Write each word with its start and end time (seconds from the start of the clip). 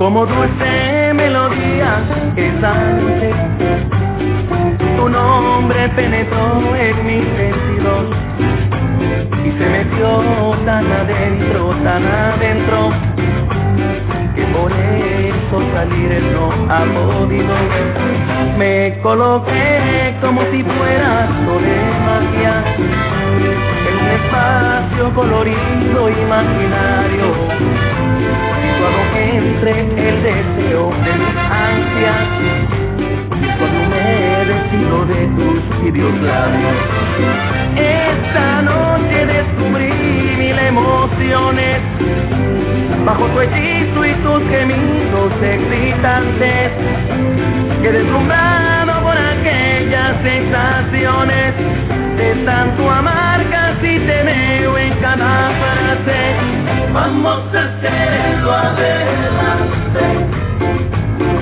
como 0.00 0.24
dulce 0.24 1.12
melodía 1.12 2.00
esa 2.34 2.72
noche. 2.94 3.30
Tu 4.96 5.08
nombre 5.10 5.90
penetró 5.90 6.74
en 6.74 7.06
mis 7.06 7.26
sentidos 7.36 8.06
y 9.44 9.50
se 9.58 9.66
metió 9.68 10.56
tan 10.64 10.90
adentro, 10.90 11.76
tan 11.84 12.06
adentro, 12.06 12.92
que 14.34 14.42
por 14.56 14.72
eso 14.72 15.62
salir 15.74 16.22
no 16.32 16.48
ha 16.72 16.82
podido. 16.96 17.54
Me 18.56 18.98
coloqué 19.02 20.16
como 20.22 20.40
si 20.50 20.62
fuera 20.62 21.28
de 21.60 21.76
magia 22.06 22.64
en 23.86 23.94
un 24.00 24.08
espacio 24.08 25.14
colorido 25.14 26.08
imaginario 26.08 27.79
cuando 28.80 29.02
entre 29.14 29.80
el 29.80 30.22
deseo 30.22 30.90
de 31.04 31.12
mis 31.20 31.36
ansias, 31.36 32.28
cuando 33.58 33.80
me 33.90 34.44
decido 34.46 35.04
de 35.04 35.26
tus 35.36 35.80
tibios 35.82 36.14
labios. 36.22 36.76
Esta 37.76 38.62
noche 38.62 39.26
descubrí 39.26 39.92
mil 40.38 40.58
emociones, 40.58 41.80
bajo 43.04 43.26
tu 43.26 43.40
hechizo 43.40 44.06
y 44.06 44.14
tus 44.14 44.42
gemidos 44.48 45.32
excitantes, 45.42 46.72
que 47.82 47.92
deslumbrado 47.92 49.02
por 49.02 49.16
aquellas 49.16 50.22
sensaciones, 50.22 51.54
de 52.20 52.34
tanto 52.44 52.90
amar 52.90 53.40
casi 53.50 53.98
te 54.08 54.22
veo 54.28 54.76
en 54.76 54.92
cada 55.00 55.50
frase 55.60 56.20
vamos 56.92 57.42
a 57.54 57.60
hacerlo 57.64 58.50
adelante. 58.52 60.04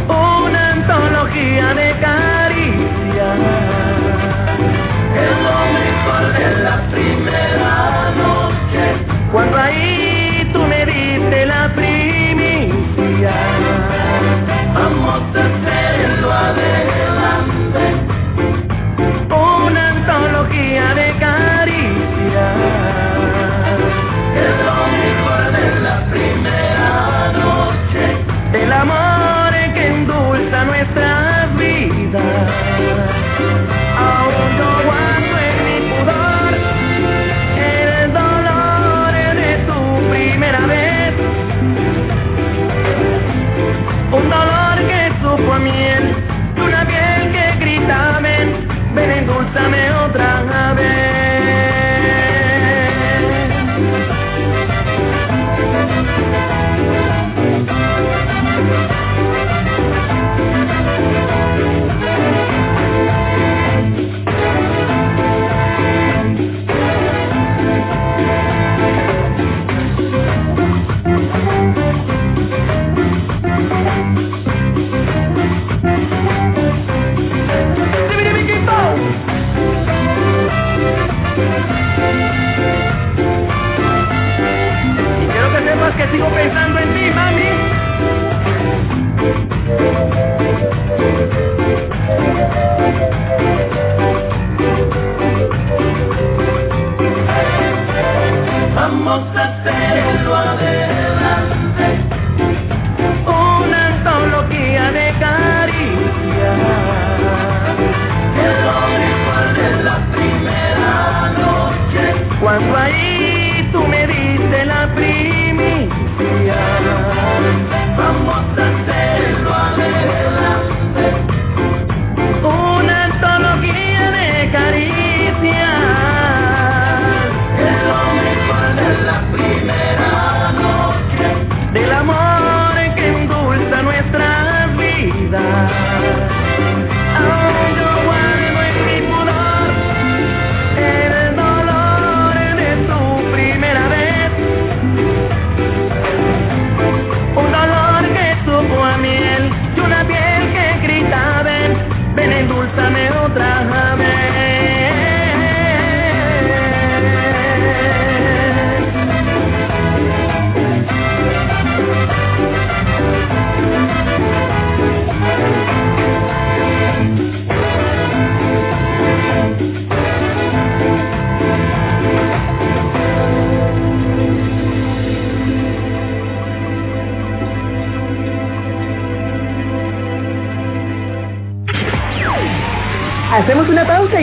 Una 0.09 0.63
antología 0.77 1.75
de 1.75 1.89
caricias. 2.07 3.39
Es 5.25 5.35
lo 5.47 5.59
mejor 5.79 6.23
de 6.39 6.49
la 6.63 6.77
primera 6.93 7.18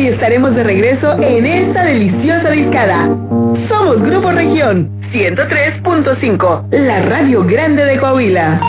y 0.06 0.10
estaremos 0.10 0.56
de 0.56 0.64
regreso 0.64 1.14
en 1.20 1.46
esta 1.48 1.84
deliciosa 1.84 2.52
discada. 2.52 3.08
Somos 3.68 4.00
Grupo 4.04 4.32
Región 4.32 4.88
103.5, 5.12 6.70
la 6.70 7.02
radio 7.02 7.44
grande 7.44 7.84
de 7.86 7.98
Coahuila. 7.98 8.62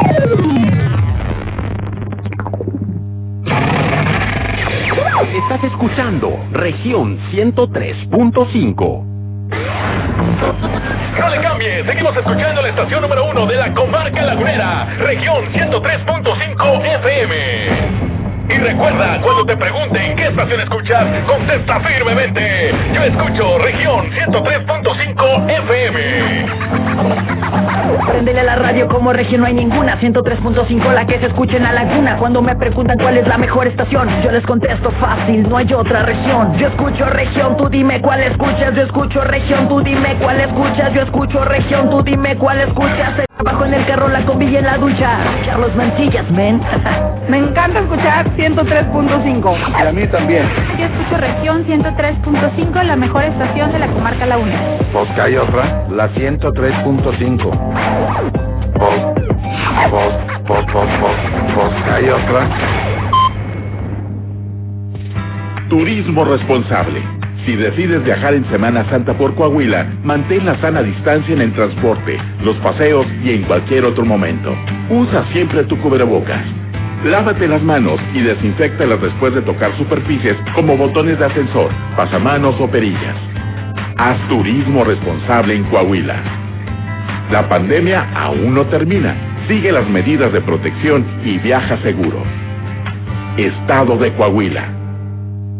Estás 5.43 5.65
escuchando 5.65 6.38
Región 6.53 7.19
103.5. 7.33 9.05
No 11.21 11.29
le 11.29 11.41
cambie, 11.43 11.85
seguimos 11.85 12.17
escuchando 12.17 12.62
la 12.62 12.69
estación 12.71 13.03
número 13.03 13.29
uno 13.29 13.47
de 13.47 13.56
la 13.56 13.75
comarca 13.75 14.23
lagunera, 14.23 14.87
región 15.00 15.44
103.5 15.53 16.85
FM. 17.03 18.06
Y 18.49 18.59
recuerda, 18.59 19.21
cuando 19.23 19.45
te 19.45 19.57
pregunten 19.57 20.17
qué 20.17 20.29
estación 20.29 20.61
escuchas, 20.61 21.05
contesta 21.27 21.81
firmemente. 21.81 22.73
Yo 22.95 23.03
escucho 23.03 23.59
región 23.59 24.11
103.5 24.11 25.51
FM. 25.51 26.47
Prendele 28.09 28.41
a 28.41 28.45
la 28.45 28.57
radio 28.57 28.89
como 28.89 29.13
región, 29.13 29.41
no 29.41 29.47
hay 29.47 29.55
ninguna. 29.55 30.01
103.5 30.01 30.93
la 30.93 31.07
que 31.07 31.19
se 31.19 31.27
escucha 31.27 31.57
en 31.57 31.65
la 31.65 31.73
laguna. 31.73 32.17
Cuando 32.19 32.41
me 32.41 32.55
preguntan 32.57 32.97
cuál 32.99 33.17
es 33.19 33.27
la 33.27 33.37
mejor 33.37 33.67
estación, 33.67 34.09
yo 34.23 34.31
les 34.31 34.45
contesto 34.47 34.91
fácil, 34.93 35.49
no 35.49 35.57
hay 35.57 35.73
otra 35.73 36.03
región. 36.03 36.57
Yo 36.57 36.69
escucho 36.69 37.07
región, 37.07 37.57
tú 37.57 37.69
dime 37.69 38.01
cuál 38.01 38.23
escuchas. 38.23 38.75
Yo 38.75 38.83
escucho 38.83 39.23
región, 39.23 39.69
tú 39.69 39.81
dime 39.81 40.17
cuál 40.21 40.41
escuchas. 40.41 40.93
Yo 40.95 41.03
escucho 41.03 41.45
región, 41.45 41.91
tú 41.91 42.03
dime 42.03 42.37
cuál 42.37 42.61
escuchas. 42.61 43.25
Abajo 43.38 43.67
en 43.67 43.75
el 43.75 43.85
carro, 43.85 44.09
la 44.09 44.25
combi 44.25 44.47
y 44.47 44.56
en 44.56 44.65
la 44.65 44.79
ducha. 44.79 45.19
Carlos 45.44 45.75
Mancillas, 45.77 46.31
men. 46.31 46.59
Me 47.29 47.37
encanta 47.37 47.81
escuchar 47.81 48.35
103.5. 48.35 49.56
Y 49.79 49.87
a 49.87 49.93
mí 49.93 50.06
también. 50.06 50.49
Yo 50.79 50.87
escucho 50.87 51.19
región 51.19 51.67
103.5, 51.67 52.83
la 52.83 52.97
mejor 52.97 53.25
estación 53.25 53.73
de 53.73 53.81
la 53.81 53.88
comarca 53.88 54.25
La 54.25 54.38
Una. 54.38 54.79
Pues 54.91 55.11
que 55.11 55.21
hay 55.21 55.37
otra, 55.37 55.87
la 55.91 56.09
103.5. 56.15 57.50
Pues, 58.79 59.03
pues, 59.91 60.65
pues, 60.73 60.87
pues, 61.55 61.94
hay 61.94 62.09
otra. 62.09 62.49
Turismo 65.69 66.25
responsable. 66.25 67.16
Si 67.47 67.55
decides 67.55 68.03
viajar 68.03 68.35
en 68.35 68.45
Semana 68.51 68.85
Santa 68.91 69.15
por 69.15 69.33
Coahuila, 69.37 69.87
mantén 70.03 70.45
la 70.45 70.61
sana 70.61 70.83
distancia 70.83 71.33
en 71.33 71.41
el 71.41 71.53
transporte, 71.53 72.19
los 72.43 72.57
paseos 72.57 73.07
y 73.23 73.35
en 73.35 73.43
cualquier 73.45 73.85
otro 73.85 74.05
momento. 74.05 74.53
Usa 74.91 75.25
siempre 75.33 75.63
tu 75.63 75.79
cubrebocas. 75.79 76.45
Lávate 77.05 77.47
las 77.47 77.63
manos 77.63 78.01
y 78.15 78.21
desinfectalas 78.23 79.01
después 79.01 79.33
de 79.33 79.43
tocar 79.43 79.71
superficies 79.79 80.37
como 80.57 80.77
botones 80.77 81.21
de 81.21 81.25
ascensor, 81.25 81.71
pasamanos 81.97 82.57
o 82.59 82.69
perillas. 82.69 83.15
Haz 83.97 84.19
turismo 84.29 84.83
responsable 84.83 85.55
en 85.55 85.63
Coahuila. 85.71 86.17
La 87.31 87.49
pandemia 87.49 88.09
aún 88.17 88.57
no 88.57 88.67
termina. 88.67 89.15
Sigue 89.47 89.71
las 89.71 89.89
medidas 89.89 90.33
de 90.33 90.41
protección 90.41 91.07
y 91.25 91.39
viaja 91.39 91.81
seguro. 91.83 92.25
Estado 93.37 93.97
de 93.99 94.13
Coahuila. 94.15 94.86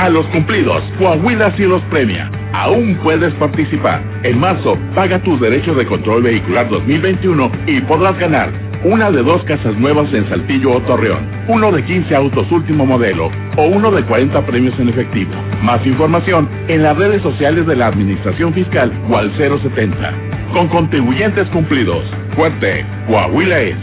A 0.00 0.08
los 0.08 0.24
cumplidos, 0.28 0.82
Coahuila 0.98 1.54
sí 1.58 1.64
los 1.64 1.82
premia. 1.90 2.30
Aún 2.54 2.98
puedes 3.02 3.34
participar. 3.34 4.00
En 4.22 4.40
marzo, 4.40 4.78
paga 4.94 5.18
tus 5.18 5.38
derechos 5.38 5.76
de 5.76 5.84
control 5.84 6.22
vehicular 6.22 6.70
2021 6.70 7.52
y 7.66 7.82
podrás 7.82 8.18
ganar 8.18 8.48
una 8.82 9.10
de 9.10 9.22
dos 9.22 9.44
casas 9.44 9.76
nuevas 9.76 10.10
en 10.14 10.26
Saltillo 10.30 10.72
o 10.72 10.80
Torreón, 10.84 11.26
uno 11.48 11.70
de 11.70 11.84
15 11.84 12.16
autos 12.16 12.50
último 12.50 12.86
modelo 12.86 13.30
o 13.58 13.64
uno 13.66 13.90
de 13.90 14.02
40 14.04 14.40
premios 14.46 14.72
en 14.80 14.88
efectivo. 14.88 15.32
Más 15.62 15.86
información 15.86 16.48
en 16.68 16.82
las 16.82 16.96
redes 16.96 17.20
sociales 17.20 17.66
de 17.66 17.76
la 17.76 17.88
Administración 17.88 18.54
Fiscal 18.54 18.90
o 19.10 19.18
al 19.18 19.30
070. 19.36 20.14
Con 20.54 20.68
contribuyentes 20.68 21.46
cumplidos. 21.48 22.04
Fuerte, 22.36 22.86
Coahuila 23.06 23.60
es. 23.60 23.76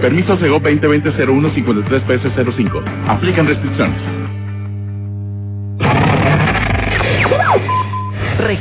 Permiso 0.00 0.36
Sego 0.38 0.58
2020 0.58 1.10
01 1.10 1.50
53 1.54 2.02
PS 2.02 2.56
05. 2.56 2.82
Aplican 3.06 3.46
restricciones. 3.46 4.23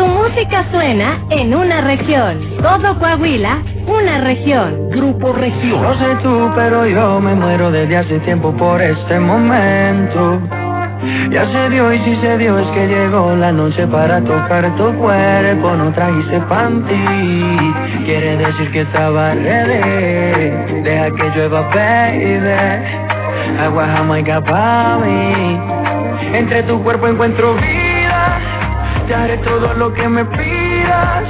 Tu 0.00 0.06
música 0.06 0.64
suena 0.70 1.18
en 1.28 1.54
una 1.54 1.82
región. 1.82 2.56
Todo 2.62 2.98
Coahuila, 2.98 3.58
una 3.86 4.22
región. 4.22 4.88
Grupo 4.88 5.30
Región. 5.34 5.82
No 5.82 5.92
sé 5.98 6.16
tú, 6.22 6.50
pero 6.54 6.86
yo 6.86 7.20
me 7.20 7.34
muero 7.34 7.70
desde 7.70 7.98
hace 7.98 8.18
tiempo 8.20 8.50
por 8.52 8.80
este 8.80 9.20
momento. 9.20 10.40
Ya 11.30 11.42
se 11.52 11.68
dio 11.68 11.92
y 11.92 11.98
si 11.98 12.16
se 12.16 12.38
dio 12.38 12.58
es 12.58 12.68
que 12.68 12.86
llegó 12.86 13.36
la 13.36 13.52
noche 13.52 13.86
para 13.88 14.22
tocar 14.22 14.74
tu 14.76 14.90
cuerpo. 14.94 15.76
No 15.76 15.92
trajiste 15.92 16.40
panty, 16.48 16.94
quiere 18.06 18.38
decir 18.38 18.70
que 18.72 18.80
estaba 18.80 19.34
ready. 19.34 20.80
Deja 20.82 21.10
que 21.10 21.30
llueva, 21.36 21.60
baby. 21.74 22.54
Agua 23.62 23.86
jamaica 23.86 24.40
pa' 24.40 24.98
mí. 25.04 25.60
Entre 26.38 26.62
tu 26.62 26.82
cuerpo 26.82 27.06
encuentro 27.06 27.52
vida. 27.56 27.89
Te 29.10 29.16
haré 29.16 29.38
todo 29.38 29.74
lo 29.74 29.92
que 29.92 30.08
me 30.08 30.24
pidas. 30.24 31.24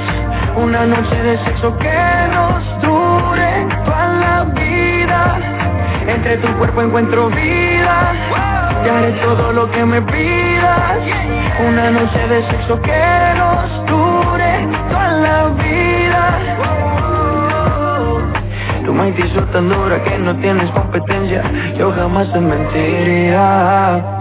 Una 0.55 0.85
noche 0.85 1.15
de 1.15 1.35
sexo 1.45 1.75
que 1.79 2.27
nos 2.31 2.81
dure 2.83 3.65
toda 3.83 4.07
la 4.21 4.43
vida. 4.53 5.39
Entre 6.05 6.37
tu 6.37 6.47
cuerpo 6.59 6.83
encuentro 6.83 7.29
vida. 7.29 8.13
Te 8.83 8.91
haré 8.91 9.11
todo 9.13 9.51
lo 9.53 9.71
que 9.71 9.83
me 9.83 9.99
pidas. 9.99 10.99
Una 11.67 11.89
noche 11.89 12.27
de 12.27 12.47
sexo 12.51 12.79
que 12.83 13.03
nos 13.35 13.85
dure 13.87 14.67
toda 14.91 15.07
la 15.07 15.47
vida. 15.47 16.39
Tu 18.85 18.93
mente 18.93 19.25
hizo 19.25 19.41
tan 19.45 19.69
dura 19.69 20.03
que 20.03 20.19
no 20.19 20.35
tienes 20.35 20.69
competencia. 20.69 21.41
Yo 21.79 21.91
jamás 21.93 22.31
te 22.31 22.41
mentiría. 22.41 24.20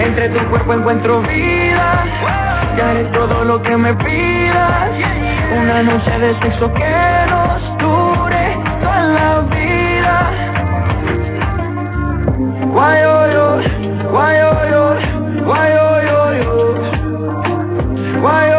Entre 0.00 0.28
tu 0.30 0.44
cuerpo 0.50 0.72
encuentro 0.72 1.22
vida. 1.22 2.04
Te 2.76 2.82
haré 2.82 3.04
todo 3.12 3.44
lo 3.44 3.62
que 3.62 3.76
me 3.76 3.94
pidas. 3.94 4.90
Una 5.56 5.82
noche 5.82 6.18
de 6.18 6.40
sexo 6.40 6.72
que 6.72 7.26
nos 7.30 7.78
dure 7.78 8.58
toda 8.80 9.02
la 9.02 9.40
vida. 9.40 10.30
Guayoyo, 12.72 13.60
guayoyo, 14.10 14.96
guayoyo, 15.44 16.14
guayoyo, 18.20 18.53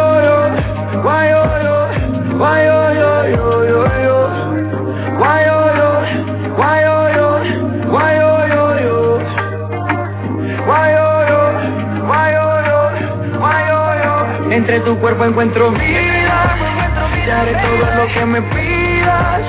Entre 14.66 14.80
tu 14.80 14.98
cuerpo 14.98 15.24
encuentro 15.26 15.70
vida. 15.74 16.58
Te 17.24 17.32
haré 17.32 17.54
todo 17.54 17.86
lo 17.98 18.08
que 18.12 18.26
me 18.26 18.42
pidas. 18.42 19.42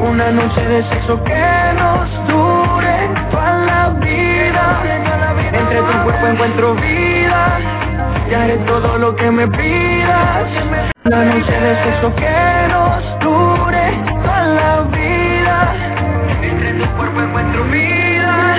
Una 0.00 0.30
noche 0.30 0.58
de 0.66 0.82
sexo 0.88 1.22
que 1.22 1.74
nos 1.76 2.28
dure 2.28 3.10
toda 3.30 3.58
la 3.58 3.90
vida. 4.00 4.80
Entre 5.52 5.82
tu 5.82 6.02
cuerpo 6.04 6.26
encuentro 6.28 6.74
vida. 6.76 7.58
Te 8.26 8.36
haré 8.36 8.56
todo 8.66 8.96
lo 8.96 9.14
que 9.14 9.30
me 9.30 9.46
pidas. 9.48 10.48
Una 11.04 11.24
noche 11.26 11.52
de 11.52 11.84
sexo 11.84 12.14
que 12.16 12.68
nos 12.70 13.20
dure 13.20 13.98
toda 14.08 14.44
la 14.44 14.80
vida. 14.80 15.74
Entre 16.40 16.72
tu 16.72 16.86
cuerpo 16.96 17.20
encuentro 17.20 17.64
vida. 17.64 18.56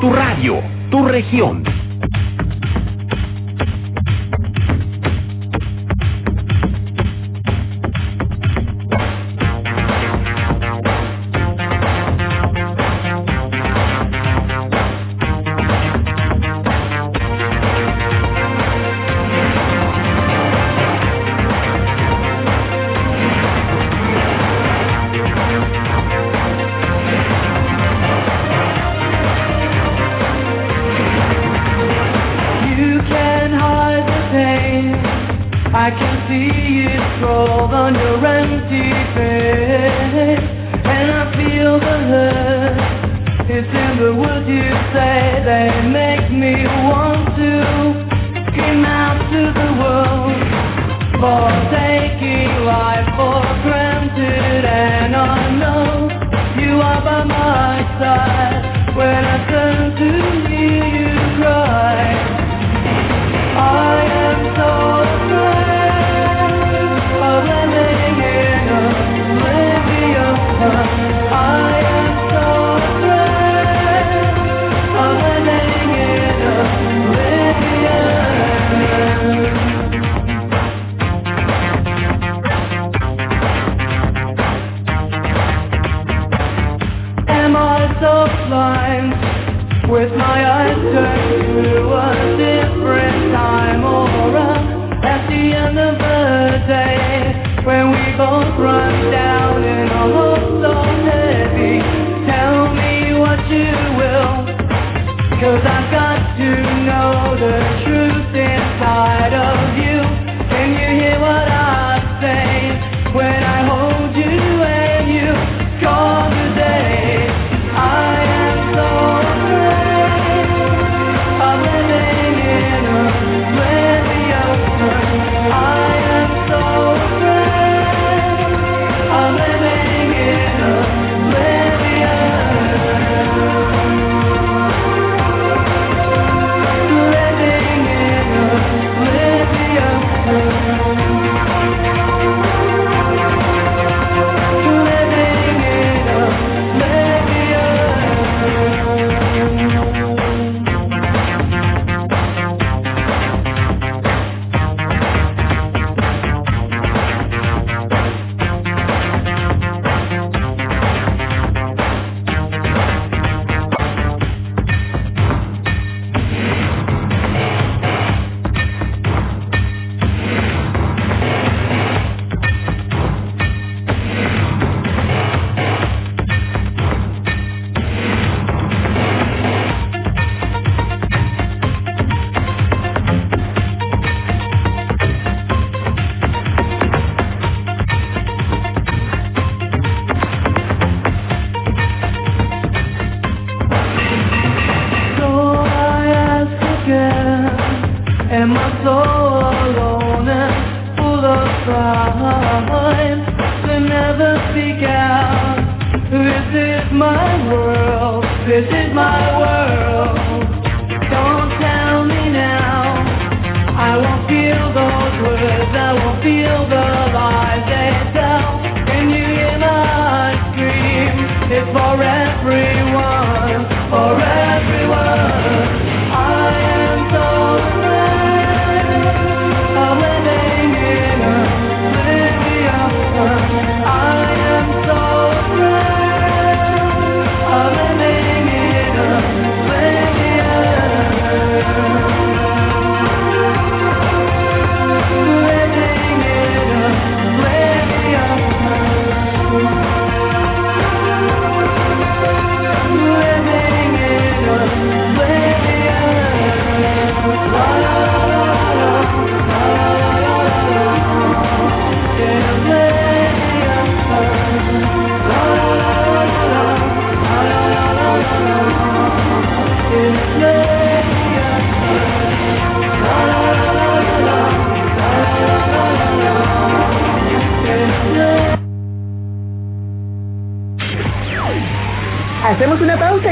Tu 0.00 0.12
radio, 0.12 0.73
tu 0.94 1.02
región. 1.02 1.73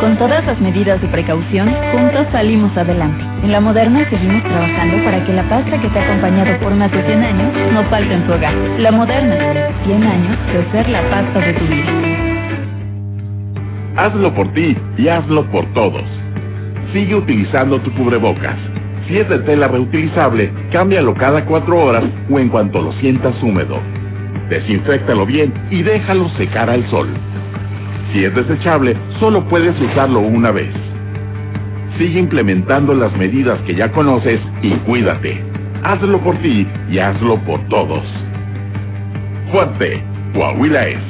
Con 0.00 0.16
todas 0.16 0.42
las 0.46 0.58
medidas 0.60 0.98
de 1.02 1.08
precaución, 1.08 1.68
juntos 1.92 2.26
salimos 2.32 2.74
adelante. 2.74 3.22
En 3.42 3.52
la 3.52 3.60
moderna 3.60 4.08
seguimos 4.08 4.42
trabajando 4.44 5.04
para 5.04 5.22
que 5.26 5.32
la 5.34 5.46
pasta 5.46 5.78
que 5.78 5.88
te 5.88 5.98
ha 5.98 6.04
acompañado 6.04 6.58
por 6.58 6.74
más 6.74 6.90
de 6.90 7.04
100 7.04 7.22
años 7.22 7.52
no 7.74 7.84
falte 7.84 8.14
en 8.14 8.26
tu 8.26 8.32
hogar. 8.32 8.54
La 8.78 8.92
moderna, 8.92 9.36
100 9.84 10.02
años 10.02 10.38
de 10.54 10.72
ser 10.72 10.88
la 10.88 11.02
pasta 11.10 11.40
de 11.40 11.52
tu 11.52 11.66
vida. 11.66 11.92
Hazlo 13.96 14.34
por 14.34 14.50
ti 14.54 14.74
y 14.96 15.08
hazlo 15.08 15.44
por 15.50 15.66
todos. 15.74 16.04
Sigue 16.94 17.14
utilizando 17.16 17.78
tu 17.80 17.92
cubrebocas. 17.92 18.56
Si 19.06 19.18
es 19.18 19.28
de 19.28 19.40
tela 19.40 19.68
reutilizable, 19.68 20.50
cámbialo 20.72 21.12
cada 21.12 21.44
cuatro 21.44 21.76
horas 21.76 22.04
o 22.30 22.38
en 22.38 22.48
cuanto 22.48 22.80
lo 22.80 22.92
sientas 22.94 23.34
húmedo. 23.42 23.78
Desinféctalo 24.48 25.26
bien 25.26 25.52
y 25.70 25.82
déjalo 25.82 26.30
secar 26.38 26.70
al 26.70 26.88
sol. 26.88 27.08
Si 28.12 28.24
es 28.24 28.34
desechable, 28.34 28.96
solo 29.20 29.44
puedes 29.44 29.78
usarlo 29.80 30.20
una 30.20 30.50
vez. 30.50 30.70
Sigue 31.98 32.18
implementando 32.18 32.92
las 32.94 33.16
medidas 33.16 33.60
que 33.62 33.74
ya 33.74 33.92
conoces 33.92 34.40
y 34.62 34.70
cuídate. 34.70 35.40
Hazlo 35.84 36.18
por 36.20 36.36
ti 36.38 36.66
y 36.90 36.98
hazlo 36.98 37.36
por 37.44 37.60
todos. 37.68 38.02
Fuerte, 39.52 40.02
Coahuila. 40.34 41.09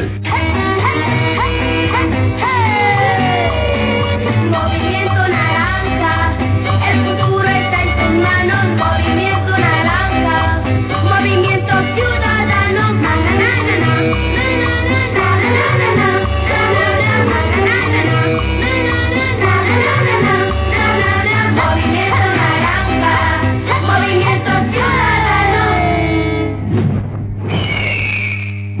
Movimiento 0.00 1.29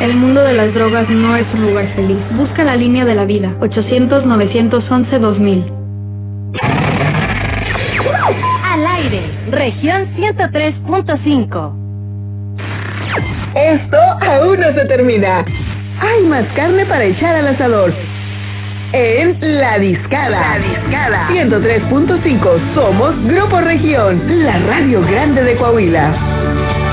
El 0.00 0.16
mundo 0.16 0.42
de 0.42 0.54
las 0.54 0.72
drogas 0.72 1.10
no 1.10 1.36
es 1.36 1.44
un 1.52 1.66
lugar 1.68 1.86
feliz. 1.94 2.16
Busca 2.32 2.64
la 2.64 2.74
línea 2.74 3.04
de 3.04 3.14
la 3.14 3.26
vida. 3.26 3.54
800-911-2000. 3.60 5.64
Al 8.64 8.86
aire, 8.86 9.30
región 9.50 10.08
103.5. 10.16 11.74
Esto 13.54 13.98
aún 14.22 14.60
no 14.60 14.72
se 14.72 14.86
termina. 14.86 15.44
Hay 16.00 16.24
más 16.24 16.46
carne 16.56 16.86
para 16.86 17.04
echar 17.04 17.36
al 17.36 17.48
asador. 17.48 17.92
En 18.94 19.36
La 19.60 19.78
Discada. 19.78 20.40
La 20.40 20.58
Discada. 20.66 21.28
103.5. 21.28 22.74
Somos 22.74 23.22
Grupo 23.24 23.60
Región, 23.60 24.22
la 24.44 24.60
radio 24.60 25.02
grande 25.02 25.44
de 25.44 25.56
Coahuila. 25.56 26.89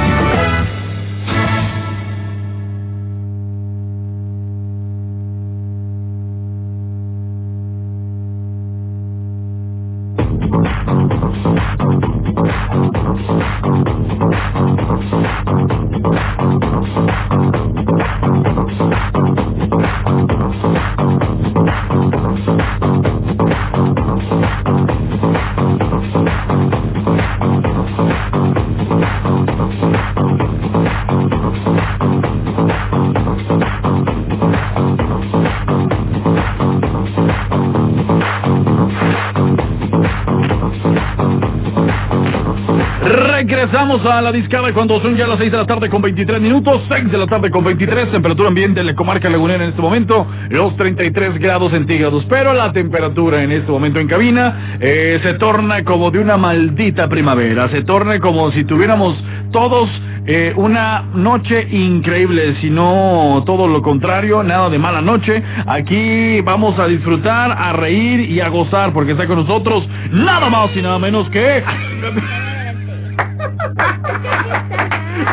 Regresamos 43.47 44.05
a 44.05 44.21
la 44.21 44.33
discada 44.33 44.73
cuando 44.73 45.01
son 45.01 45.15
ya 45.15 45.25
las 45.25 45.37
6 45.37 45.49
de 45.49 45.57
la 45.57 45.65
tarde 45.65 45.89
con 45.89 46.01
23 46.01 46.41
minutos, 46.41 46.81
6 46.89 47.09
de 47.09 47.17
la 47.17 47.27
tarde 47.27 47.49
con 47.49 47.63
23, 47.63 48.11
temperatura 48.11 48.49
ambiente 48.49 48.81
en 48.81 48.87
la 48.87 48.93
comarca 48.93 49.29
lagunera 49.29 49.63
en 49.63 49.69
este 49.69 49.81
momento, 49.81 50.27
los 50.49 50.75
33 50.75 51.39
grados 51.39 51.71
centígrados, 51.71 52.25
pero 52.27 52.53
la 52.53 52.73
temperatura 52.73 53.41
en 53.41 53.53
este 53.53 53.71
momento 53.71 54.01
en 54.01 54.09
cabina 54.09 54.77
eh, 54.81 55.21
se 55.23 55.35
torna 55.35 55.85
como 55.85 56.11
de 56.11 56.19
una 56.19 56.35
maldita 56.35 57.07
primavera, 57.07 57.69
se 57.69 57.83
torna 57.83 58.19
como 58.19 58.51
si 58.51 58.65
tuviéramos 58.65 59.15
todos 59.53 59.89
eh, 60.25 60.51
una 60.57 61.03
noche 61.13 61.69
increíble, 61.71 62.57
si 62.59 62.69
no 62.69 63.43
todo 63.45 63.65
lo 63.65 63.81
contrario, 63.81 64.43
nada 64.43 64.69
de 64.69 64.77
mala 64.77 65.01
noche. 65.01 65.41
Aquí 65.67 66.41
vamos 66.41 66.77
a 66.77 66.85
disfrutar, 66.85 67.53
a 67.53 67.71
reír 67.71 68.29
y 68.29 68.41
a 68.41 68.49
gozar, 68.49 68.91
porque 68.91 69.13
está 69.13 69.25
con 69.25 69.37
nosotros 69.37 69.87
nada 70.11 70.49
más 70.49 70.69
y 70.75 70.81
nada 70.81 70.99
menos 70.99 71.29
que... 71.29 71.63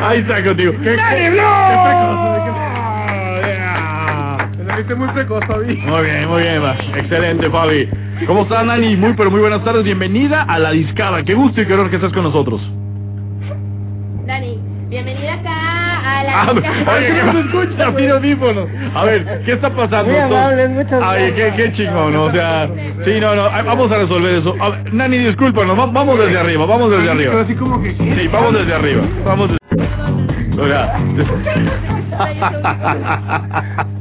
Ahí 0.02 0.20
está 0.20 0.42
contigo. 0.44 0.72
¿Qué, 0.82 0.96
¡Dani 0.96 1.20
qué- 1.20 1.30
precoz, 1.30 2.44
qué- 4.50 4.56
Te 4.56 4.64
la 4.64 4.76
viste 4.76 4.94
muy 4.94 5.08
precoz, 5.08 5.44
Fabi. 5.46 5.76
Muy 5.76 6.02
bien, 6.04 6.28
muy 6.28 6.42
bien, 6.42 6.62
va. 6.62 6.74
excelente, 6.96 7.50
Fabi. 7.50 7.88
¿Cómo 8.26 8.42
estás, 8.42 8.64
Nani? 8.64 8.96
Muy, 8.96 9.12
pero 9.14 9.30
muy 9.30 9.40
buenas 9.40 9.62
tardes. 9.64 9.84
Bienvenida 9.84 10.42
a 10.42 10.58
la 10.58 10.70
discada. 10.70 11.22
Qué 11.22 11.34
gusto 11.34 11.60
y 11.60 11.66
qué 11.66 11.74
honor 11.74 11.90
que 11.90 11.96
estés 11.96 12.12
con 12.12 12.22
nosotros. 12.24 12.60
Dani, 14.26 14.58
bienvenida 14.88 15.23
la 16.24 16.42
Ah, 16.42 16.52
oye, 16.96 17.06
¿qué 17.06 17.32
se 17.32 17.40
escucha? 17.40 17.92
Tiene 17.96 18.12
audífonos. 18.12 18.68
A 18.94 19.04
ver, 19.04 19.42
¿qué 19.44 19.52
está 19.52 19.70
pasando? 19.70 20.10
Muy 20.12 20.20
amables, 20.20 20.70
muchas 20.70 21.02
Ay, 21.04 21.32
qué, 21.36 21.52
qué 21.56 21.72
chingón, 21.74 22.12
¿no? 22.12 22.24
O 22.24 22.32
sea, 22.32 22.68
sí, 23.04 23.20
no, 23.20 23.34
no, 23.34 23.44
vamos 23.44 23.90
a 23.92 23.98
resolver 23.98 24.34
eso. 24.36 24.54
A 24.60 24.68
ver, 24.70 24.94
Nani, 24.94 25.18
discúlpanos, 25.18 25.78
va- 25.78 25.86
vamos 25.86 26.18
desde 26.18 26.38
arriba, 26.38 26.66
vamos 26.66 26.90
desde 26.90 27.10
arriba. 27.10 27.30
Pero 27.32 27.44
así 27.44 27.54
como 27.54 27.82
que... 27.82 27.92
Sí, 27.94 28.28
vamos 28.32 28.54
desde 28.54 28.74
arriba, 28.74 29.02
vamos 29.24 29.48
desde... 29.50 29.58
O 30.56 30.68
sea, 30.68 30.96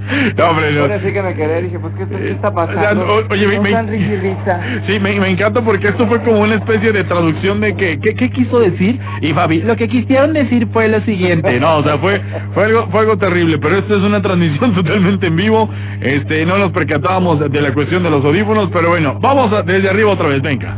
no, 0.38 0.44
hombre, 0.50 0.72
no. 0.74 0.82
Ahora 0.82 1.00
sí 1.02 1.12
que 1.14 1.22
me 1.22 1.34
quedé, 1.34 1.62
dije, 1.64 1.80
pues, 1.80 1.94
¿qué, 1.96 2.06
qué 2.08 2.32
está 2.32 2.50
sea, 2.52 2.54
pasando? 2.56 3.06
o- 3.06 3.24
oye, 3.32 3.48
me, 3.48 3.60
me- 3.60 3.70
sí, 4.88 5.00
me, 5.00 5.20
me 5.20 5.30
encanta 5.30 5.62
porque 5.62 5.88
esto 5.90 6.08
fue 6.08 6.20
como 6.24 6.42
una 6.42 6.56
especie 6.56 6.92
de 6.92 7.04
traducción 7.06 7.60
de 7.62 7.76
que, 7.76 8.00
¿qué, 8.00 8.16
qué 8.16 8.30
quiso 8.32 8.60
decir? 8.60 9.00
Y 9.22 9.34
Fabi, 9.34 9.62
lo 9.62 9.76
que 9.76 9.88
quisieron 9.88 10.34
decir 10.34 10.68
fue 10.74 10.88
lo 10.90 11.00
siguiente, 11.02 11.60
no, 11.60 11.78
o 11.78 11.84
sea, 11.84 11.98
fue, 11.98 12.22
fue 12.54 12.66
algo, 12.66 12.88
fue 12.92 13.00
algo 13.02 13.18
terrible, 13.18 13.58
pero 13.60 13.78
esto 13.78 13.96
es 13.96 14.04
una 14.04 14.22
transmisión 14.22 14.74
totalmente 14.76 15.28
en 15.28 15.36
vivo, 15.36 15.70
este, 16.02 16.46
no 16.46 16.58
nos 16.58 16.72
percatábamos 16.72 17.40
de, 17.40 17.50
de 17.50 17.62
la 17.62 17.74
cuestión 17.74 18.04
de 18.04 18.10
los 18.10 18.24
audífonos, 18.26 18.70
pero 18.74 18.90
bueno, 18.90 19.18
vamos 19.22 19.52
a- 19.54 19.62
desde 19.64 19.90
arriba 19.90 20.12
otra 20.12 20.28
vez, 20.30 20.42
venga. 20.42 20.78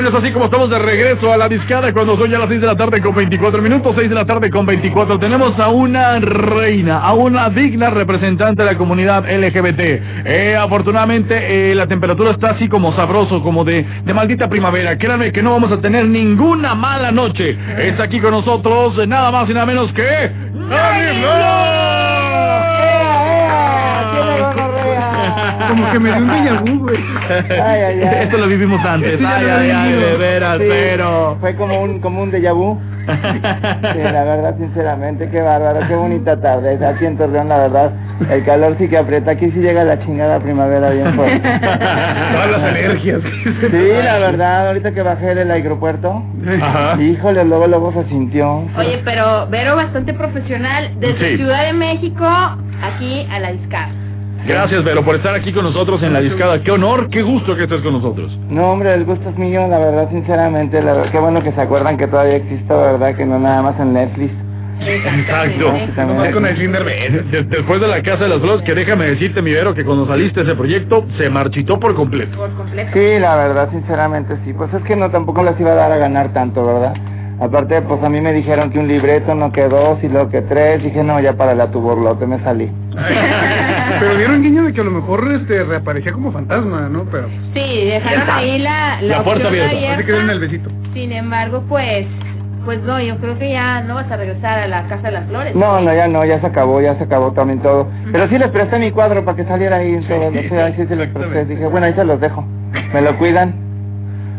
Bueno, 0.00 0.16
es 0.16 0.22
así 0.22 0.32
como 0.32 0.44
estamos 0.44 0.70
de 0.70 0.78
regreso 0.78 1.32
a 1.32 1.36
la 1.36 1.48
discada 1.48 1.92
cuando 1.92 2.16
son 2.16 2.30
ya 2.30 2.38
las 2.38 2.48
6 2.48 2.60
de 2.60 2.66
la 2.68 2.76
tarde 2.76 3.02
con 3.02 3.16
24 3.16 3.60
minutos, 3.60 3.96
6 3.96 4.08
de 4.08 4.14
la 4.14 4.24
tarde 4.24 4.48
con 4.48 4.64
24. 4.64 5.18
Tenemos 5.18 5.58
a 5.58 5.70
una 5.70 6.20
reina, 6.20 7.00
a 7.00 7.14
una 7.14 7.50
digna 7.50 7.90
representante 7.90 8.62
de 8.62 8.72
la 8.72 8.78
comunidad 8.78 9.24
LGBT. 9.24 9.80
Eh, 10.24 10.56
afortunadamente 10.56 11.72
eh, 11.72 11.74
la 11.74 11.88
temperatura 11.88 12.30
está 12.30 12.50
así 12.50 12.68
como 12.68 12.94
sabroso, 12.94 13.42
como 13.42 13.64
de, 13.64 13.84
maldita 14.14 14.48
primavera. 14.48 14.96
Créanme 14.96 15.32
que 15.32 15.42
no 15.42 15.50
vamos 15.50 15.72
a 15.72 15.80
tener 15.80 16.06
ninguna 16.06 16.76
mala 16.76 17.10
noche. 17.10 17.58
Está 17.78 18.04
aquí 18.04 18.20
con 18.20 18.30
nosotros 18.30 19.04
nada 19.08 19.32
más 19.32 19.50
y 19.50 19.54
nada 19.54 19.66
menos 19.66 19.92
que... 19.94 20.30
¡Nani 20.54 22.17
Como 25.68 25.92
que 25.92 25.98
me 25.98 26.08
dio 26.10 26.18
un 26.18 26.28
déjà 26.30 26.60
vu, 26.60 26.78
güey. 26.80 26.96
Ay, 27.50 27.80
ay, 27.82 28.00
ay. 28.02 28.18
Esto 28.24 28.36
lo 28.38 28.46
vivimos 28.46 28.84
antes. 28.84 29.18
Ay, 29.24 29.44
lo 29.46 29.54
ay, 29.56 29.70
ay, 29.70 29.92
vivimos. 29.92 30.10
de 30.10 30.16
veras, 30.16 30.58
Sí, 30.58 30.64
pero... 30.68 31.36
Fue 31.40 31.54
como 31.56 31.82
un, 31.82 32.00
como 32.00 32.22
un 32.22 32.30
déjà 32.30 32.52
vu. 32.52 32.78
Sí, 33.08 33.98
la 34.02 34.22
verdad, 34.24 34.54
sinceramente, 34.58 35.30
qué 35.30 35.40
bárbaro, 35.40 35.80
qué 35.88 35.94
bonita 35.94 36.38
tarde. 36.40 36.78
Aquí 36.84 37.06
en 37.06 37.16
Torreón, 37.16 37.48
la 37.48 37.56
verdad, 37.58 37.90
el 38.30 38.44
calor 38.44 38.76
sí 38.78 38.86
que 38.88 38.98
aprieta. 38.98 39.30
Aquí 39.30 39.50
sí 39.50 39.60
llega 39.60 39.82
la 39.84 39.98
chingada 40.04 40.38
primavera 40.40 40.90
bien 40.90 41.14
fuerte. 41.14 41.40
Todas 42.32 42.50
las 42.50 42.62
alergias. 42.62 43.20
Sí, 43.70 43.88
la 44.04 44.18
verdad, 44.18 44.66
ahorita 44.68 44.92
que 44.92 45.00
bajé 45.02 45.34
del 45.34 45.50
aeropuerto, 45.50 46.22
Ajá. 46.62 47.00
híjole, 47.02 47.44
luego, 47.46 47.66
luego 47.66 47.92
se 47.94 48.04
sintió. 48.10 48.64
Oye, 48.76 49.00
pero 49.04 49.46
Vero 49.48 49.76
bastante 49.76 50.12
profesional, 50.12 50.90
desde 51.00 51.30
Sí. 51.30 51.36
Ciudad 51.38 51.64
de 51.64 51.72
México, 51.72 52.26
aquí 52.82 53.26
a 53.32 53.38
la 53.40 53.52
discada. 53.52 53.88
Gracias, 54.48 54.82
Vero, 54.82 55.04
por 55.04 55.14
estar 55.14 55.34
aquí 55.34 55.52
con 55.52 55.62
nosotros 55.62 56.02
en 56.02 56.14
la 56.14 56.20
discada. 56.20 56.62
Qué 56.62 56.70
honor, 56.70 57.10
qué 57.10 57.20
gusto 57.20 57.54
que 57.54 57.64
estés 57.64 57.82
con 57.82 57.92
nosotros. 57.92 58.34
No, 58.48 58.72
hombre, 58.72 58.94
el 58.94 59.04
gusto 59.04 59.28
es 59.28 59.36
mío, 59.36 59.68
la 59.68 59.78
verdad, 59.78 60.08
sinceramente. 60.10 60.80
La 60.80 60.94
verdad, 60.94 61.12
qué 61.12 61.18
bueno 61.18 61.42
que 61.42 61.52
se 61.52 61.60
acuerdan 61.60 61.98
que 61.98 62.06
todavía 62.06 62.36
existo, 62.36 62.74
¿verdad? 62.80 63.14
Que 63.14 63.26
no 63.26 63.38
nada 63.38 63.60
más 63.60 63.78
en 63.78 63.92
Netflix. 63.92 64.32
Exacto. 64.80 65.72
Nomás 65.96 66.32
con 66.32 66.46
el 66.46 67.50
Después 67.50 67.80
de 67.80 67.88
la 67.88 68.02
Casa 68.02 68.24
de 68.24 68.30
las 68.30 68.40
Flores, 68.40 68.64
que 68.64 68.74
déjame 68.74 69.06
decirte, 69.06 69.42
mi 69.42 69.52
Vero, 69.52 69.74
que 69.74 69.84
cuando 69.84 70.06
saliste 70.06 70.40
de 70.42 70.46
ese 70.46 70.56
proyecto, 70.56 71.04
se 71.18 71.28
marchitó 71.28 71.78
por 71.78 71.94
completo. 71.94 72.34
Por 72.36 72.50
completo. 72.54 72.90
Sí, 72.94 73.18
la 73.18 73.36
verdad, 73.36 73.70
sinceramente 73.70 74.34
sí. 74.46 74.54
Pues 74.54 74.72
es 74.72 74.82
que 74.84 74.96
no 74.96 75.10
tampoco 75.10 75.42
les 75.42 75.60
iba 75.60 75.72
a 75.72 75.74
dar 75.74 75.92
a 75.92 75.98
ganar 75.98 76.32
tanto, 76.32 76.64
¿verdad? 76.64 76.94
Aparte, 77.40 77.80
pues 77.82 78.02
a 78.02 78.08
mí 78.08 78.20
me 78.20 78.32
dijeron 78.32 78.70
que 78.70 78.80
un 78.80 78.88
libreto, 78.88 79.32
no 79.34 79.52
que 79.52 79.68
dos 79.68 80.02
y 80.02 80.08
luego 80.08 80.28
que 80.28 80.42
tres. 80.42 80.82
Dije, 80.82 81.04
no, 81.04 81.20
ya 81.20 81.34
para 81.34 81.54
la 81.54 81.68
tu 81.70 81.80
borlote 81.80 82.26
me 82.26 82.38
salí. 82.40 82.68
Pero 84.00 84.16
dieron 84.16 84.42
guiño 84.42 84.64
de 84.64 84.72
que 84.72 84.80
a 84.80 84.84
lo 84.84 84.90
mejor 84.90 85.30
este 85.32 85.62
reaparecía 85.64 86.12
como 86.12 86.32
fantasma, 86.32 86.88
¿no? 86.88 87.04
Pero 87.10 87.28
Sí, 87.54 87.84
dejaron 87.84 88.28
ahí 88.30 88.58
la, 88.58 89.00
la, 89.02 89.18
La 89.18 89.24
puerta 89.24 89.48
opción 89.48 89.68
abierta. 89.68 89.94
Así 89.94 90.04
que 90.04 90.12
den 90.12 90.30
el 90.30 90.40
besito. 90.40 90.70
Sin 90.94 91.12
embargo, 91.12 91.62
pues, 91.68 92.06
pues 92.64 92.82
no, 92.82 93.00
yo 93.00 93.16
creo 93.18 93.38
que 93.38 93.52
ya 93.52 93.82
no 93.82 93.94
vas 93.94 94.10
a 94.10 94.16
regresar 94.16 94.58
a 94.58 94.66
la 94.66 94.88
Casa 94.88 95.02
de 95.02 95.12
las 95.12 95.26
Flores. 95.28 95.54
No, 95.54 95.80
no, 95.80 95.94
ya 95.94 96.08
no, 96.08 96.24
ya 96.24 96.40
se 96.40 96.46
acabó, 96.46 96.80
ya 96.80 96.96
se 96.96 97.04
acabó 97.04 97.32
también 97.32 97.60
todo. 97.60 97.88
Pero 98.10 98.28
sí 98.28 98.36
les 98.36 98.50
presté 98.50 98.78
mi 98.80 98.90
cuadro 98.90 99.24
para 99.24 99.36
que 99.36 99.44
saliera 99.44 99.76
ahí. 99.76 100.00
todo, 100.08 100.26
o 100.28 100.32
sea, 100.32 100.74
sí 100.74 100.86
se 100.86 100.96
los 100.96 101.08
presté. 101.08 101.44
Dije, 101.44 101.66
bueno, 101.66 101.86
ahí 101.86 101.94
se 101.94 102.04
los 102.04 102.20
dejo. 102.20 102.44
Me 102.92 103.00
lo 103.00 103.16
cuidan. 103.16 103.67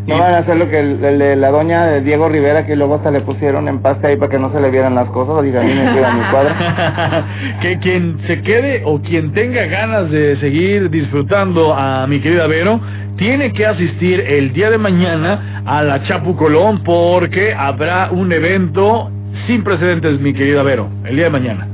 No 0.10 0.18
van 0.18 0.34
a 0.34 0.38
hacer 0.40 0.58
lo 0.58 0.70
que 0.70 0.80
el, 0.80 1.04
el 1.04 1.20
de 1.20 1.36
la 1.36 1.52
doña 1.52 1.86
de 1.86 2.02
Diego 2.02 2.30
Rivera, 2.30 2.66
que 2.66 2.76
luego 2.76 2.96
hasta 2.96 3.12
le 3.12 3.22
pusieron 3.22 3.68
en 3.68 3.80
pasta 3.80 4.08
ahí 4.08 4.18
para 4.18 4.32
que 4.32 4.40
no 4.40 4.52
se 4.52 4.60
le 4.60 4.70
vieran 4.72 4.96
las 4.96 5.08
cosas. 5.10 5.36
Cuidan 5.36 5.68
mi 5.68 6.24
cuadro. 6.32 6.54
que 7.62 7.78
quien 7.80 8.20
se 8.28 8.42
quede 8.42 8.82
o 8.86 9.00
quien 9.02 9.32
tenga 9.34 9.66
ganas 9.66 10.10
de 10.10 10.38
seguir 10.40 10.90
disfrutando 10.90 11.74
a 11.74 12.08
mi 12.08 12.20
querida 12.20 12.48
Vero, 12.48 12.80
tiene 13.18 13.52
que 13.54 13.66
asistir 13.66 14.22
el 14.22 14.54
día 14.54 14.70
de 14.70 14.78
mañana 14.78 15.62
a 15.66 15.84
la 15.84 16.04
Chapu 16.04 16.36
Colón 16.36 16.84
porque 16.84 17.54
habrá 17.54 18.10
un 18.12 18.32
evento 18.32 19.12
sin 19.46 19.64
precedentes, 19.64 20.20
mi 20.20 20.34
querida 20.34 20.64
Vero, 20.64 20.90
el 21.06 21.16
día 21.16 21.26
de 21.26 21.32
mañana. 21.32 21.68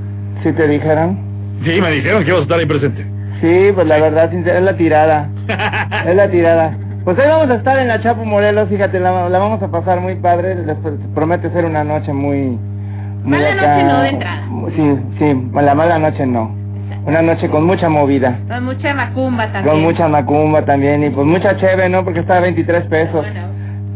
¿Sí 0.44 0.52
te 0.52 0.68
dijeron? 0.68 1.18
Sí, 1.64 1.80
me 1.82 1.92
dijeron 1.92 2.24
que 2.24 2.30
ibas 2.30 2.42
a 2.42 2.44
estar 2.44 2.60
ahí 2.60 2.66
presente. 2.66 3.06
Sí, 3.42 3.72
pues 3.74 3.88
la 3.88 4.00
verdad, 4.00 4.32
sincera, 4.32 4.58
es 4.58 4.64
la 4.64 4.78
tirada. 4.78 5.30
Es 6.06 6.16
la 6.16 6.30
tirada. 6.30 6.78
Pues 7.06 7.20
hoy 7.20 7.28
vamos 7.28 7.50
a 7.52 7.56
estar 7.56 7.78
en 7.78 7.88
la 7.88 8.02
Chapo 8.02 8.26
Morelos, 8.26 8.68
fíjate, 8.68 9.00
la, 9.00 9.30
la 9.30 9.38
vamos 9.40 9.62
a 9.62 9.68
pasar 9.68 10.02
muy 10.02 10.16
padre. 10.16 10.56
les 10.56 10.76
pr- 10.78 10.98
promete 11.14 11.50
ser 11.52 11.66
una 11.66 11.84
noche 11.84 12.12
muy. 12.12 12.58
muy 13.24 13.38
Mala 13.38 13.52
acá- 13.54 13.76
noche 13.78 13.84
no 13.84 14.02
de 14.02 14.10
entrada. 14.10 14.42
Sí, 14.76 15.00
sí, 15.20 15.50
la 15.54 15.76
mala 15.76 16.00
noche 16.00 16.26
no. 16.26 16.52
Una 17.06 17.22
noche 17.22 17.48
con 17.50 17.64
mucha 17.66 17.88
movida. 17.90 18.40
Con 18.48 18.66
mucha 18.66 18.92
macumba 18.96 19.46
también. 19.52 19.66
Con 19.76 19.84
mucha 19.84 20.08
macumba 20.08 20.66
también 20.66 21.04
y 21.04 21.10
pues 21.12 21.28
mucha 21.28 21.56
cheve, 21.58 21.88
¿no? 21.90 22.04
Porque 22.04 22.22
está 22.22 22.38
a 22.38 22.42
23 22.42 22.86
pesos. 22.86 23.24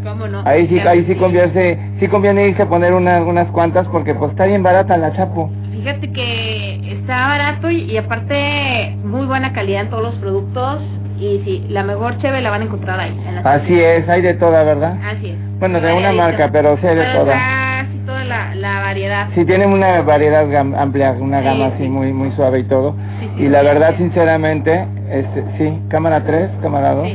¿Cómo 0.04 0.28
no? 0.28 0.44
Ahí 0.46 0.68
sí, 0.68 0.80
ahí 0.80 1.04
sí 1.06 1.16
conviene, 1.16 1.96
sí 2.00 2.08
conviene 2.08 2.48
irse 2.50 2.62
a 2.62 2.70
poner 2.70 2.94
unas, 2.94 3.22
unas 3.26 3.48
cuantas 3.48 3.88
porque 3.88 4.14
pues 4.14 4.32
está 4.32 4.46
bien 4.46 4.62
barata 4.62 4.96
la 4.98 5.12
Chapo. 5.14 5.50
Fíjate 5.72 6.12
que 6.14 6.94
está 7.00 7.28
barato 7.28 7.72
y, 7.72 7.82
y 7.92 7.98
aparte 7.98 8.96
muy 9.04 9.26
buena 9.26 9.52
calidad 9.52 9.82
en 9.82 9.90
todos 9.90 10.04
los 10.04 10.16
productos 10.16 10.82
y 11.20 11.42
sí, 11.44 11.66
la 11.70 11.84
mejor 11.84 12.18
cheve 12.20 12.42
la 12.42 12.50
van 12.50 12.62
a 12.62 12.66
encontrar 12.66 13.00
ahí. 13.00 13.18
En 13.28 13.36
la 13.36 13.42
Así 13.54 13.80
es, 13.80 14.08
hay 14.08 14.22
de 14.22 14.34
toda, 14.36 14.64
¿verdad? 14.64 14.96
Así 15.04 15.30
es. 15.30 15.60
Bueno, 15.60 15.80
de 15.82 15.94
una 15.94 16.14
marca, 16.14 16.50
pero 16.52 16.78
sí 16.78 16.88
hay 16.88 16.96
de 16.96 17.02
Pero 17.04 17.20
toda. 17.20 17.34
Casi 17.34 17.98
toda 18.06 18.24
la, 18.24 18.56
la 18.56 18.80
variedad. 18.80 19.28
Sí, 19.36 19.46
tienen 19.46 19.72
una 19.72 20.02
variedad 20.02 20.46
amplia, 20.56 21.12
una 21.20 21.42
gama 21.42 21.68
así 21.68 21.88
muy 21.88 22.14
muy 22.14 22.32
suave 22.34 22.60
y 22.60 22.64
todo. 22.64 22.96
y 23.38 23.48
la 23.48 23.62
verdad, 23.62 23.96
sinceramente, 23.98 24.86
este, 25.12 25.44
sí, 25.58 25.80
cámara 25.90 26.24
3, 26.24 26.50
cámara 26.62 26.94
2. 26.94 27.08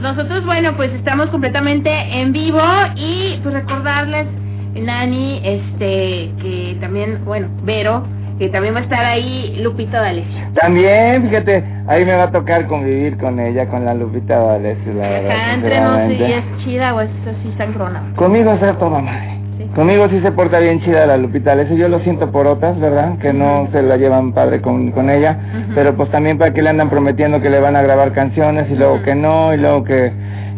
Nosotros, 0.00 0.44
bueno, 0.44 0.74
pues 0.76 0.92
estamos 0.92 1.28
completamente 1.30 1.90
en 1.90 2.32
vivo 2.32 2.62
y 2.94 3.38
pues 3.42 3.54
recordarles, 3.54 4.26
Nani, 4.74 5.40
este, 5.44 6.30
que 6.40 6.76
también, 6.80 7.24
bueno, 7.24 7.48
Vero, 7.64 8.04
que 8.38 8.48
también 8.50 8.74
va 8.74 8.80
a 8.80 8.82
estar 8.82 9.04
ahí 9.04 9.58
Lupita 9.62 10.00
D'Alessio. 10.00 10.40
También, 10.54 11.22
fíjate, 11.22 11.64
ahí 11.86 12.04
me 12.04 12.14
va 12.14 12.24
a 12.24 12.30
tocar 12.30 12.66
convivir 12.66 13.16
con 13.18 13.38
ella, 13.40 13.66
con 13.66 13.84
la 13.84 13.94
Lupita 13.94 14.38
D'Alessio, 14.38 14.94
la 14.94 15.08
verdad, 15.08 15.30
Acá 15.30 15.54
entre 15.54 15.80
nos 15.80 16.00
si 16.00 16.08
sinceramente. 16.08 16.38
es 16.58 16.64
chida 16.64 16.94
o 16.94 17.00
es 17.00 17.10
así 17.26 17.54
sangrona. 17.58 18.02
Conmigo 18.16 18.52
es 18.52 18.62
a 18.62 18.74
toda 18.74 19.00
madre. 19.00 19.38
Conmigo 19.74 20.08
sí 20.08 20.20
se 20.20 20.30
porta 20.32 20.60
bien 20.60 20.80
chida 20.82 21.04
la 21.06 21.16
Lupita 21.16 21.50
D'Alessio, 21.50 21.76
yo 21.76 21.88
lo 21.88 21.98
siento 22.00 22.30
por 22.30 22.46
otras, 22.46 22.78
¿verdad? 22.78 23.18
Que 23.18 23.32
no 23.32 23.68
se 23.72 23.82
la 23.82 23.96
llevan 23.96 24.32
padre 24.32 24.60
con, 24.60 24.92
con 24.92 25.10
ella, 25.10 25.36
pero 25.74 25.94
pues 25.96 26.10
también 26.10 26.38
para 26.38 26.52
que 26.52 26.62
le 26.62 26.70
andan 26.70 26.88
prometiendo 26.90 27.40
que 27.40 27.50
le 27.50 27.58
van 27.58 27.74
a 27.74 27.82
grabar 27.82 28.12
canciones 28.12 28.70
y 28.70 28.76
luego 28.76 29.02
que 29.02 29.14
no, 29.16 29.52
y 29.52 29.56
luego 29.58 29.82
que, 29.82 30.12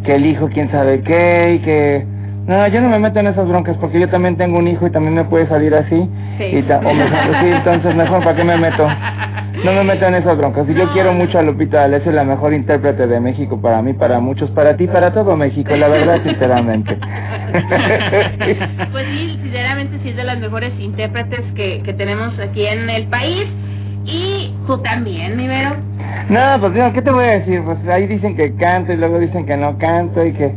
que 0.05 0.15
el 0.17 0.27
hijo 0.27 0.49
quién 0.53 0.71
sabe 0.71 1.01
qué, 1.03 1.55
y 1.55 1.59
que... 1.61 2.20
No, 2.51 2.67
yo 2.67 2.81
no 2.81 2.89
me 2.89 2.99
meto 2.99 3.21
en 3.21 3.29
esas 3.29 3.47
broncas 3.49 3.77
porque 3.81 4.01
yo 4.01 4.09
también 4.09 4.37
tengo 4.37 4.59
un 4.59 4.67
hijo 4.67 4.85
y 4.85 4.91
también 4.91 5.15
me 5.15 5.23
puede 5.25 5.47
salir 5.47 5.73
así. 5.73 6.09
Sí. 6.39 6.45
Y 6.59 6.63
ta- 6.63 6.79
o 6.85 6.93
me- 6.95 7.07
sí, 7.07 7.47
entonces 7.47 7.95
mejor 7.95 8.25
para 8.25 8.35
qué 8.35 8.43
me 8.43 8.57
meto. 8.57 8.89
No 9.65 9.73
me 9.73 9.85
meto 9.85 10.07
en 10.07 10.15
esas 10.17 10.37
broncas. 10.37 10.67
Y 10.69 10.75
yo 10.75 10.91
quiero 10.93 11.13
mucho 11.13 11.39
a 11.39 11.43
Lupita 11.43 11.79
D'Alessio, 11.83 12.11
la 12.11 12.25
mejor 12.25 12.53
intérprete 12.53 13.07
de 13.07 13.21
México 13.21 13.61
para 13.61 13.81
mí, 13.83 13.93
para 13.93 14.19
muchos, 14.19 14.51
para 14.51 14.77
ti, 14.77 14.89
para 14.89 15.13
todo 15.13 15.37
México, 15.37 15.77
la 15.77 15.87
verdad, 15.89 16.21
sinceramente. 16.25 16.97
Pues 18.91 19.07
sí, 19.13 19.39
sinceramente 19.43 19.99
sí 20.03 20.09
es 20.11 20.17
de 20.17 20.25
las 20.25 20.39
mejores 20.41 20.73
intérpretes 20.81 21.41
que, 21.55 21.83
que 21.85 21.93
tenemos 21.95 22.37
aquí 22.41 22.67
en 22.67 22.91
el 22.91 23.05
país. 23.07 23.47
Y 24.07 24.53
tú 24.67 24.79
también, 24.79 25.37
mi 25.37 25.47
Vero. 25.47 25.77
No, 26.31 26.41
pues 26.61 26.73
no, 26.73 26.93
¿qué 26.93 27.03
te 27.03 27.11
voy 27.11 27.25
a 27.27 27.31
decir? 27.33 27.63
Pues 27.65 27.79
ahí 27.89 28.07
dicen 28.09 28.35
que 28.37 28.57
canto 28.57 28.93
y 28.93 28.97
luego 28.97 29.19
dicen 29.21 29.47
que 29.47 29.57
no 29.57 29.77
canto 29.79 30.25
y 30.25 30.33
que, 30.33 30.53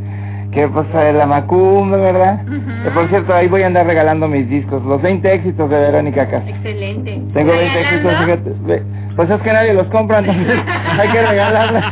que 0.54 0.68
pues 0.68 0.86
eh, 0.94 1.14
la 1.14 1.26
macumba, 1.26 1.98
¿verdad? 1.98 2.42
Que 2.84 2.92
por 2.92 3.08
cierto, 3.10 3.34
ahí 3.34 3.48
voy 3.48 3.64
a 3.64 3.68
andar 3.68 3.86
regalando 3.88 4.28
mis 4.28 4.48
discos, 4.50 4.84
los 4.86 5.02
20 5.02 5.34
éxitos 5.34 5.70
de 5.70 5.76
Verónica 5.78 6.28
Castro. 6.30 6.54
Excelente. 6.56 7.22
Tengo 7.34 7.52
20 7.52 7.82
éxitos, 7.82 8.14
fíjate. 8.24 8.52
ve, 8.66 8.84
Pues 9.16 9.30
es 9.30 9.42
que 9.42 9.54
nadie 9.54 9.74
los 9.74 9.88
compra, 9.88 10.18
entonces 10.20 10.60
hay 11.00 11.10
que 11.10 11.22
regalarlos. 11.22 11.84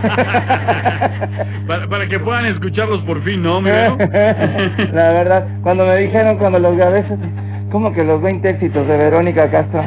Para, 1.67 1.87
para 1.87 2.07
que 2.07 2.19
puedan 2.19 2.45
escucharlos 2.45 3.01
por 3.03 3.21
fin, 3.23 3.41
¿no? 3.41 3.61
La 4.93 5.09
verdad, 5.11 5.45
cuando 5.63 5.85
me 5.85 5.97
dijeron, 5.97 6.37
cuando 6.37 6.59
los 6.59 6.75
grabé, 6.77 7.03
como 7.71 7.93
que 7.93 8.03
los 8.03 8.21
20 8.21 8.49
éxitos 8.49 8.87
de 8.87 8.97
Verónica 8.97 9.49
Castro. 9.49 9.83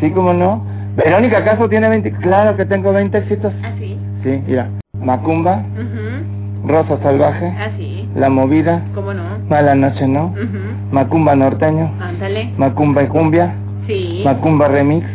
Sí, 0.00 0.10
¿cómo 0.10 0.32
no? 0.32 0.64
Verónica 0.96 1.44
Castro 1.44 1.68
tiene 1.68 1.88
20, 1.88 2.10
claro 2.22 2.56
que 2.56 2.64
tengo 2.64 2.92
20 2.92 3.18
éxitos. 3.18 3.52
¿Ah, 3.62 3.72
sí? 3.78 3.98
Sí, 4.22 4.42
mira. 4.46 4.68
Macumba, 4.94 5.62
Ujú. 5.74 6.68
Rosa 6.68 6.98
Salvaje, 7.02 7.52
Ah, 7.58 7.68
sí. 7.76 7.95
La 8.16 8.28
Movida, 8.30 8.82
¿Cómo 8.94 9.12
no? 9.12 9.22
Mala 9.48 9.74
Noche 9.74 10.06
No, 10.08 10.26
Ujú. 10.26 10.58
Macumba 10.92 11.36
Norteño, 11.36 11.90
Ándale. 12.00 12.50
Macumba 12.56 13.02
y 13.02 13.06
Cumbia, 13.08 13.52
Sí. 13.86 14.22
Macumba 14.24 14.68
Remix, 14.68 15.06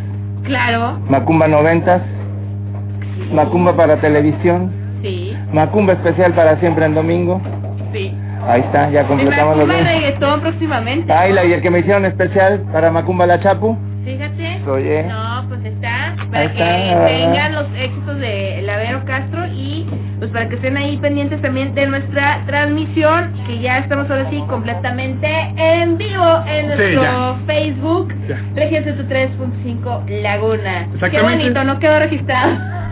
Claro. 0.44 1.00
Macumba 1.10 1.48
Noventas, 1.48 2.02
Macumba 3.34 3.76
para 3.76 3.98
televisión, 3.98 4.72
Sí. 5.02 5.36
Macumba 5.54 5.94
especial 5.94 6.34
para 6.34 6.58
siempre 6.60 6.86
en 6.86 6.94
domingo. 6.94 7.42
Sí. 7.94 8.14
Ahí 8.48 8.62
está, 8.62 8.90
ya 8.90 9.06
completamos 9.08 9.58
los 9.58 9.68
Macumba 9.68 9.90
reggaetón 9.92 10.42
próximamente. 10.42 11.12
Ah, 11.14 11.28
y, 11.28 11.34
la, 11.34 11.46
y 11.46 11.54
el 11.54 11.62
que 11.62 11.70
me 11.72 11.80
hicieron 11.80 12.06
especial 12.06 12.62
para 12.72 12.92
Macumba 12.92 13.26
La 13.26 13.40
Chapu. 13.40 13.78
Fíjate. 14.04 14.62
Oye. 14.70 15.04
No, 15.04 15.46
pues 15.48 15.64
está. 15.66 16.12
Ahí 16.14 16.28
Para 16.32 16.44
está, 16.46 16.58
que 16.66 16.96
verdad. 16.96 17.08
tengan 17.08 17.54
los 17.54 17.66
éxitos 17.80 18.18
de 18.20 18.62
Lavero 18.64 19.06
Castro 19.06 19.46
y 19.48 19.88
pues 20.32 20.44
para 20.44 20.50
que 20.50 20.56
estén 20.56 20.78
ahí 20.78 20.98
pendientes 20.98 21.41
también 21.41 21.74
de 21.76 21.86
nuestra 21.88 22.41
transmisión, 22.46 23.34
que 23.48 23.60
ya 23.60 23.80
estamos 23.80 24.10
ahora 24.10 24.30
sí 24.30 24.41
completamente 24.48 25.28
en 25.58 25.98
vivo 25.98 26.44
en 26.48 26.62
Sí, 26.72 26.78
nuestro 26.78 27.02
ya. 27.04 27.36
Facebook. 27.46 28.13
Región 28.56 28.84
103.5 28.86 30.22
Laguna. 30.22 30.88
Qué 31.12 31.22
bonito, 31.22 31.63
no 31.63 31.80
quedó 31.80 32.00
registrado. 32.00 32.52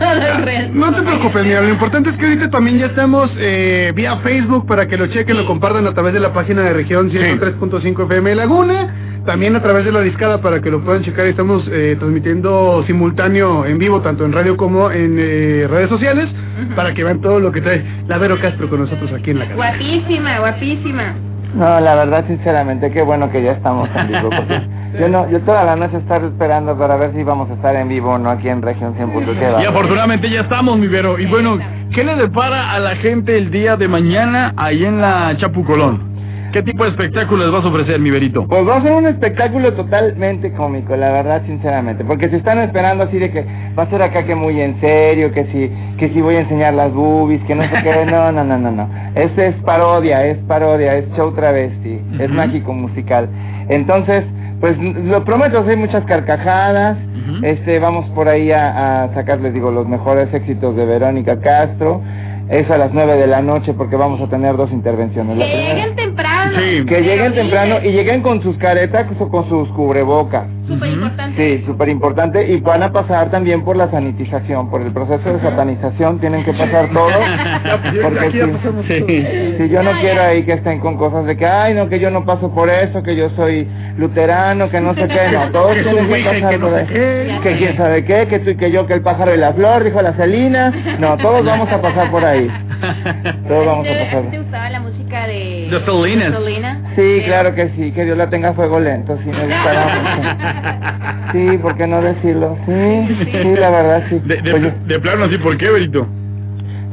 No 0.72 0.94
te 0.94 1.02
preocupes, 1.02 1.44
mira, 1.44 1.60
lo 1.60 1.68
importante 1.68 2.08
es 2.08 2.16
que 2.16 2.24
ahorita 2.24 2.48
también 2.50 2.78
ya 2.78 2.86
estamos 2.86 3.30
eh, 3.36 3.92
vía 3.94 4.16
Facebook 4.18 4.66
para 4.66 4.86
que 4.86 4.96
lo 4.96 5.06
chequen, 5.08 5.36
lo 5.36 5.44
compartan 5.44 5.86
a 5.86 5.92
través 5.92 6.14
de 6.14 6.20
la 6.20 6.32
página 6.32 6.62
de 6.62 6.72
región 6.72 7.10
103.5 7.10 8.04
FM 8.04 8.34
Laguna, 8.34 8.94
también 9.24 9.54
a 9.56 9.62
través 9.62 9.84
de 9.84 9.92
la 9.92 10.00
discada 10.00 10.40
para 10.40 10.60
que 10.60 10.70
lo 10.70 10.80
puedan 10.80 11.02
checar. 11.02 11.26
Estamos 11.26 11.64
eh, 11.70 11.96
transmitiendo 11.98 12.84
simultáneo 12.86 13.66
en 13.66 13.78
vivo, 13.78 14.00
tanto 14.00 14.24
en 14.24 14.32
radio 14.32 14.56
como 14.56 14.90
en 14.90 15.16
eh, 15.18 15.66
redes 15.68 15.88
sociales, 15.88 16.28
para 16.74 16.94
que 16.94 17.04
vean 17.04 17.20
todo 17.20 17.40
lo 17.40 17.52
que 17.52 17.60
trae 17.60 17.84
la 18.06 18.18
Vero 18.18 18.40
Castro 18.40 18.68
con 18.68 18.80
nosotros 18.80 19.10
aquí 19.12 19.30
en 19.30 19.38
la 19.40 19.44
casa. 19.44 19.56
Guapísima, 19.56 20.38
guapísima. 20.38 21.14
No, 21.54 21.80
la 21.80 21.96
verdad, 21.96 22.24
sinceramente, 22.28 22.90
qué 22.92 23.02
bueno 23.02 23.30
que 23.30 23.42
ya 23.42 23.52
estamos 23.52 23.88
en 23.94 24.08
vivo. 24.08 24.30
Porque 24.30 24.60
yo 25.00 25.08
no, 25.08 25.28
yo 25.30 25.40
toda 25.40 25.64
la 25.64 25.76
noche 25.76 25.96
estar 25.96 26.22
esperando 26.24 26.78
para 26.78 26.96
ver 26.96 27.12
si 27.12 27.22
vamos 27.24 27.50
a 27.50 27.54
estar 27.54 27.74
en 27.74 27.88
vivo 27.88 28.10
o 28.12 28.18
no 28.18 28.30
aquí 28.30 28.48
en 28.48 28.62
Región 28.62 28.94
100.7. 28.94 29.62
Y 29.62 29.66
afortunadamente 29.66 30.30
ya 30.30 30.42
estamos, 30.42 30.78
mi 30.78 30.86
Vero. 30.86 31.18
Y 31.18 31.26
bueno, 31.26 31.58
¿qué 31.92 32.04
le 32.04 32.14
depara 32.14 32.72
a 32.72 32.78
la 32.78 32.96
gente 32.96 33.36
el 33.36 33.50
día 33.50 33.76
de 33.76 33.88
mañana 33.88 34.52
ahí 34.56 34.84
en 34.84 35.00
la 35.00 35.36
Chapucolón? 35.38 36.09
¿Qué 36.52 36.62
tipo 36.62 36.82
de 36.84 36.90
espectáculo 36.90 37.44
les 37.44 37.52
vas 37.52 37.64
a 37.64 37.68
ofrecer, 37.68 38.00
mi 38.00 38.10
Verito? 38.10 38.46
Pues 38.48 38.66
va 38.66 38.76
a 38.76 38.82
ser 38.82 38.92
un 38.92 39.06
espectáculo 39.06 39.72
totalmente 39.74 40.52
cómico, 40.52 40.96
la 40.96 41.12
verdad, 41.12 41.42
sinceramente, 41.46 42.04
porque 42.04 42.28
se 42.28 42.36
están 42.36 42.58
esperando 42.58 43.04
así 43.04 43.18
de 43.18 43.30
que 43.30 43.44
va 43.78 43.84
a 43.84 43.90
ser 43.90 44.02
acá 44.02 44.24
que 44.24 44.34
muy 44.34 44.60
en 44.60 44.80
serio, 44.80 45.30
que 45.32 45.44
si 45.46 45.70
que 45.96 46.08
si 46.12 46.20
voy 46.20 46.36
a 46.36 46.40
enseñar 46.40 46.74
las 46.74 46.92
boobies, 46.92 47.42
que 47.44 47.54
no 47.54 47.62
sé 47.64 47.70
qué, 47.82 48.04
no, 48.10 48.32
no, 48.32 48.42
no, 48.44 48.58
no, 48.58 48.70
no. 48.70 48.88
Este 49.14 49.48
es 49.48 49.54
parodia, 49.64 50.26
es 50.26 50.38
parodia, 50.48 50.96
es 50.96 51.04
show 51.16 51.32
travesti, 51.34 52.00
es 52.18 52.30
mágico 52.30 52.72
musical. 52.72 53.28
Entonces, 53.68 54.24
pues 54.60 54.76
lo 54.78 55.24
prometo, 55.24 55.64
hay 55.66 55.76
muchas 55.76 56.04
carcajadas, 56.04 56.96
este 57.42 57.78
vamos 57.78 58.06
por 58.10 58.28
ahí 58.28 58.50
a, 58.50 59.04
a 59.04 59.14
sacarles, 59.14 59.54
digo, 59.54 59.70
los 59.70 59.86
mejores 59.88 60.32
éxitos 60.34 60.74
de 60.74 60.84
Verónica 60.84 61.38
Castro. 61.40 62.02
Es 62.48 62.68
a 62.68 62.76
las 62.76 62.92
nueve 62.92 63.16
de 63.16 63.28
la 63.28 63.42
noche 63.42 63.72
porque 63.74 63.94
vamos 63.94 64.20
a 64.20 64.26
tener 64.28 64.56
dos 64.56 64.72
intervenciones. 64.72 65.36
La 65.38 65.44
primera- 65.46 65.84
que 66.86 67.00
lleguen 67.02 67.34
temprano 67.34 67.78
y 67.82 67.90
lleguen 67.90 68.22
con 68.22 68.42
sus 68.42 68.56
caretas 68.58 69.06
o 69.18 69.28
con 69.28 69.48
sus 69.48 69.68
cubrebocas. 69.70 70.46
Súper 70.70 70.90
importante. 70.90 71.58
Sí, 71.58 71.64
súper 71.66 71.88
importante. 71.88 72.48
Y 72.52 72.60
van 72.60 72.82
a 72.84 72.92
pasar 72.92 73.30
también 73.30 73.64
por 73.64 73.76
la 73.76 73.90
sanitización, 73.90 74.70
por 74.70 74.80
el 74.82 74.92
proceso 74.92 75.32
de 75.32 75.40
satanización. 75.40 76.20
Tienen 76.20 76.44
que 76.44 76.52
pasar 76.52 76.90
todo. 76.92 77.10
porque 78.02 78.20
aquí 78.20 78.38
ya 78.38 78.46
sí, 79.58 79.68
yo 79.68 79.82
no 79.82 79.92
quiero 80.00 80.22
ahí 80.22 80.44
que 80.44 80.52
estén 80.52 80.78
con 80.78 80.96
cosas 80.96 81.26
de 81.26 81.36
que, 81.36 81.44
ay, 81.44 81.74
no, 81.74 81.88
que 81.88 81.98
yo 81.98 82.10
no 82.10 82.24
paso 82.24 82.54
por 82.54 82.70
eso, 82.70 83.02
que 83.02 83.16
yo 83.16 83.30
soy 83.30 83.66
luterano, 83.96 84.70
que 84.70 84.80
no 84.80 84.94
sé 84.94 85.08
qué. 85.08 85.32
No, 85.32 85.50
todos 85.52 85.74
Que 85.74 85.82
tienen 85.82 86.08
que 86.08 86.24
pasar 86.24 86.50
que 86.50 86.58
no 86.58 86.68
por 86.68 86.86
qué. 86.86 87.38
Que 87.42 87.56
quién 87.56 87.76
sabe 87.76 88.04
qué, 88.04 88.26
que 88.28 88.38
tú 88.40 88.50
y 88.50 88.56
que 88.56 88.70
yo, 88.70 88.86
que 88.86 88.94
el 88.94 89.02
pájaro 89.02 89.34
y 89.34 89.38
la 89.38 89.52
flor, 89.52 89.82
dijo 89.82 90.00
la 90.00 90.12
Celina. 90.12 90.72
No, 91.00 91.16
todos 91.16 91.44
vamos 91.44 91.70
a 91.72 91.82
pasar 91.82 92.10
por 92.10 92.24
ahí. 92.24 92.48
Todos 93.46 93.66
vamos 93.66 93.86
a 93.86 93.90
¿Te, 93.90 94.04
pasar. 94.04 94.30
te 94.30 94.38
gustaba 94.38 94.70
la 94.70 94.80
música 94.80 95.26
de 95.26 95.59
De 95.70 95.84
Selena? 95.84 96.80
Sí, 96.96 97.22
claro 97.24 97.54
que 97.54 97.68
sí, 97.70 97.92
que 97.92 98.04
Dios 98.04 98.16
la 98.18 98.28
tenga 98.28 98.50
a 98.50 98.52
fuego 98.54 98.80
lento, 98.80 99.16
sí, 99.22 99.30
me 99.30 99.46
gustará 99.46 99.86
mucho. 99.86 101.32
Sí, 101.32 101.58
¿por 101.58 101.76
qué 101.76 101.86
no 101.86 102.02
decirlo? 102.02 102.56
Sí, 102.66 103.26
sí, 103.30 103.54
la 103.56 103.70
verdad, 103.70 104.02
sí. 104.08 104.20
De, 104.24 104.42
de, 104.42 104.52
Oye, 104.52 104.72
de 104.86 104.98
plano 104.98 105.24
así, 105.26 105.38
¿por 105.38 105.56
qué, 105.56 105.70
Verito? 105.70 106.06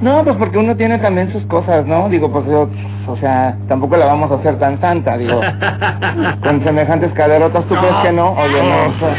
no, 0.01 0.23
pues 0.23 0.35
porque 0.37 0.59
uno 0.59 0.75
tiene 0.75 0.99
también 0.99 1.31
sus 1.31 1.43
cosas, 1.47 1.85
¿no? 1.87 2.07
Digo, 2.09 2.31
pues 2.31 2.45
yo, 2.45 2.69
o 3.07 3.17
sea, 3.17 3.55
tampoco 3.67 3.97
la 3.97 4.05
vamos 4.05 4.31
a 4.31 4.35
hacer 4.35 4.59
tan 4.59 4.79
santa, 4.79 5.17
digo, 5.17 5.41
con 6.43 6.63
semejantes 6.63 7.11
caderotas, 7.13 7.65
¿tú 7.65 7.75
crees 7.75 7.95
que 8.03 8.11
no? 8.11 8.33
Oye, 8.33 8.61
no, 8.61 8.89
o 8.89 8.99
sea, 8.99 9.15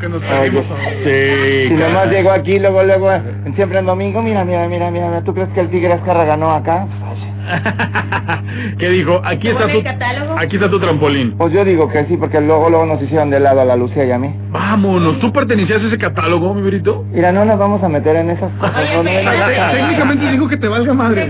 que 0.00 0.08
nos. 0.08 0.22
Sí. 0.22 1.68
si 1.68 1.74
nomás 1.74 2.10
llego 2.10 2.30
aquí, 2.30 2.58
luego, 2.58 2.82
luego, 2.82 3.10
siempre 3.54 3.78
en 3.78 3.86
domingo, 3.86 4.22
mira, 4.22 4.44
mira, 4.44 4.68
mira, 4.68 4.90
mira, 4.90 5.22
¿tú 5.22 5.32
crees 5.34 5.48
que 5.50 5.60
el 5.60 5.70
Tigre 5.70 5.94
Azcarra 5.94 6.24
ganó 6.24 6.52
acá? 6.52 6.86
¿Qué 8.78 8.88
dijo? 8.90 9.20
Aquí 9.24 9.48
está 9.48 9.66
tu, 9.68 9.82
aquí 10.38 10.56
está 10.56 10.70
tu 10.70 10.80
trampolín. 10.80 11.36
Pues 11.36 11.52
yo 11.52 11.64
digo 11.64 11.88
que 11.88 12.04
sí, 12.06 12.16
porque 12.16 12.40
luego, 12.40 12.68
luego 12.70 12.86
nos 12.86 13.02
hicieron 13.02 13.30
de 13.30 13.40
lado 13.40 13.60
a 13.60 13.64
la 13.64 13.76
Lucía 13.76 14.04
y 14.04 14.10
a 14.12 14.18
mí. 14.18 14.34
Vámonos, 14.50 15.18
¿tú 15.20 15.32
pertenecías 15.32 15.82
a 15.82 15.86
ese 15.86 15.98
catálogo, 15.98 16.54
mi 16.54 16.62
Verito? 16.62 17.04
Mira, 17.12 17.32
no 17.32 17.44
nos 17.44 17.58
vamos 17.58 17.82
a 17.82 17.88
meter 17.88 18.16
en 18.16 18.30
esas 18.30 18.50
cosas. 18.52 18.74
no, 18.94 19.02
no, 19.02 19.10
no, 19.10 19.32
no. 19.32 19.72
Técnicamente 19.72 20.30
dijo 20.32 20.48
que 20.48 20.56
te 20.56 20.68
valga 20.68 20.94
madre. 20.94 21.26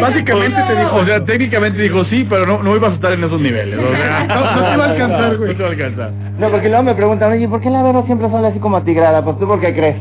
Básicamente 0.00 0.62
te 0.66 0.76
dijo. 0.76 0.96
O 0.96 1.04
sea, 1.04 1.24
técnicamente 1.24 1.82
dijo 1.82 2.04
sí, 2.06 2.26
pero 2.28 2.46
no, 2.46 2.62
no 2.62 2.76
ibas 2.76 2.92
a 2.92 2.94
estar 2.96 3.12
en 3.12 3.24
esos 3.24 3.40
niveles. 3.40 3.78
O 3.78 3.96
sea, 3.96 4.24
No, 4.36 4.40
no 4.56 4.70
te 4.70 4.76
va 4.76 4.84
a 4.84 4.90
alcanzar, 4.90 5.36
güey. 5.36 5.50
No 5.50 5.56
te 5.56 5.62
va 5.62 5.68
a 5.68 5.72
alcanzar. 5.72 6.10
No, 6.38 6.50
porque 6.50 6.68
luego 6.68 6.82
me 6.84 6.94
preguntan, 6.94 7.32
oye, 7.32 7.48
¿por 7.48 7.60
qué 7.60 7.70
la 7.70 7.82
Vero 7.82 8.02
siempre 8.06 8.28
sale 8.30 8.48
así 8.48 8.58
como 8.58 8.76
atigrada? 8.76 9.22
Pues 9.24 9.38
tú, 9.38 9.46
¿por 9.46 9.60
qué 9.60 9.74
crees? 9.74 9.96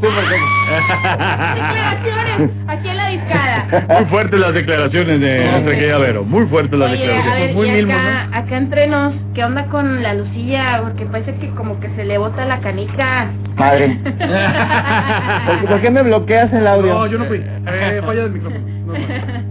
Declaraciones, 0.00 2.50
aquí 2.68 2.88
en 2.88 2.96
la 2.96 3.08
discada. 3.08 3.66
Muy 3.88 4.04
fuertes 4.06 4.40
las 4.40 4.54
declaraciones 4.54 5.20
de 5.20 5.44
nuestra 5.50 5.74
querida 5.74 5.98
Vero. 5.98 6.24
Muy 6.24 6.46
fuertes 6.46 6.78
las 6.78 6.90
Oye, 6.90 7.04
a 7.04 7.06
declaraciones. 7.06 7.46
ver, 7.46 7.54
Muy 7.54 7.68
y 7.68 7.72
Milmo, 7.72 7.92
acá, 7.94 8.28
acá 8.38 8.56
entre 8.58 8.86
nos, 8.88 9.14
¿qué 9.34 9.44
onda 9.44 9.64
con 9.66 10.02
la 10.02 10.14
Lucía? 10.14 10.80
Porque 10.82 11.06
parece 11.06 11.34
que 11.36 11.48
como 11.50 11.78
que 11.80 11.88
se 11.96 12.04
le 12.04 12.18
bota 12.18 12.44
la 12.44 12.58
canica. 12.60 13.26
Madre. 13.56 13.88
¿Por, 15.46 15.60
qué- 15.60 15.66
por 15.68 15.80
qué 15.80 15.90
me 15.90 16.02
bloqueas 16.02 16.52
el 16.52 16.66
audio? 16.66 16.92
No, 16.94 17.06
yo 17.06 17.18
no 17.18 17.24
fui. 17.24 17.38
Eh, 17.38 18.00
falla 18.04 18.22
del 18.22 18.32
micrófono. 18.32 18.64
No, 18.86 18.92
no, 18.92 18.98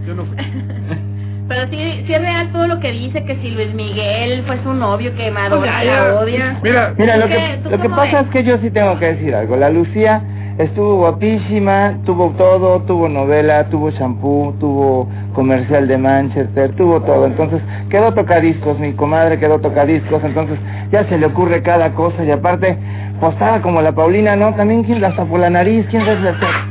yo 0.06 0.14
no 0.14 0.24
fui. 0.26 0.36
Pero 1.48 1.68
sí, 1.68 2.02
sí 2.06 2.12
es 2.12 2.20
real 2.20 2.48
todo 2.50 2.66
lo 2.66 2.80
que 2.80 2.90
dice, 2.90 3.24
que 3.24 3.36
si 3.36 3.50
Luis 3.52 3.72
Miguel 3.72 4.42
fue 4.48 4.58
su 4.64 4.72
novio, 4.74 5.14
que 5.16 5.30
Madonna 5.30 5.74
Pues 5.76 5.84
ya, 5.86 5.94
la 5.94 6.14
odia. 6.20 6.58
Mira, 6.60 6.92
¿Tú 6.96 7.04
lo 7.04 7.28
que, 7.28 7.60
¿Tú 7.62 7.70
lo 7.70 7.80
que 7.82 7.88
pasa 7.88 8.18
ves? 8.18 8.26
es 8.26 8.32
que 8.32 8.42
yo 8.44 8.58
sí 8.58 8.68
tengo 8.72 8.98
que 8.98 9.06
decir 9.12 9.32
algo. 9.32 9.56
La 9.56 9.70
Lucía 9.70 10.20
estuvo 10.58 10.96
guapísima, 10.96 11.94
tuvo 12.04 12.30
todo, 12.38 12.80
tuvo 12.82 13.08
novela, 13.08 13.64
tuvo 13.64 13.90
shampoo, 13.90 14.54
tuvo 14.58 15.08
comercial 15.34 15.86
de 15.88 15.98
Manchester, 15.98 16.72
tuvo 16.76 17.00
todo. 17.02 17.26
Entonces 17.26 17.60
quedó 17.90 18.12
tocadiscos, 18.14 18.78
mi 18.78 18.92
comadre 18.94 19.38
quedó 19.38 19.58
tocadiscos. 19.60 20.22
Entonces 20.24 20.58
ya 20.90 21.04
se 21.08 21.18
le 21.18 21.26
ocurre 21.26 21.62
cada 21.62 21.90
cosa 21.92 22.24
y 22.24 22.30
aparte, 22.30 22.76
pues 23.20 23.32
estaba 23.32 23.60
como 23.62 23.80
la 23.82 23.92
Paulina, 23.92 24.36
¿no? 24.36 24.54
También 24.54 24.82
quien 24.84 25.02
hasta 25.04 25.24
por 25.24 25.40
la 25.40 25.50
nariz, 25.50 25.86
quién 25.90 26.04
sabe, 26.04 26.20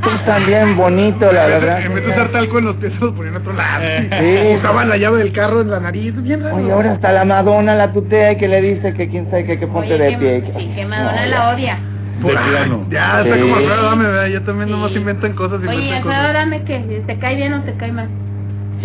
tú 0.02 0.10
también 0.26 0.76
bonito, 0.78 1.32
la 1.32 1.46
verdad. 1.48 1.82
En 1.82 1.96
vez 1.96 2.06
de 2.06 2.12
usar 2.12 2.32
talco 2.32 2.60
en 2.60 2.66
los 2.66 2.76
pies, 2.78 2.94
los 3.00 3.14
ponía 3.14 3.32
en 3.32 3.38
otro 3.38 3.54
lado. 3.54 3.84
Sí. 4.20 4.56
Usaban 4.60 4.90
la 4.90 4.98
llave 4.98 5.20
del 5.20 5.32
carro 5.34 5.62
en 5.62 5.72
la 5.72 5.80
nariz. 5.80 6.14
Bien 6.24 6.44
raro. 6.44 6.56
Oye, 6.58 6.72
ahora 6.72 6.92
hasta 6.94 7.12
la 7.12 7.26
Madonna 7.26 7.76
la 7.76 7.92
tutea 7.92 8.32
y 8.34 8.38
que 8.38 8.48
le 8.48 8.62
dice 8.62 8.94
que 8.94 9.10
quién 9.10 9.30
sabe 9.30 9.46
que, 9.46 9.60
que 9.60 9.68
ponte 9.68 9.94
Oye, 9.94 10.04
de 10.04 10.10
que- 10.12 10.18
pie. 10.18 10.44
Sí, 10.58 10.72
que 10.76 10.86
Madonna 10.86 11.26
la 11.26 11.50
odia. 11.50 11.78
De 12.20 12.32
plano. 12.34 12.86
Ya, 12.90 13.22
está 13.22 13.36
Sí. 13.36 13.42
como 13.42 13.56
Alfredo 13.58 13.84
Dame, 13.84 14.04
¿verdad? 14.06 14.28
Ya 14.28 14.46
también 14.46 14.70
nomás 14.72 14.92
inventan 14.96 15.34
cosas, 15.34 15.60
Oye, 15.60 15.96
Alfredo, 15.98 16.34
dame 16.34 16.64
que 16.64 16.80
te 17.06 17.20
cae 17.20 17.36
bien 17.36 17.54
o 17.54 17.62
te 17.62 17.74
cae 17.74 17.92
mal. 17.92 18.08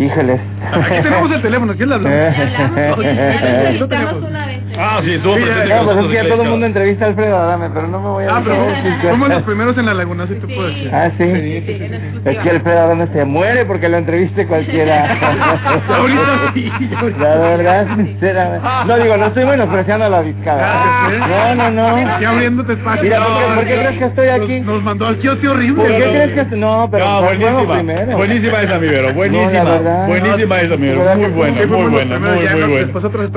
Híjoles. 0.01 0.39
Aquí 0.73 1.01
tenemos 1.03 1.31
el 1.31 1.41
teléfono, 1.41 1.73
¿quién 1.75 1.89
le 1.89 1.95
hablamos? 1.95 3.05
Entrevistamos 3.05 4.23
una 4.29 4.45
vez. 4.47 4.61
Ah, 4.79 4.99
sí, 5.03 5.11
estuvo 5.13 5.35
Sí, 5.35 5.41
No, 5.41 5.83
pues 5.83 5.97
es 5.97 6.05
que 6.07 6.13
ya 6.13 6.21
en 6.21 6.29
todo 6.29 6.41
el 6.41 6.43
la 6.45 6.49
mundo 6.49 6.65
entrevista 6.65 7.05
a 7.05 7.07
Alfredo 7.09 7.37
Adame, 7.37 7.69
pero 7.73 7.87
no 7.87 7.99
me 7.99 8.07
voy 8.07 8.23
a... 8.23 8.37
Ah, 8.37 8.41
pero 8.43 9.11
somos 9.11 9.29
los 9.29 9.43
primeros 9.43 9.77
en 9.77 9.85
la 9.85 9.93
laguna, 9.93 10.25
sí 10.27 10.35
te 10.35 10.47
puedo 10.47 10.67
decir. 10.67 10.89
Ah, 10.93 11.11
sí. 11.17 11.23
Es 12.25 12.37
que 12.39 12.49
Alfredo 12.49 12.79
Adame 12.79 13.07
se 13.13 13.25
muere 13.25 13.65
porque 13.65 13.89
lo 13.89 13.97
entreviste 13.97 14.47
cualquiera. 14.47 15.03
Ahorita 15.89 16.51
sí. 16.53 16.71
La 17.19 17.35
verdad, 17.35 17.87
sinceramente. 17.95 18.67
No 18.87 18.97
digo, 18.97 19.17
no 19.17 19.25
estoy 19.27 19.45
menospreciando 19.45 20.05
a 20.05 20.09
la 20.09 20.21
discada. 20.23 21.09
No, 21.27 21.55
no, 21.55 21.71
no. 21.71 22.19
Ya 22.21 22.29
abriéndote 22.29 22.73
espacio. 22.73 23.03
Mira, 23.03 23.17
¿por 23.25 23.37
qué, 23.37 23.43
por 23.55 23.65
qué 23.65 23.73
crees 23.75 23.97
que 23.99 24.05
estoy 24.05 24.27
aquí? 24.29 24.59
Nos, 24.61 24.75
nos 24.75 24.83
mandó 24.83 25.07
al 25.07 25.17
kiosco 25.19 25.51
horrible. 25.51 25.83
¿Por 25.83 25.91
qué 25.91 26.03
crees 26.09 26.31
que 26.31 26.41
estoy? 26.41 26.59
No, 26.59 26.87
pero 26.89 27.05
No, 27.05 27.21
buenísima. 27.23 27.73
primero. 27.73 28.17
Buenísima 28.17 28.61
esa, 28.61 28.77
mi 28.79 28.87
Vero. 28.87 29.13
Buenísima. 29.13 29.51
Verdad. 29.91 30.07
buenísima 30.07 30.61
esa, 30.61 30.77
mi. 30.77 30.87
¿Verdad 30.87 31.15
Muy 31.17 31.29
buena, 31.31 31.65
muy 31.65 31.89
buena, 31.91 32.19
muy, 32.19 32.29
muy 32.29 32.61
buena. 32.61 32.77
después 32.77 33.03
estaban 33.05 33.31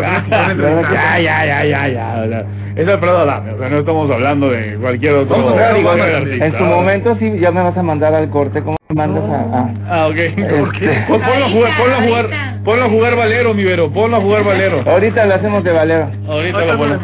Ya, 0.93 1.19
ya, 1.21 1.47
ya, 1.47 1.65
ya, 1.65 1.89
ya. 1.89 2.23
o 2.25 2.29
sea, 2.29 2.45
Es 2.77 2.89
Alfredo 2.89 3.19
Adame, 3.19 3.53
o 3.53 3.59
sea, 3.59 3.69
no 3.69 3.79
estamos 3.79 4.11
hablando 4.11 4.51
de 4.51 4.77
cualquier 4.81 5.15
otro. 5.15 5.37
En 5.37 6.59
su 6.59 6.65
momento 6.65 7.17
sí 7.21 7.39
ya 7.39 7.51
me 7.53 7.63
vas 7.63 7.77
a 7.77 7.83
mandar 7.83 8.15
al 8.15 8.29
corte 8.31 8.63
como 8.63 8.77
mandas 8.95 9.25
a... 9.25 9.59
a- 9.59 9.71
Ah, 10.03 10.07
ok. 10.09 10.17
Pon- 11.09 11.21
Ponlo 11.21 11.45
a 11.47 11.51
jugar, 11.51 11.73
ponlo 11.77 11.95
a 11.97 12.03
jugar, 12.03 12.29
ponlo 12.65 12.85
a 12.85 12.89
jugar 12.89 13.17
Valero, 13.17 13.55
mi 13.55 13.65
Vero, 13.65 13.91
ponlo 13.91 14.17
a 14.17 14.21
jugar 14.21 14.45
Valero. 14.45 14.83
Ahorita 14.87 15.25
lo 15.27 15.35
hacemos 15.35 15.63
de 15.65 15.73
valero. 15.73 16.09
Ahorita 16.29 16.61
lo 16.65 16.79
ponemos. 16.79 17.03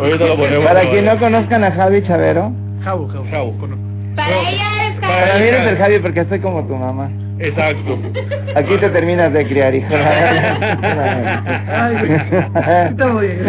Ahorita 0.00 0.26
lo 0.26 0.36
ponemos. 0.36 0.64
Para 0.64 0.90
quien 0.90 1.04
no 1.04 1.18
conozcan 1.18 1.64
a 1.64 1.72
Javi 1.72 2.02
Chavero, 2.06 2.52
Jabo, 2.82 3.08
jabo. 3.08 3.24
Jabo. 3.30 3.54
Para 4.16 4.28
ella 4.50 4.88
es 4.88 5.00
para 5.00 5.34
mí 5.38 5.46
eres 5.48 5.66
el 5.66 5.76
Javi 5.78 5.98
porque 6.00 6.24
soy 6.26 6.38
como 6.40 6.64
tu 6.66 6.74
mamá. 6.76 7.08
Exacto. 7.38 7.98
Aquí 8.54 8.76
te 8.78 8.88
terminas 8.90 9.32
de 9.32 9.46
criar, 9.46 9.74
hijo. 9.74 9.88
Está 12.90 13.06
muy 13.08 13.26
bien. 13.26 13.44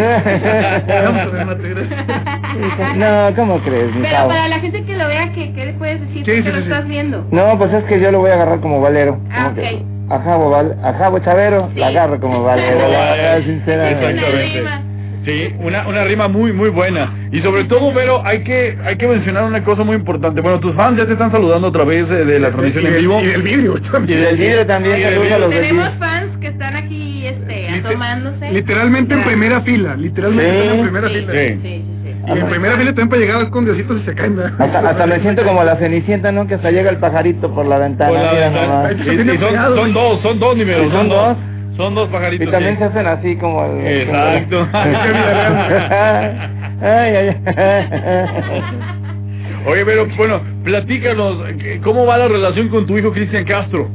Vamos 0.88 1.20
a 1.22 1.26
ver, 1.26 1.46
Mate, 1.46 1.68
gracias. 1.68 2.96
No, 2.96 3.36
¿cómo 3.36 3.58
crees, 3.60 3.94
mi 3.94 4.02
Pero 4.02 4.28
para 4.28 4.48
la 4.48 4.58
gente 4.58 4.82
que 4.84 4.96
lo 4.96 5.06
vea, 5.06 5.30
¿qué, 5.32 5.52
qué 5.52 5.66
le 5.66 5.72
puedes 5.74 6.00
decir? 6.00 6.24
Sí, 6.24 6.32
¿Por 6.32 6.34
qué 6.34 6.42
sí, 6.42 6.48
lo 6.48 6.54
sí, 6.56 6.62
sí. 6.62 6.62
estás 6.72 6.88
viendo? 6.88 7.26
No, 7.30 7.58
pues 7.58 7.72
es 7.72 7.84
que 7.84 8.00
yo 8.00 8.10
lo 8.10 8.18
voy 8.20 8.30
a 8.30 8.34
agarrar 8.34 8.60
como 8.60 8.80
valero. 8.80 9.18
Ah, 9.30 9.44
Como 9.44 9.54
que 9.56 9.74
ok. 9.74 9.82
A 10.08 10.18
Javo, 10.20 10.50
val, 10.50 10.76
Chavero, 11.24 11.68
la 11.74 11.88
agarro 11.88 12.20
como 12.20 12.42
valero, 12.44 12.88
la 12.88 13.40
sinceramente. 13.42 14.10
Exactamente. 14.10 14.85
Sí, 15.26 15.52
una, 15.58 15.86
una 15.88 16.04
rima 16.04 16.28
muy, 16.28 16.52
muy 16.52 16.68
buena. 16.70 17.12
Y 17.32 17.40
sobre 17.40 17.64
todo, 17.64 17.92
Vero, 17.92 18.22
hay 18.24 18.44
que, 18.44 18.78
hay 18.84 18.96
que 18.96 19.06
mencionar 19.08 19.42
una 19.44 19.62
cosa 19.64 19.82
muy 19.82 19.96
importante. 19.96 20.40
Bueno, 20.40 20.60
tus 20.60 20.72
fans 20.76 20.96
ya 20.96 21.04
te 21.04 21.14
están 21.14 21.32
saludando 21.32 21.66
a 21.68 21.72
través 21.72 22.08
de, 22.08 22.24
de 22.24 22.38
la 22.38 22.50
transmisión 22.50 22.86
en 22.86 22.96
vivo. 22.96 23.20
Y 23.20 23.26
del 23.26 23.42
vidrio 23.42 23.74
Y 23.76 24.06
del 24.14 24.36
vidrio 24.36 24.66
también, 24.66 24.98
Y 24.98 25.02
del 25.02 25.14
saludos 25.14 25.32
a 25.32 25.38
los 25.38 25.50
Tenemos 25.50 25.90
fans 25.98 26.36
que 26.40 26.46
están 26.46 26.76
aquí 26.76 27.26
este, 27.26 27.68
asomándose. 27.70 28.52
Literalmente 28.52 29.14
en 29.14 29.24
primera 29.24 29.60
fila, 29.62 29.96
literalmente 29.96 30.62
Sí. 30.62 30.68
en 30.78 30.82
primera 30.82 31.08
Sí, 31.08 31.14
fila. 31.14 31.32
sí, 31.32 31.58
sí, 31.60 31.84
sí. 32.04 32.32
Y 32.34 32.38
en 32.38 32.46
primera 32.48 32.74
fila 32.74 32.86
también 32.90 33.08
para 33.08 33.20
llegar 33.20 33.50
con 33.50 33.64
diositos 33.64 34.00
y 34.02 34.04
se 34.04 34.14
caen. 34.14 34.36
¿verdad? 34.36 34.52
Hasta, 34.60 34.90
hasta 34.90 35.06
me 35.08 35.20
siento 35.20 35.42
como 35.44 35.64
la 35.64 35.76
cenicienta, 35.76 36.30
¿no? 36.30 36.46
Que 36.46 36.54
hasta 36.54 36.70
llega 36.70 36.90
el 36.90 36.98
pajarito 36.98 37.52
por 37.52 37.66
la 37.66 37.78
ventana. 37.78 38.10
Por 38.10 38.18
la 38.20 38.32
ventana. 38.32 38.90
Y- 38.92 39.20
y 39.34 39.38
son, 39.38 39.76
son 39.76 39.92
dos, 39.92 40.22
son 40.22 40.38
dos, 40.38 40.56
¿Y 40.56 40.60
son 40.72 40.92
son 40.92 41.08
dos. 41.08 41.20
dos? 41.22 41.36
Son 41.76 41.94
dos 41.94 42.08
pajaritos. 42.08 42.48
Y 42.48 42.50
también 42.50 42.74
sí. 42.74 42.78
se 42.78 42.84
hacen 42.84 43.06
así 43.06 43.36
como 43.36 43.64
el... 43.66 43.86
Exacto. 43.86 44.68
ay, 46.82 47.16
ay, 47.16 47.36
ay. 47.46 48.86
Oye, 49.66 49.84
pero 49.84 50.06
bueno, 50.16 50.40
platícanos, 50.62 51.38
eh, 51.48 51.80
¿cómo 51.82 52.06
va 52.06 52.18
la 52.18 52.28
relación 52.28 52.68
con 52.68 52.86
tu 52.86 52.96
hijo 52.96 53.12
Cristian 53.12 53.44
Castro? 53.44 53.88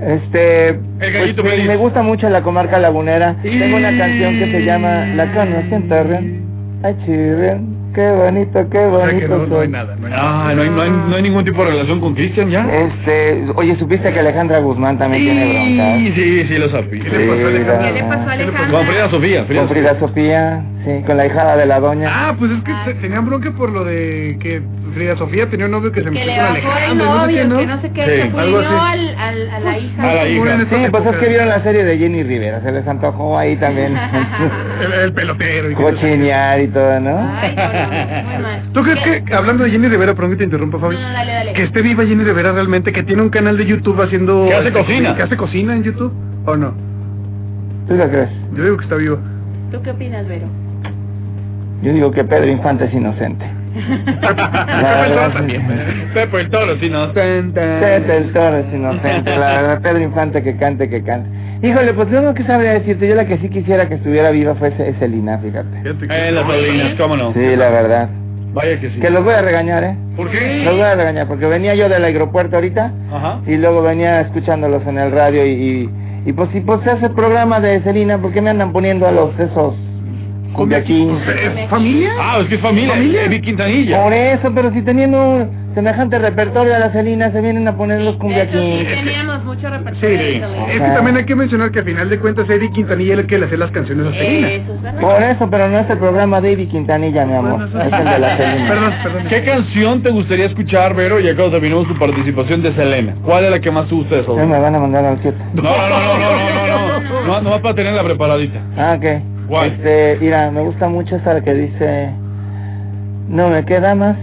Este, 0.00 0.68
El 0.68 1.12
gallito 1.12 1.42
pues, 1.42 1.58
me, 1.58 1.64
me 1.64 1.76
gusta 1.76 2.02
mucho 2.02 2.28
la 2.28 2.42
comarca 2.42 2.78
lagunera. 2.78 3.34
Tengo 3.42 3.76
una 3.76 3.96
canción 3.98 4.38
que 4.38 4.52
se 4.52 4.64
llama 4.64 5.06
La 5.16 5.32
conocí 5.32 5.74
en 5.74 5.88
Torreón. 5.88 6.48
Ay, 6.84 6.96
chirrión, 7.04 7.67
qué 7.98 8.10
bonito, 8.12 8.66
qué 8.70 8.86
bonito. 8.86 9.46
no, 9.48 9.60
hay 9.60 9.68
nada. 9.68 9.96
No 9.96 10.06
hay, 10.06 10.12
ah, 10.16 10.52
no 10.54 10.62
hay, 10.62 10.70
no 10.70 10.82
hay, 10.82 10.90
no 10.90 11.16
hay 11.16 11.22
ningún 11.22 11.44
tipo 11.44 11.64
de 11.64 11.70
relación 11.72 12.00
con 12.00 12.14
Cristian 12.14 12.48
ya. 12.48 12.64
Este, 12.72 13.44
oye, 13.56 13.74
¿supiste 13.76 14.12
que 14.12 14.20
Alejandra 14.20 14.60
Guzmán 14.60 14.98
también 14.98 15.24
tiene 15.24 15.52
broncas? 15.52 15.98
Sí, 15.98 16.12
sí, 16.14 16.44
sí, 16.48 16.58
lo 16.58 16.68
sabía. 16.70 17.02
¿Qué 17.04 17.18
le 17.18 17.26
pasó 17.26 17.44
a 17.44 17.48
Alejandra? 17.48 17.88
¿Qué 17.88 17.94
le 17.94 18.02
pasó 18.04 18.28
a 18.28 18.32
Alejandra? 18.32 18.70
Con 18.70 18.86
Frida 18.86 19.10
Sofía. 19.10 19.44
Frida 19.46 19.60
Con 19.60 19.68
Frida 19.70 19.98
Sofía, 19.98 20.62
sí, 20.84 21.02
con 21.06 21.16
la 21.16 21.26
hijada 21.26 21.56
de 21.56 21.66
la 21.66 21.80
doña. 21.80 22.08
Ah, 22.12 22.34
pues 22.38 22.50
es 22.52 22.62
que 22.62 22.72
se- 22.84 22.94
tenían 23.00 23.26
bronca 23.26 23.50
por 23.50 23.70
lo 23.72 23.82
de 23.84 24.36
que 24.40 24.62
Frida 24.98 25.16
Sofía 25.16 25.46
tenía 25.48 25.66
un 25.66 25.72
novio 25.72 25.92
que 25.92 26.02
se 26.02 26.10
metió 26.10 26.26
con 26.34 26.44
Alejandra, 26.44 26.94
no 26.94 27.04
sé 27.04 27.18
novio, 27.20 27.36
qué, 27.38 27.44
¿no? 27.48 27.58
que 27.58 27.66
no 27.66 27.80
sé 27.80 27.90
qué, 27.92 28.02
Sí, 28.02 28.30
que 28.32 28.40
algo 28.40 28.58
así. 28.58 28.66
al, 28.74 29.08
al, 29.18 29.50
a 29.50 29.60
la 29.60 29.78
hija. 29.78 30.02
A 30.02 30.14
la 30.14 30.28
hija. 30.28 30.56
Sí, 30.68 30.76
pues 30.90 31.06
es 31.06 31.16
que 31.18 31.28
vieron 31.28 31.48
la 31.48 31.62
serie 31.62 31.84
de 31.84 31.98
Jenny 31.98 32.22
Rivera, 32.24 32.60
se 32.60 32.72
les 32.72 32.86
antojó 32.88 33.38
ahí 33.38 33.54
también. 33.56 33.96
El, 34.84 34.92
el 34.92 35.12
pelotero. 35.12 35.70
y 35.70 35.74
que- 35.76 35.82
Cochinear 35.82 36.60
y 36.60 36.68
todo, 36.68 36.98
¿no? 37.00 37.30
¿Tú 38.72 38.82
crees 38.82 39.22
que, 39.22 39.34
hablando 39.34 39.64
de 39.64 39.70
Jenny 39.70 39.88
Rivera, 39.88 40.14
perdón 40.14 40.32
que 40.32 40.36
te 40.38 40.44
interrumpa, 40.44 40.78
Fabi, 40.78 40.96
No, 40.96 41.02
dale, 41.12 41.32
dale. 41.32 41.52
que 41.52 41.62
esté 41.64 41.80
viva 41.82 42.04
Jenny 42.04 42.24
Rivera 42.24 42.50
realmente, 42.52 42.92
que 42.92 43.02
tiene 43.04 43.22
un 43.22 43.30
canal 43.30 43.56
de 43.56 43.66
YouTube 43.66 44.00
haciendo... 44.02 44.46
Que 44.48 44.54
hace 44.54 44.72
cocina. 44.72 45.14
Que 45.16 45.22
hace 45.22 45.36
cocina 45.36 45.74
en 45.74 45.84
YouTube, 45.84 46.12
¿o 46.44 46.56
no? 46.56 46.74
¿Tú 47.86 47.94
lo 47.94 48.08
crees? 48.08 48.30
Yo 48.54 48.64
digo 48.64 48.76
que 48.76 48.84
está 48.84 48.96
viva. 48.96 49.18
¿Tú 49.70 49.80
qué 49.82 49.90
opinas, 49.90 50.26
Vero? 50.28 50.46
Yo 51.82 51.92
digo 51.92 52.10
que 52.10 52.24
Pedro 52.24 52.48
Infante 52.50 52.84
es 52.86 52.92
inocente. 52.94 53.44
Pepe 56.14 56.40
el 56.40 56.50
Toro, 56.50 56.76
sí, 56.78 56.88
no. 56.90 57.12
Pepe 57.12 58.16
el 58.16 58.32
Toro 58.32 58.56
es 58.58 58.74
inocente, 58.74 59.36
la 59.36 59.46
verdad, 59.62 59.80
Pedro 59.82 60.00
Infante 60.00 60.42
que 60.42 60.56
cante, 60.56 60.88
que 60.88 61.02
cante. 61.02 61.28
Híjole, 61.66 61.92
pues 61.94 62.08
yo 62.10 62.20
no 62.22 62.34
que 62.34 62.44
sabría 62.44 62.72
decirte, 62.74 63.08
yo 63.08 63.14
la 63.16 63.26
que 63.26 63.38
sí 63.38 63.48
quisiera 63.48 63.88
que 63.88 63.94
estuviera 63.94 64.30
viva 64.30 64.54
fue 64.54 64.70
Ce- 64.72 64.94
Celina, 65.00 65.38
fíjate. 65.38 65.68
Eh, 66.08 66.30
las 66.30 66.46
Salinas, 66.46 66.94
cómo 66.98 67.16
no. 67.16 67.32
Sí, 67.32 67.56
la 67.56 67.68
verdad. 67.70 68.08
Vaya 68.54 68.80
que 68.80 68.90
sí. 68.90 69.00
Que 69.00 69.10
los 69.10 69.24
voy 69.24 69.34
a 69.34 69.42
regañar, 69.42 69.84
¿eh? 69.84 69.94
¿Por 70.16 70.30
qué? 70.30 70.62
Los 70.64 70.72
voy 70.72 70.82
a 70.82 70.94
regañar, 70.94 71.26
porque 71.26 71.46
venía 71.46 71.74
yo 71.74 71.88
del 71.88 72.04
aeropuerto 72.04 72.56
ahorita 72.56 72.92
Ajá. 73.12 73.40
y 73.46 73.56
luego 73.56 73.82
venía 73.82 74.20
escuchándolos 74.22 74.86
en 74.86 74.98
el 74.98 75.12
radio 75.12 75.44
y, 75.44 75.50
y, 75.50 75.90
y 76.26 76.32
pues 76.32 76.48
si 76.52 76.60
pues 76.60 76.80
se 76.82 76.90
hace 76.90 77.06
el 77.06 77.12
programa 77.12 77.60
de 77.60 77.80
Celina, 77.80 78.18
¿por 78.18 78.32
qué 78.32 78.40
me 78.40 78.50
andan 78.50 78.72
poniendo 78.72 79.06
a 79.06 79.12
los 79.12 79.38
esos 79.38 79.74
cumbiaquín? 80.52 81.16
¿Es 81.64 81.70
familia? 81.70 82.10
Ah, 82.20 82.38
es 82.42 82.48
que 82.48 82.54
es 82.56 82.60
familia. 82.60 82.94
¿Familia? 82.94 83.40
Quintanilla. 83.40 84.02
Por 84.02 84.12
eso, 84.12 84.52
pero 84.54 84.72
si 84.72 84.82
teniendo 84.82 85.46
semejante 85.74 86.18
repertorio 86.18 86.74
a 86.74 86.78
la 86.80 86.90
Celina 86.90 87.30
se 87.30 87.40
vienen 87.40 87.68
a 87.68 87.76
poner 87.76 87.98
los 88.00 88.14
Eso 88.14 88.14
sí, 88.14 88.18
cumbiaquín. 88.20 88.84
teníamos 88.86 89.44
mucho 89.44 89.60
Sí, 89.60 89.66
repertorio. 89.68 90.18
de 90.18 90.36
eso, 90.36 90.46
es 90.68 90.72
que 90.80 90.88
también 90.94 91.16
hay 91.18 91.24
que 91.24 91.34
mencionar 91.36 91.70
que 91.70 91.78
al 91.80 91.84
final 91.84 92.08
de 92.10 92.18
cuentas 92.18 92.50
Eddie 92.50 92.70
Quintanilla 92.72 93.12
es 93.14 93.18
el 93.20 93.26
que 93.26 93.38
le 93.38 93.46
hace 93.46 93.56
las 93.56 93.70
canciones 93.70 94.06
a 94.06 94.12
Selena. 94.12 94.48
Eso. 94.50 94.72
Por 95.00 95.22
eso, 95.22 95.50
pero 95.50 95.68
no 95.68 95.78
es 95.78 95.90
el 95.90 95.98
programa 95.98 96.40
de 96.40 96.52
Ivy 96.52 96.66
Quintanilla, 96.66 97.24
mi 97.26 97.34
amor. 97.34 97.68
Es 97.68 97.74
el 97.92 98.04
de 98.04 98.18
la 98.18 98.36
Celina. 98.36 98.68
Perdón, 98.68 98.92
perdón. 99.04 99.22
¿Qué 99.28 99.44
canción 99.44 100.02
te 100.02 100.10
gustaría 100.10 100.46
escuchar, 100.46 100.94
Vero? 100.94 101.20
Ya 101.20 101.34
cuando 101.36 101.52
terminamos 101.52 101.86
tu 101.86 101.96
participación 101.98 102.62
de 102.62 102.72
Selena. 102.74 103.14
¿Cuál 103.24 103.44
es 103.44 103.50
la 103.52 103.60
que 103.60 103.70
más 103.70 103.86
te 103.88 103.94
gusta 103.94 104.16
de 104.16 104.20
eso? 104.22 104.34
Me 104.36 104.58
van 104.58 104.74
a 104.74 104.78
mandar 104.80 105.04
al 105.04 105.18
7. 105.22 105.36
No, 105.54 105.62
no, 105.62 105.70
no, 105.70 105.88
no, 105.88 106.18
no, 106.18 106.18
no, 106.18 106.66
no, 106.66 107.00
no. 107.00 107.26
No, 107.26 107.40
nomás 107.42 107.60
para 107.60 107.74
tenerla 107.74 108.02
preparadita. 108.02 108.58
Ah, 108.76 108.96
ok. 108.98 109.04
¿Cuál? 109.48 109.70
Este, 109.72 110.18
mira, 110.20 110.50
me 110.50 110.60
gusta 110.60 110.88
mucho 110.88 111.16
esa 111.16 111.40
que 111.40 111.54
dice, 111.54 112.10
no 113.28 113.48
me 113.48 113.64
queda 113.64 113.94
más. 113.94 114.16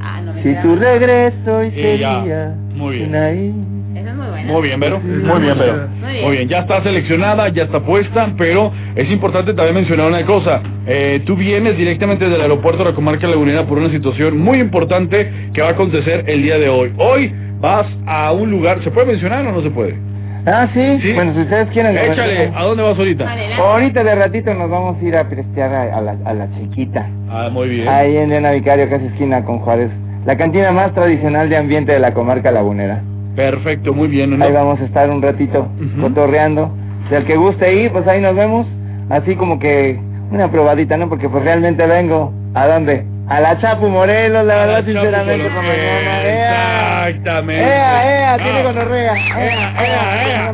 Ah, 0.00 0.20
no 0.22 0.34
me 0.34 0.42
Si 0.42 0.48
queda 0.50 0.62
tu 0.62 0.76
regreso 0.76 1.64
y 1.64 1.70
sería 1.70 2.54
Muy 2.74 2.96
bien. 2.96 3.06
sin 3.06 3.16
ahí. 3.16 3.54
Esa 3.96 4.10
es 4.10 4.16
muy 4.16 4.26
buena. 4.26 4.52
Muy 4.52 4.62
bien, 4.62 4.80
Vero. 4.80 5.00
Muy 5.00 5.40
bien, 5.40 5.58
Vero. 5.58 5.88
Muy 6.00 6.12
bien. 6.12 6.24
Muy 6.24 6.36
bien, 6.36 6.48
ya 6.48 6.58
está 6.60 6.82
seleccionada, 6.82 7.48
ya 7.48 7.64
está 7.64 7.80
puesta, 7.80 8.30
pero 8.36 8.72
es 8.94 9.10
importante 9.10 9.54
también 9.54 9.76
mencionar 9.76 10.08
una 10.08 10.24
cosa. 10.26 10.60
Eh, 10.86 11.22
tú 11.24 11.34
vienes 11.36 11.76
directamente 11.76 12.28
del 12.28 12.40
aeropuerto 12.40 12.84
de 12.84 12.90
la 12.90 12.94
comarca 12.94 13.26
lagunera 13.26 13.66
por 13.66 13.78
una 13.78 13.90
situación 13.90 14.38
muy 14.38 14.60
importante 14.60 15.30
que 15.54 15.62
va 15.62 15.68
a 15.68 15.72
acontecer 15.72 16.24
el 16.26 16.42
día 16.42 16.58
de 16.58 16.68
hoy. 16.68 16.92
Hoy 16.98 17.32
vas 17.60 17.86
a 18.06 18.32
un 18.32 18.50
lugar, 18.50 18.82
¿se 18.84 18.90
puede 18.90 19.06
mencionar 19.06 19.46
o 19.46 19.52
no 19.52 19.62
se 19.62 19.70
puede? 19.70 20.09
Ah, 20.46 20.68
sí. 20.72 21.12
Bueno, 21.14 21.34
si 21.34 21.40
ustedes 21.40 21.68
quieren. 21.68 21.94
lo 21.94 22.00
Échale, 22.00 22.34
menciono. 22.38 22.58
¿a 22.58 22.62
dónde 22.64 22.82
vas 22.82 22.98
ahorita? 22.98 23.34
Ahorita 23.58 24.04
de 24.04 24.14
ratito 24.14 24.54
nos 24.54 24.70
vamos 24.70 24.96
a 25.00 25.04
ir 25.04 25.16
a 25.16 25.24
prestear 25.28 25.72
a, 25.74 25.96
a 25.98 26.00
la, 26.00 26.16
a 26.24 26.32
la 26.34 26.48
chiquita. 26.58 27.06
Ah, 27.30 27.48
muy 27.52 27.68
bien. 27.68 27.88
Ahí 27.88 28.16
en 28.16 28.30
Diana 28.30 28.52
Vicario, 28.52 28.88
casi 28.88 29.06
esquina 29.06 29.44
con 29.44 29.58
Juárez. 29.60 29.90
La 30.26 30.36
cantina 30.36 30.70
más 30.72 30.92
tradicional 30.94 31.48
de 31.48 31.56
ambiente 31.56 31.92
de 31.92 31.98
la 32.00 32.12
comarca 32.14 32.50
lagunera. 32.50 33.00
Perfecto, 33.36 33.92
muy 33.94 34.08
bien. 34.08 34.36
¿no? 34.38 34.44
Ahí 34.44 34.52
vamos 34.52 34.80
a 34.80 34.84
estar 34.84 35.08
un 35.10 35.22
ratito 35.22 35.68
Ujú. 35.80 36.02
cotorreando. 36.08 36.70
Si 37.08 37.14
al 37.14 37.24
que 37.24 37.36
guste 37.36 37.72
ir, 37.74 37.92
pues 37.92 38.06
ahí 38.08 38.20
nos 38.20 38.34
vemos. 38.34 38.66
Así 39.08 39.34
como 39.36 39.58
que 39.58 39.98
una 40.30 40.48
probadita, 40.50 40.96
¿no? 40.96 41.08
Porque 41.08 41.28
pues 41.28 41.42
realmente 41.44 41.86
vengo. 41.86 42.32
¿A 42.54 42.66
dónde? 42.66 43.04
A 43.30 43.40
la 43.40 43.58
Chapu 43.60 43.88
Morelos, 43.88 44.44
la 44.44 44.52
A 44.54 44.66
la 44.66 44.66
verdad, 44.66 44.78
Chapu 44.80 44.90
sinceramente. 44.92 45.44
Con 45.54 45.62
mi 45.62 45.68
mamá. 45.68 46.22
¡Ea! 46.24 47.08
Exactamente. 47.10 47.62
¡Ea, 47.62 48.20
ea! 48.20 48.34
Ah. 48.34 48.38
Tiene 48.38 48.62
gonorrea. 48.62 49.14
¡Ea, 49.16 49.84
ea! 49.84 50.52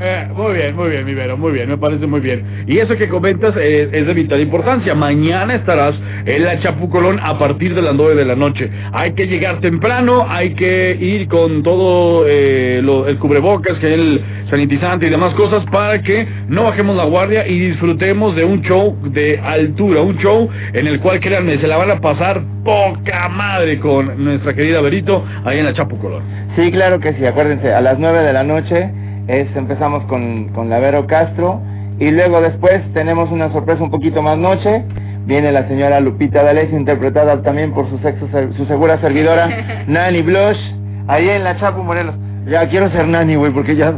eh, 0.00 0.26
Muy 0.34 0.54
bien, 0.54 0.76
muy 0.76 0.90
bien, 0.90 1.04
mi 1.04 1.14
Vero, 1.14 1.36
muy 1.36 1.52
bien, 1.52 1.68
me 1.68 1.76
parece 1.78 2.06
muy 2.06 2.20
bien. 2.20 2.64
Y 2.66 2.78
eso 2.78 2.96
que 2.96 3.08
comentas 3.08 3.54
eh, 3.56 3.88
es 3.92 4.06
de 4.06 4.14
vital 4.14 4.40
importancia. 4.40 4.94
Mañana 4.94 5.54
estarás 5.56 5.94
en 6.26 6.44
la 6.44 6.58
Chapucolón 6.60 7.18
a 7.20 7.38
partir 7.38 7.74
de 7.74 7.82
las 7.82 7.94
9 7.94 8.14
de 8.14 8.24
la 8.24 8.36
noche. 8.36 8.70
Hay 8.92 9.12
que 9.14 9.26
llegar 9.26 9.60
temprano, 9.60 10.26
hay 10.28 10.54
que 10.54 10.96
ir 10.98 11.28
con 11.28 11.62
todo 11.62 12.24
eh, 12.28 12.80
lo- 12.82 13.06
el 13.08 13.18
cubrebocas, 13.18 13.76
que 13.78 13.92
el 13.94 14.20
sanitizante 14.48 15.06
y 15.06 15.10
demás 15.10 15.32
cosas 15.34 15.64
para 15.70 16.02
que 16.02 16.26
no 16.48 16.64
bajemos 16.64 16.96
la 16.96 17.04
guardia 17.04 17.46
y 17.46 17.58
disfrutemos 17.70 18.34
de 18.34 18.44
un 18.44 18.62
show 18.62 18.96
de 19.04 19.38
altura, 19.38 20.00
un 20.02 20.18
show 20.18 20.48
en 20.72 20.86
el 20.88 20.98
cual, 21.00 21.20
créanme, 21.20 21.58
se 21.58 21.66
la 21.68 21.76
van 21.80 21.90
a 21.92 22.00
pasar 22.02 22.42
poca 22.62 23.26
madre 23.30 23.80
con 23.80 24.22
nuestra 24.22 24.52
querida 24.52 24.82
Verito 24.82 25.24
ahí 25.46 25.60
en 25.60 25.64
la 25.64 25.72
Chapucolón. 25.72 26.22
Sí, 26.54 26.70
claro 26.70 27.00
que 27.00 27.14
sí, 27.14 27.24
acuérdense, 27.24 27.72
a 27.72 27.80
las 27.80 27.98
9 27.98 28.22
de 28.22 28.32
la 28.34 28.44
noche 28.44 28.90
es, 29.28 29.48
empezamos 29.56 30.04
con, 30.04 30.48
con 30.48 30.68
la 30.68 30.78
Vero 30.78 31.06
Castro 31.06 31.62
y 31.98 32.10
luego 32.10 32.42
después 32.42 32.82
tenemos 32.92 33.30
una 33.30 33.50
sorpresa 33.50 33.82
un 33.82 33.90
poquito 33.90 34.20
más 34.20 34.36
noche. 34.36 34.84
Viene 35.24 35.52
la 35.52 35.66
señora 35.68 36.00
Lupita 36.00 36.42
D'Alessio, 36.42 36.78
interpretada 36.78 37.40
también 37.40 37.72
por 37.72 37.88
su, 37.88 37.96
sexo, 38.00 38.28
su 38.58 38.66
segura 38.66 39.00
servidora, 39.00 39.48
Nani 39.86 40.20
Blush, 40.20 40.60
ahí 41.08 41.30
en 41.30 41.44
la 41.44 41.56
Chapu 41.56 41.82
Morelos. 41.82 42.14
Ya 42.46 42.68
quiero 42.68 42.90
ser 42.90 43.08
Nani, 43.08 43.36
güey, 43.36 43.52
porque 43.52 43.74
ya 43.74 43.94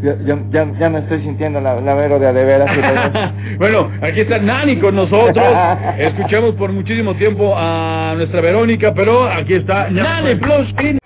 Ya, 0.00 0.14
ya, 0.52 0.66
ya, 0.78 0.88
me 0.90 0.98
estoy 1.00 1.20
sintiendo 1.22 1.60
la, 1.60 1.80
la 1.80 1.94
Vero 1.94 2.18
de 2.20 2.32
de- 2.32 3.56
bueno, 3.58 3.90
aquí 4.00 4.20
está 4.20 4.38
Nani 4.38 4.76
con 4.78 4.94
nosotros. 4.94 5.44
Escuchamos 5.98 6.54
por 6.54 6.70
muchísimo 6.72 7.14
tiempo 7.14 7.52
a 7.56 8.12
nuestra 8.16 8.40
Verónica, 8.40 8.92
pero 8.94 9.24
aquí 9.28 9.54
está 9.54 9.90
Nani 9.90 10.36
Plushkin. 10.36 10.98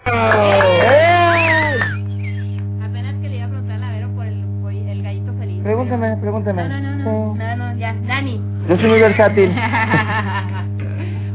Apenas 2.85 3.15
que 3.23 3.29
le 3.31 3.37
iba 3.37 3.47
a 3.47 3.49
preguntar 3.49 3.77
a 3.77 3.79
la 3.79 3.93
Vero 3.93 4.09
por 4.15 4.27
el, 4.27 4.45
por 4.61 4.73
el 4.73 5.03
gallito 5.03 5.33
feliz. 5.39 5.63
Pregúntame, 5.63 6.17
pregúntame. 6.21 6.63
No, 6.69 6.81
no, 6.81 6.81
no, 6.99 7.35
no, 7.35 7.57
no, 7.57 7.77
ya, 7.79 7.93
Nani. 7.95 8.41
Yo 8.69 8.77
soy 8.77 8.91
muy 8.91 9.01
versátil. 9.01 9.51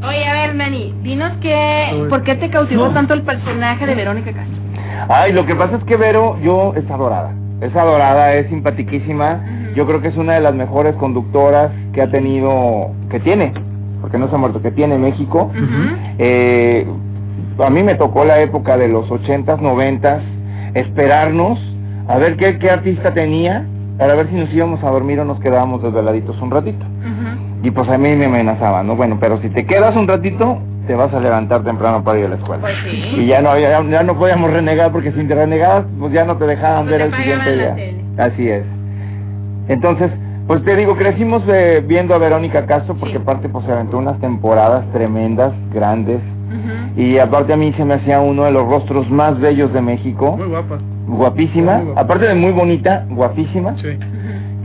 Oye, 0.06 0.24
a 0.28 0.32
ver, 0.32 0.54
Nani, 0.54 0.94
dinos 1.02 1.32
que, 1.42 2.06
¿por 2.08 2.22
qué 2.22 2.36
te 2.36 2.48
cautivó 2.50 2.90
tanto 2.90 3.14
el 3.14 3.22
personaje 3.22 3.84
de 3.84 3.94
Verónica 3.96 4.32
Castro? 4.32 4.54
Ay, 5.08 5.32
lo 5.32 5.44
que 5.44 5.56
pasa 5.56 5.76
es 5.76 5.84
que 5.84 5.96
Vero, 5.96 6.38
yo, 6.40 6.72
es 6.76 6.88
adorada. 6.90 7.32
Es 7.60 7.74
adorada, 7.74 8.34
es 8.34 8.48
simpatiquísima. 8.48 9.40
Yo 9.74 9.86
creo 9.86 10.00
que 10.00 10.08
es 10.08 10.16
una 10.16 10.34
de 10.34 10.40
las 10.40 10.54
mejores 10.54 10.94
conductoras 10.96 11.70
que 11.92 12.02
ha 12.02 12.10
tenido, 12.10 12.90
que 13.10 13.20
tiene, 13.20 13.52
porque 14.00 14.18
no 14.18 14.28
se 14.28 14.34
ha 14.34 14.38
muerto, 14.38 14.62
que 14.62 14.70
tiene 14.70 14.98
México. 14.98 15.50
Eh, 16.18 16.86
a 17.58 17.70
mí 17.70 17.82
me 17.82 17.96
tocó 17.96 18.24
la 18.24 18.40
época 18.40 18.76
de 18.76 18.88
los 18.88 19.10
ochentas, 19.10 19.60
noventas, 19.60 20.22
esperarnos 20.74 21.58
a 22.08 22.16
ver 22.18 22.36
qué, 22.36 22.58
qué 22.58 22.70
artista 22.70 23.12
tenía 23.12 23.66
para 23.98 24.14
ver 24.14 24.28
si 24.28 24.36
nos 24.36 24.52
íbamos 24.52 24.82
a 24.84 24.90
dormir 24.90 25.18
o 25.20 25.24
nos 25.24 25.40
quedábamos 25.40 25.82
desveladitos 25.82 26.40
un 26.40 26.50
ratito. 26.50 26.84
Y 27.62 27.70
pues 27.72 27.88
a 27.88 27.98
mí 27.98 28.14
me 28.14 28.26
amenazaban, 28.26 28.86
¿no? 28.86 28.94
Bueno, 28.94 29.18
pero 29.20 29.40
si 29.42 29.50
te 29.50 29.66
quedas 29.66 29.96
un 29.96 30.06
ratito, 30.06 30.58
te 30.88 30.94
vas 30.94 31.12
a 31.12 31.20
levantar 31.20 31.62
temprano 31.62 32.02
para 32.02 32.18
ir 32.18 32.24
a 32.24 32.28
la 32.30 32.36
escuela. 32.36 32.62
Pues 32.62 32.74
sí. 32.82 33.20
Y 33.20 33.26
ya 33.26 33.42
no, 33.42 33.56
ya, 33.58 33.82
ya 33.82 34.02
no 34.02 34.18
podíamos 34.18 34.50
renegar 34.50 34.90
porque 34.90 35.12
si 35.12 35.22
te 35.24 35.34
renegabas, 35.34 35.84
pues 36.00 36.12
ya 36.14 36.24
no 36.24 36.36
te 36.38 36.46
dejaban 36.46 36.86
ver 36.86 37.02
te 37.02 37.06
el 37.06 37.14
siguiente 37.14 37.56
día. 37.56 37.76
Así 38.16 38.48
es. 38.48 38.64
Entonces, 39.68 40.10
pues 40.46 40.64
te 40.64 40.74
digo, 40.76 40.96
crecimos 40.96 41.42
eh, 41.46 41.84
viendo 41.86 42.14
a 42.14 42.18
Verónica 42.18 42.64
Castro 42.64 42.96
porque 42.98 43.18
aparte 43.18 43.50
pues 43.50 43.66
se 43.66 43.72
aventó 43.72 43.98
unas 43.98 44.18
temporadas 44.18 44.90
tremendas, 44.92 45.52
grandes. 45.72 46.20
Y 46.96 47.18
aparte 47.18 47.52
a 47.52 47.56
mí 47.56 47.72
se 47.74 47.84
me 47.84 47.94
hacía 47.94 48.20
uno 48.20 48.44
de 48.44 48.50
los 48.50 48.66
rostros 48.66 49.08
más 49.10 49.38
bellos 49.38 49.72
de 49.74 49.82
México. 49.82 50.36
Muy 50.38 50.48
guapa. 50.48 50.78
Guapísima. 51.06 51.76
Muy 51.76 51.84
guapa. 51.84 52.00
Aparte 52.00 52.26
de 52.26 52.34
muy 52.34 52.52
bonita, 52.52 53.04
guapísima. 53.10 53.76
Sí. 53.76 53.88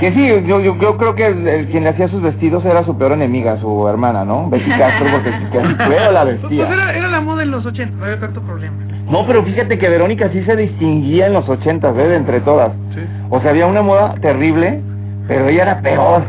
Que 0.03 0.11
sí, 0.11 0.27
yo, 0.45 0.59
yo, 0.59 0.75
yo 0.75 0.97
creo 0.97 1.15
que 1.15 1.25
el, 1.27 1.47
el 1.47 1.67
quien 1.69 1.85
le 1.85 1.91
hacía 1.91 2.09
sus 2.09 2.21
vestidos 2.21 2.65
era 2.65 2.83
su 2.83 2.97
peor 2.97 3.13
enemiga, 3.13 3.57
su 3.61 3.87
hermana, 3.87 4.25
¿no? 4.25 4.49
Betty 4.49 4.69
Castro, 4.69 5.07
porque 5.13 5.29
que 5.49 5.75
feo 5.85 6.11
la 6.11 6.23
Pues 6.23 6.41
vestía. 6.41 6.67
era, 6.67 6.93
era 6.93 7.07
la 7.07 7.21
moda 7.21 7.41
en 7.43 7.51
los 7.51 7.65
80, 7.65 7.95
no 7.95 8.03
había 8.03 8.19
tanto 8.19 8.41
problema. 8.41 8.75
No, 9.09 9.25
pero 9.25 9.43
fíjate 9.45 9.77
que 9.79 9.87
Verónica 9.87 10.27
sí 10.33 10.43
se 10.43 10.57
distinguía 10.57 11.27
en 11.27 11.33
los 11.33 11.47
ochentas, 11.47 11.95
¿ves? 11.95 12.17
Entre 12.17 12.41
todas. 12.41 12.73
Sí. 12.93 12.99
O 13.29 13.39
sea, 13.39 13.51
había 13.51 13.65
una 13.65 13.81
moda 13.81 14.15
terrible, 14.21 14.81
pero 15.25 15.47
ella 15.47 15.61
era 15.63 15.79
peor. 15.81 16.21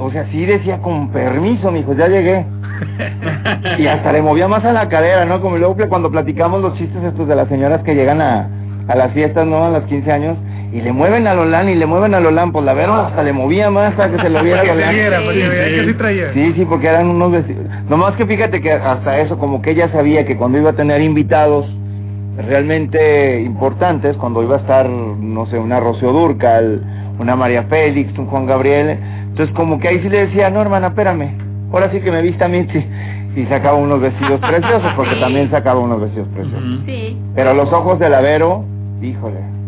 O 0.00 0.10
sea, 0.10 0.24
sí 0.32 0.44
decía, 0.44 0.78
con 0.78 1.10
permiso, 1.12 1.70
mijo, 1.70 1.92
ya 1.94 2.08
llegué. 2.08 2.44
Y 3.78 3.86
hasta 3.86 4.10
le 4.12 4.20
movía 4.20 4.48
más 4.48 4.64
a 4.64 4.72
la 4.72 4.88
cadera, 4.88 5.26
¿no? 5.26 5.40
Como 5.40 5.58
luego 5.58 5.76
cuando 5.88 6.10
platicamos 6.10 6.60
los 6.60 6.76
chistes 6.76 7.04
estos 7.04 7.28
de 7.28 7.36
las 7.36 7.46
señoras 7.46 7.82
que 7.82 7.94
llegan 7.94 8.20
a, 8.20 8.48
a 8.88 8.94
las 8.96 9.12
fiestas, 9.12 9.46
¿no? 9.46 9.66
A 9.66 9.70
los 9.70 9.84
15 9.84 10.10
años, 10.10 10.36
y 10.72 10.80
le 10.80 10.92
mueven 10.92 11.26
a 11.26 11.34
Lolán 11.34 11.68
y 11.68 11.74
le 11.74 11.86
mueven 11.86 12.14
a 12.14 12.20
Lolán, 12.20 12.52
pues 12.52 12.64
la 12.64 12.74
Vero 12.74 12.94
hasta 12.94 13.22
le 13.22 13.32
movía 13.32 13.70
más 13.70 13.94
para 13.94 14.12
que 14.12 14.22
se 14.22 14.30
lo 14.30 14.42
viera 14.42 14.62
Lolán. 14.62 14.94
viera, 14.94 15.20
sí 15.84 15.94
traía. 15.94 16.32
Sí, 16.32 16.52
sí, 16.54 16.64
porque 16.64 16.86
eran 16.86 17.08
unos 17.08 17.32
vestidos. 17.32 17.66
Nomás 17.88 18.14
que 18.14 18.24
fíjate 18.26 18.60
que 18.60 18.72
hasta 18.72 19.18
eso, 19.20 19.36
como 19.38 19.60
que 19.62 19.72
ella 19.72 19.90
sabía 19.90 20.24
que 20.24 20.36
cuando 20.36 20.58
iba 20.58 20.70
a 20.70 20.74
tener 20.74 21.00
invitados 21.00 21.66
realmente 22.36 23.42
importantes, 23.42 24.16
cuando 24.16 24.42
iba 24.42 24.56
a 24.56 24.60
estar, 24.60 24.88
no 24.88 25.46
sé, 25.46 25.58
una 25.58 25.80
Rocío 25.80 26.12
Durcal, 26.12 26.80
una 27.18 27.36
María 27.36 27.64
Félix, 27.64 28.16
un 28.16 28.26
Juan 28.26 28.46
Gabriel, 28.46 28.96
entonces 29.28 29.54
como 29.56 29.78
que 29.80 29.88
ahí 29.88 30.00
sí 30.00 30.08
le 30.08 30.26
decía, 30.26 30.50
no 30.50 30.62
hermana, 30.62 30.88
espérame, 30.88 31.32
ahora 31.72 31.90
sí 31.90 32.00
que 32.00 32.10
me 32.10 32.22
vista 32.22 32.46
a 32.46 32.48
mí, 32.48 32.66
sí. 32.72 32.84
y 33.36 33.44
sacaba 33.46 33.76
unos 33.76 34.00
vestidos 34.00 34.40
preciosos, 34.40 34.92
porque 34.94 35.16
también 35.16 35.50
sacaba 35.50 35.80
unos 35.80 36.00
vestidos 36.00 36.28
preciosos. 36.28 36.80
Sí. 36.86 37.18
Pero 37.34 37.54
los 37.54 37.72
ojos 37.72 37.98
de 37.98 38.08
la 38.08 38.20
Vero, 38.20 38.64
híjole. 39.02 39.59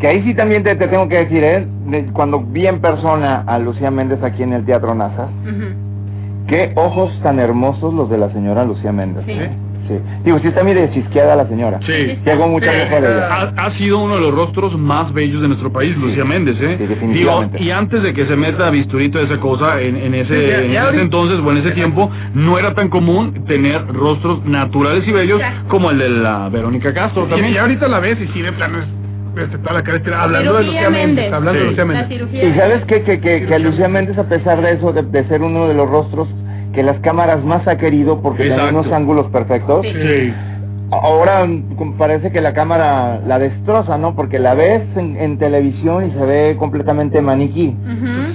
Que 0.00 0.06
ahí 0.06 0.22
sí 0.22 0.34
también 0.34 0.62
te, 0.62 0.76
te 0.76 0.86
tengo 0.88 1.08
que 1.08 1.16
decir, 1.16 1.42
¿eh? 1.42 1.66
De- 1.86 2.04
Cuando 2.12 2.40
vi 2.40 2.66
en 2.66 2.80
persona 2.80 3.42
a 3.46 3.58
Lucía 3.58 3.90
Méndez 3.90 4.22
aquí 4.22 4.42
en 4.44 4.52
el 4.52 4.64
Teatro 4.64 4.94
NASA, 4.94 5.28
qué 6.46 6.72
ojos 6.76 7.10
tan 7.22 7.38
hermosos 7.38 7.92
los 7.94 8.08
de 8.10 8.18
la 8.18 8.30
señora 8.32 8.64
Lucía 8.64 8.92
Méndez. 8.92 9.24
Sí. 9.26 9.32
¿eh? 9.32 9.50
Sí. 9.88 9.94
Digo, 10.22 10.38
sí 10.40 10.48
está 10.48 10.62
medio 10.62 10.86
chisqueada 10.92 11.34
la 11.34 11.46
señora. 11.48 11.80
Sí. 11.86 12.18
Hago 12.30 12.46
mucha 12.48 12.70
Sí, 12.70 12.78
ella. 12.94 13.26
ha, 13.56 13.66
ha 13.66 13.70
sido 13.78 13.98
uno 14.04 14.16
de 14.16 14.20
los 14.20 14.34
rostros 14.34 14.76
más 14.78 15.10
bellos 15.14 15.40
de 15.40 15.48
nuestro 15.48 15.72
país, 15.72 15.96
Lucía 15.96 16.26
Méndez, 16.26 16.56
¿eh? 16.60 16.76
Digo, 16.76 16.88
definitivamente. 16.90 17.62
y 17.62 17.70
antes 17.70 18.02
de 18.02 18.12
que 18.12 18.26
se 18.26 18.36
meta 18.36 18.68
bisturito 18.68 19.18
esa 19.18 19.38
cosa, 19.40 19.80
en, 19.80 19.96
en 19.96 20.14
ese, 20.14 20.28
Sí, 20.44 20.46
ya- 20.50 20.58
en 20.58 20.62
ya 20.64 20.68
ese 20.68 20.78
ahorita- 20.80 21.02
entonces 21.02 21.38
o 21.40 21.50
en 21.52 21.56
ese 21.58 21.70
tiempo, 21.70 22.10
no 22.34 22.58
era 22.58 22.74
tan 22.74 22.88
común 22.90 23.32
tener 23.46 23.86
rostros 23.88 24.44
naturales 24.44 25.08
y 25.08 25.12
bellos 25.12 25.40
como 25.68 25.90
el 25.90 25.98
de 25.98 26.08
la 26.10 26.50
Verónica 26.50 26.92
Castro 26.92 27.24
Y, 27.26 27.30
también. 27.30 27.54
y 27.54 27.56
ahorita 27.56 27.88
la 27.88 27.98
ves 28.00 28.18
y 28.20 28.26
sí, 28.34 28.42
de 28.42 28.52
plano 28.52 28.80
es 28.80 28.84
este, 29.36 29.58
toda 29.58 29.74
la 29.74 29.82
cara 29.82 29.96
estirada, 29.98 30.22
hablando 30.24 30.54
de 30.54 30.64
Lucía 30.64 30.90
Méndez. 30.90 31.06
Méndez. 31.06 31.32
Hablando 31.32 31.60
de. 31.60 31.66
Lucía 31.66 31.84
Méndez. 31.84 32.20
Y 32.32 32.58
sabes 32.58 32.84
qué? 32.86 33.02
que, 33.02 33.20
que, 33.20 33.46
que 33.46 33.54
a 33.54 33.58
Lucía 33.58 33.88
Méndez, 33.88 34.18
a 34.18 34.24
pesar 34.24 34.60
de 34.62 34.72
eso, 34.72 34.92
de, 34.92 35.02
de 35.02 35.24
ser 35.28 35.42
uno 35.42 35.68
de 35.68 35.74
los 35.74 35.88
rostros 35.88 36.28
que 36.74 36.82
las 36.82 36.98
cámaras 37.00 37.42
más 37.44 37.66
ha 37.66 37.76
querido 37.76 38.20
porque 38.22 38.44
tiene 38.44 38.68
unos 38.68 38.90
ángulos 38.92 39.26
perfectos, 39.32 39.84
Sí. 39.84 40.32
ahora 40.90 41.46
parece 41.96 42.30
que 42.30 42.40
la 42.40 42.52
cámara 42.52 43.20
la 43.26 43.38
destroza, 43.38 43.98
¿no? 43.98 44.14
Porque 44.14 44.38
la 44.38 44.54
ves 44.54 44.82
en, 44.96 45.16
en 45.16 45.38
televisión 45.38 46.06
y 46.06 46.10
se 46.12 46.24
ve 46.24 46.56
completamente 46.58 47.20
maniquí. 47.20 47.74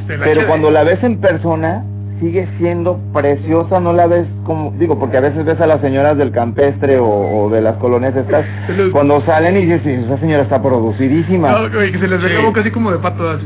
La 0.07 0.25
Pero 0.25 0.47
cuando 0.47 0.71
la 0.71 0.83
ves 0.83 1.01
en 1.03 1.19
persona, 1.21 1.85
sigue 2.23 2.47
siendo 2.57 2.97
preciosa, 3.11 3.81
no 3.81 3.91
la 3.91 4.07
ves 4.07 4.25
como, 4.45 4.71
digo, 4.79 4.97
porque 4.97 5.17
a 5.17 5.21
veces 5.21 5.43
ves 5.43 5.59
a 5.59 5.67
las 5.67 5.81
señoras 5.81 6.17
del 6.17 6.31
campestre 6.31 6.97
o, 6.97 7.05
o 7.07 7.49
de 7.49 7.59
las 7.61 7.75
colonias 7.77 8.15
estas, 8.15 8.45
cuando 8.93 9.19
salen 9.25 9.57
y 9.57 9.65
dices, 9.65 9.81
"Sí, 9.83 9.91
esa 9.91 10.17
señora 10.19 10.43
está 10.43 10.61
producidísima. 10.61 11.51
No, 11.51 11.69
que 11.69 11.99
se 11.99 12.07
les 12.07 12.21
ve 12.23 12.29
Sí. 12.29 12.45
boca 12.45 12.61
así 12.61 12.71
como 12.71 12.91
de 12.91 12.99
pato. 12.99 13.29
Así. 13.29 13.45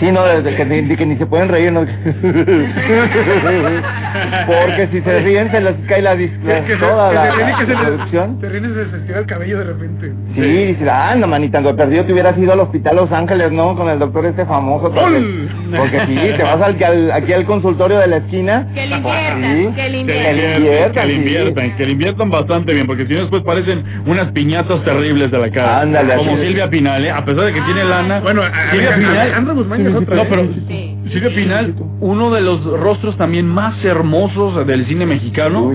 Sí, 0.00 0.12
no, 0.12 0.24
desde 0.24 0.54
que, 0.54 0.64
ni, 0.64 0.82
de 0.82 0.96
que 0.96 1.06
ni 1.06 1.16
se 1.16 1.26
pueden 1.26 1.48
reír, 1.48 1.72
¿no? 1.72 1.80
Porque 4.46 4.88
si 4.92 5.00
se 5.02 5.18
ríen 5.20 5.50
se 5.50 5.60
les 5.60 5.74
cae 5.88 6.02
la, 6.02 6.16
Que, 6.16 6.28
se, 6.28 6.76
toda 6.76 7.08
que 7.10 7.14
la, 7.14 7.30
se 7.32 7.36
que 7.36 7.42
la 7.42 7.58
les, 7.80 7.88
producción. 7.88 8.38
se 8.40 8.48
ríen 8.48 8.64
y 8.64 8.68
se 8.68 8.74
les 8.84 8.94
estira 8.94 9.18
el 9.20 9.26
cabello 9.26 9.58
de 9.58 9.64
repente. 9.64 10.12
Sí, 10.34 10.40
dice, 10.40 10.90
anda, 10.90 11.26
manita, 11.26 11.60
lo 11.60 11.74
perdido 11.76 12.04
te 12.04 12.12
hubieras 12.12 12.36
ido 12.38 12.52
al 12.52 12.60
hospital 12.60 12.96
Los 12.96 13.10
Ángeles, 13.12 13.52
¿no? 13.52 13.76
Con 13.76 13.88
el 13.88 13.98
doctor 13.98 14.26
este 14.26 14.44
famoso. 14.46 14.92
Porque, 14.92 15.22
porque 15.76 16.00
sí, 16.06 16.14
te 16.36 16.42
vas 16.42 16.60
al, 16.62 16.82
al- 16.82 17.12
aquí 17.12 17.32
al 17.32 17.44
consultorio 17.44 17.98
de 17.98 18.06
la 18.06 18.16
esquina. 18.18 18.66
Que 18.74 18.86
le 18.86 18.96
inviertan, 18.96 19.42
Sí. 19.42 19.68
que 19.74 19.88
le 19.88 19.90
Que 19.90 19.98
inviertan. 20.00 20.36
le 20.36 20.44
inviertan, 20.44 20.62
inviertan, 20.62 20.92
que 20.92 21.06
le 21.06 21.12
sí. 21.12 21.16
inviertan, 21.18 21.76
que 21.76 21.86
le 21.86 21.92
inviertan 21.92 22.30
bastante 22.30 22.72
bien, 22.74 22.86
porque 22.86 23.06
si 23.06 23.14
no 23.14 23.20
después 23.20 23.42
parecen 23.42 23.84
unas 24.06 24.30
piñatas 24.32 24.82
terribles 24.84 25.30
de 25.30 25.38
la 25.38 25.50
cara. 25.50 25.80
Ándale, 25.80 26.14
Como. 26.16 26.36
Silvia 26.38 26.68
Pinal, 26.70 27.04
¿eh? 27.04 27.10
a 27.10 27.24
pesar 27.24 27.44
de 27.46 27.52
que 27.52 27.60
tiene 27.62 27.84
lana. 27.84 28.20
Bueno, 28.20 28.42
a- 28.42 28.70
Silvia 28.70 28.92
a- 28.92 28.96
Pinal. 28.96 29.44
Guzmán 29.58 29.80
otra, 29.80 29.87
No, 29.90 30.00
pero 30.28 30.46
Sí. 30.68 30.94
Silvia 31.12 31.34
Pinal, 31.34 31.74
uno 32.00 32.30
de 32.30 32.42
los 32.42 32.62
rostros 32.64 33.16
también 33.16 33.46
más 33.46 33.82
hermosos 33.82 34.66
del 34.66 34.86
cine 34.86 35.06
mexicano. 35.06 35.72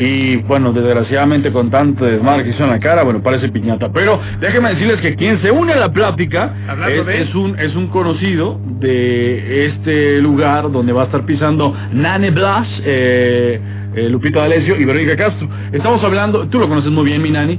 Y 0.00 0.36
bueno, 0.36 0.72
desgraciadamente 0.72 1.50
con 1.50 1.70
tanto 1.70 2.04
desmadre 2.04 2.44
que 2.44 2.50
hizo 2.50 2.62
en 2.64 2.70
la 2.70 2.78
cara, 2.78 3.02
bueno, 3.02 3.20
parece 3.22 3.48
piñata. 3.48 3.90
Pero 3.92 4.20
déjenme 4.40 4.70
decirles 4.74 5.00
que 5.00 5.16
quien 5.16 5.40
se 5.42 5.50
une 5.50 5.72
a 5.72 5.76
la 5.76 5.92
plática 5.92 6.52
es, 6.88 7.28
es 7.28 7.34
un 7.34 7.58
es 7.58 7.74
un 7.74 7.88
conocido 7.88 8.60
de 8.78 9.66
este 9.66 10.20
lugar 10.20 10.70
donde 10.70 10.92
va 10.92 11.02
a 11.02 11.06
estar 11.06 11.24
pisando 11.26 11.74
Nane 11.92 12.30
Blas, 12.30 12.68
eh, 12.84 13.60
eh, 13.96 14.08
Lupito 14.08 14.38
D'Alessio 14.38 14.76
y 14.78 14.84
Verónica 14.84 15.16
Castro. 15.16 15.48
Estamos 15.72 16.02
hablando, 16.04 16.46
tú 16.48 16.60
lo 16.60 16.68
conoces 16.68 16.90
muy 16.92 17.06
bien, 17.06 17.22
mi 17.22 17.30
Nani. 17.30 17.58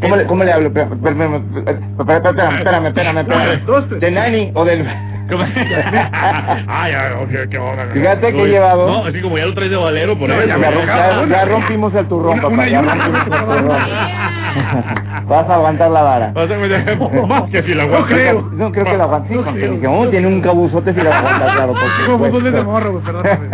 ¿Cómo 0.00 0.16
le, 0.16 0.24
cómo 0.24 0.42
le 0.44 0.52
hablo? 0.52 0.68
Espérame, 0.68 2.86
espérame, 2.86 3.18
espérame. 3.18 4.00
¿De 4.00 4.10
Nani 4.10 4.50
o 4.54 4.64
del...? 4.64 4.84
¿Cómo? 5.30 5.44
Ay, 6.68 6.92
ay, 6.92 7.12
ok, 7.22 7.50
qué 7.50 7.58
onda. 7.58 7.86
Fíjate 7.92 8.32
que 8.32 8.42
he 8.42 8.46
llevado- 8.48 8.86
No, 8.86 9.04
así 9.06 9.20
como 9.20 9.38
ya 9.38 9.46
lo 9.46 9.54
traes 9.54 9.70
de 9.70 9.76
valero, 9.76 10.18
por 10.18 10.28
No, 10.28 10.34
eso. 10.34 10.46
ya 10.48 10.58
Ya, 10.58 11.26
ya- 11.26 11.44
rompimos 11.44 11.94
el 11.94 12.06
turrón, 12.08 12.32
Una- 12.38 12.42
papá, 12.48 12.66
ya 12.68 12.82
rompimos 12.82 13.20
el 13.24 13.30
turrón. 13.30 13.78
Vas 15.28 15.48
a 15.48 15.52
aguantar 15.54 15.90
la 15.90 16.02
vara. 16.02 16.32
Sea, 16.34 16.58
pues, 16.98 17.28
más 17.28 17.50
que 17.50 17.62
si 17.62 17.74
la 17.74 17.86
No 17.86 18.04
creo. 18.06 18.48
No 18.52 18.72
creo 18.72 18.84
que 18.84 18.96
la 18.96 19.04
aguante. 19.04 19.28
Sí, 19.28 19.34
No 19.44 19.52
dije, 19.52 19.86
oh, 19.86 20.08
tiene 20.08 20.26
un 20.26 20.40
cabuzote 20.40 20.92
si 20.92 21.00
la 21.00 21.18
aguanta, 21.18 21.52
claro. 21.54 21.74
supuesto. 22.06 22.40
de 22.40 22.62
morro, 22.62 23.00
perdóname. 23.00 23.48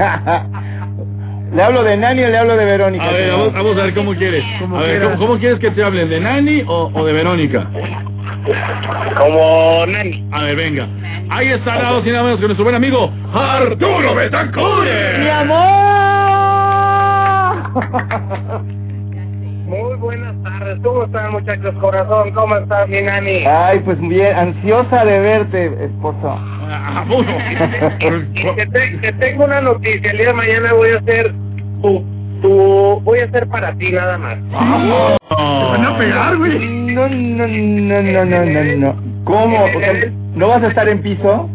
¿Le 1.55 1.63
hablo 1.63 1.83
de 1.85 1.97
Nani 1.97 2.23
o 2.25 2.29
le 2.29 2.39
hablo 2.39 2.57
de 2.57 2.65
Verónica? 2.65 3.05
A 3.05 3.13
ver, 3.13 3.31
vamos, 3.31 3.53
vamos 3.53 3.79
a 3.79 3.83
ver 3.85 3.95
cómo 3.95 4.15
quieres. 4.15 4.45
Como 4.61 4.79
A 4.79 4.81
ver. 4.83 5.03
¿cómo, 5.03 5.17
cómo 5.17 5.39
quieres 5.39 5.59
que 5.61 5.71
te 5.71 5.83
hablen? 5.83 6.09
¿De 6.11 6.21
Nani 6.21 6.63
o, 6.67 6.91
o 6.93 7.05
de 7.05 7.13
Verónica? 7.13 7.67
Como 9.17 9.87
Nani. 9.87 10.29
A 10.33 10.43
ver, 10.45 10.57
venga. 10.57 10.87
Ahí 11.31 11.49
está 11.49 11.75
nada 11.77 11.93
más 11.99 12.07
y 12.07 12.11
nada 12.11 12.23
menos 12.25 12.39
que 12.39 12.47
nuestro 12.47 12.65
buen 12.65 12.77
amigo 12.77 13.11
Arturo 13.35 14.15
Betancourt. 14.15 14.89
¡Mi 15.19 15.29
amor! 15.29 15.67
Muy 19.67 19.97
buenas 19.97 20.41
tardes. 20.45 20.79
¿Cómo 20.85 21.05
están, 21.05 21.33
muchachos? 21.33 21.75
Corazón, 21.81 22.31
¿cómo 22.33 22.57
estás, 22.57 22.89
mi 22.89 23.03
nani? 23.03 23.45
Ay, 23.47 23.81
pues 23.81 23.99
bien, 24.01 24.37
ansiosa 24.37 25.05
de 25.05 25.19
verte, 25.19 25.67
esposo. 25.87 26.39
Y 27.09 28.55
te, 28.57 28.67
te- 28.67 28.99
te 28.99 29.13
tengo 29.15 29.45
una 29.45 29.61
noticia. 29.61 30.11
El 30.13 30.19
día 30.19 30.27
de 30.29 30.33
mañana 30.33 30.73
voy 30.73 30.91
a 30.91 30.99
hacer 30.99 31.33
tu, 31.83 32.05
tu, 32.41 33.01
voy 33.03 33.21
a 33.21 33.25
hacer 33.25 33.47
para 33.49 33.73
ti 33.75 33.91
nada 33.91 34.19
más. 34.19 34.39
van 34.51 35.85
a 35.85 35.99
pegar, 35.99 36.37
güey. 36.37 36.59
No, 36.59 37.09
no, 37.09 37.47
no, 37.47 38.03
no, 38.03 38.25
no, 38.25 38.45
no, 38.45 38.77
no. 38.77 38.97
¿Cómo? 39.25 39.61
O 39.61 39.81
sea, 39.81 39.93
¿No 40.37 40.49
vas 40.49 40.63
a 40.63 40.69
estar 40.69 40.87
en 40.87 41.01
piso? 41.01 41.49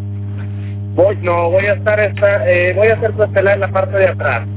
Voy, 0.96 1.16
no, 1.22 1.52
voy 1.52 1.66
a 1.68 1.74
estar 1.74 2.00
esta, 2.00 2.50
eh, 2.50 2.74
voy 2.76 2.88
a 2.88 2.96
hacer 2.96 3.14
tu 3.14 3.24
estelar 3.24 3.54
en 3.54 3.60
la 3.62 3.68
parte 3.68 3.96
de 3.96 4.08
atrás. 4.08 4.48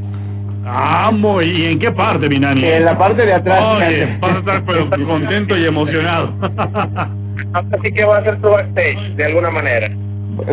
Amo, 0.67 1.43
¿y 1.43 1.67
en 1.67 1.79
qué 1.79 1.93
parte, 1.93 2.27
mi 2.29 2.39
nani? 2.39 2.65
En 2.65 2.87
la 2.87 2.97
parte 2.97 3.27
de 3.27 3.35
atrás, 3.35 3.63
Oye, 3.77 4.17
vas 4.21 4.37
a 4.37 4.39
estar 4.39 4.63
pero 4.65 4.89
contento 5.07 5.57
y 5.59 5.67
emocionado. 5.67 6.33
Así 7.53 7.93
que 7.93 8.05
voy 8.05 8.17
a 8.17 8.19
hacer 8.21 8.41
tu 8.41 8.49
backstage, 8.49 9.15
de 9.17 9.25
alguna 9.27 9.51
manera. 9.51 9.91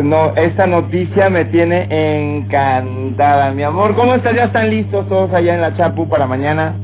No, 0.02 0.34
esta 0.36 0.66
noticia 0.66 1.28
me 1.28 1.44
tiene 1.46 1.86
encantada, 1.90 3.50
mi 3.52 3.62
amor. 3.64 3.94
¿Cómo 3.96 4.14
estás? 4.14 4.34
¿Ya 4.34 4.44
están 4.44 4.70
listos 4.70 5.08
todos 5.08 5.32
allá 5.34 5.54
en 5.54 5.60
la 5.60 5.76
Chapu 5.76 6.08
para 6.08 6.26
mañana? 6.26 6.74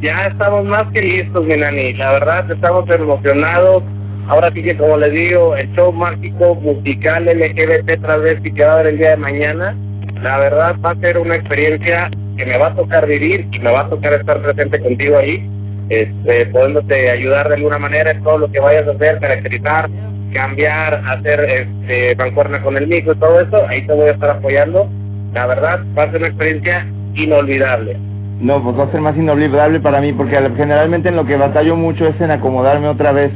Ya 0.00 0.26
estamos 0.26 0.64
más 0.64 0.90
que 0.92 1.02
listos, 1.02 1.44
mi 1.44 1.56
nani. 1.56 1.92
La 1.92 2.12
verdad, 2.12 2.50
estamos 2.50 2.88
emocionados. 2.88 3.82
Ahora 4.28 4.50
sí 4.52 4.62
que, 4.62 4.76
como 4.76 4.96
les 4.96 5.12
digo, 5.12 5.56
el 5.56 5.70
show 5.74 5.92
mágico 5.92 6.54
musical 6.56 7.26
LGBT 7.26 8.00
travesti 8.00 8.52
que 8.52 8.64
va 8.64 8.70
a 8.70 8.74
haber 8.74 8.86
el 8.88 8.98
día 8.98 9.10
de 9.10 9.16
mañana, 9.16 9.76
la 10.22 10.38
verdad 10.38 10.76
va 10.84 10.92
a 10.92 10.96
ser 10.96 11.18
una 11.18 11.36
experiencia 11.36 12.10
que 12.36 12.46
me 12.46 12.58
va 12.58 12.68
a 12.68 12.74
tocar 12.74 13.06
vivir 13.06 13.46
y 13.52 13.58
me 13.58 13.70
va 13.70 13.82
a 13.82 13.88
tocar 13.88 14.14
estar 14.14 14.40
presente 14.42 14.80
contigo 14.80 15.18
ahí, 15.18 15.48
este, 15.90 16.46
podéndote 16.46 17.10
ayudar 17.10 17.48
de 17.48 17.54
alguna 17.54 17.78
manera 17.78 18.10
en 18.10 18.22
todo 18.22 18.38
lo 18.38 18.50
que 18.50 18.58
vayas 18.58 18.88
a 18.88 18.92
hacer, 18.92 19.20
caracterizar, 19.20 19.88
cambiar, 20.36 21.02
hacer 21.06 21.40
este, 21.40 22.14
mancuerna 22.16 22.60
con 22.62 22.76
el 22.76 22.86
micro 22.86 23.12
y 23.14 23.16
todo 23.16 23.40
eso, 23.40 23.66
ahí 23.68 23.86
te 23.86 23.92
voy 23.92 24.08
a 24.08 24.12
estar 24.12 24.30
apoyando. 24.30 24.88
La 25.32 25.46
verdad, 25.46 25.80
va 25.98 26.04
a 26.04 26.10
ser 26.10 26.18
una 26.18 26.28
experiencia 26.28 26.86
inolvidable. 27.14 27.96
No, 28.40 28.62
pues 28.62 28.78
va 28.78 28.84
a 28.84 28.90
ser 28.92 29.00
más 29.00 29.16
inolvidable 29.16 29.80
para 29.80 30.00
mí, 30.00 30.12
porque 30.12 30.36
generalmente 30.56 31.08
en 31.08 31.16
lo 31.16 31.24
que 31.24 31.36
batallo 31.36 31.74
mucho 31.76 32.06
es 32.06 32.20
en 32.20 32.30
acomodarme 32.30 32.86
otra 32.88 33.12
vez. 33.12 33.32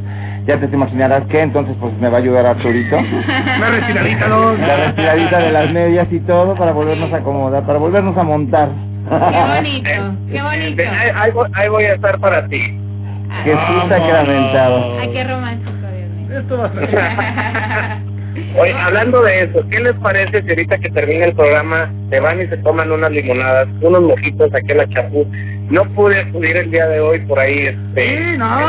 Ya 0.46 0.58
te 0.58 0.66
imaginarás 0.66 1.24
que, 1.26 1.40
entonces 1.40 1.76
pues 1.80 1.92
me 2.00 2.08
va 2.08 2.18
a 2.18 2.20
ayudar 2.20 2.46
Arturito. 2.46 2.96
Una 3.56 3.70
retiradita, 3.70 4.26
¿no? 4.28 4.52
La 4.56 4.76
retiradita 4.86 5.38
de 5.38 5.52
las 5.52 5.70
medias 5.72 6.06
y 6.10 6.20
todo 6.20 6.54
para 6.54 6.72
volvernos 6.72 7.12
a 7.12 7.16
acomodar, 7.18 7.64
para 7.64 7.78
volvernos 7.78 8.16
a 8.16 8.22
montar. 8.22 8.68
Qué 9.08 9.14
bonito, 9.56 9.90
qué 10.30 10.42
bonito. 10.42 10.82
Ahí, 10.82 11.10
ahí 11.14 11.30
voy- 11.32 11.50
ahí 11.54 11.68
voy 11.68 11.84
a 11.84 11.94
estar 11.94 12.18
para 12.18 12.46
ti. 12.48 12.60
Jesús 13.44 13.84
sacramentado. 13.88 14.98
Ay, 15.00 15.10
qué 15.12 15.24
romántico. 15.24 15.69
Esto 16.30 16.58
va 16.58 16.66
a 16.66 16.72
ser. 16.72 18.10
Oye, 18.58 18.72
hablando 18.72 19.22
de 19.22 19.42
eso, 19.42 19.60
¿qué 19.70 19.80
les 19.80 19.94
parece 19.96 20.42
si 20.42 20.48
ahorita 20.50 20.78
que 20.78 20.90
termine 20.90 21.26
el 21.26 21.34
programa 21.34 21.90
se 22.10 22.20
van 22.20 22.40
y 22.40 22.46
se 22.46 22.56
toman 22.58 22.90
unas 22.92 23.10
limonadas, 23.10 23.68
unos 23.80 24.02
mojitos 24.02 24.54
aquí 24.54 24.70
en 24.70 24.78
la 24.78 24.88
Chapú? 24.88 25.26
No 25.70 25.84
pude 25.94 26.20
acudir 26.20 26.56
el 26.56 26.70
día 26.70 26.86
de 26.86 27.00
hoy 27.00 27.18
por 27.20 27.38
ahí. 27.38 27.66
Este, 27.66 28.18
Sí, 28.18 28.38
no, 28.38 28.60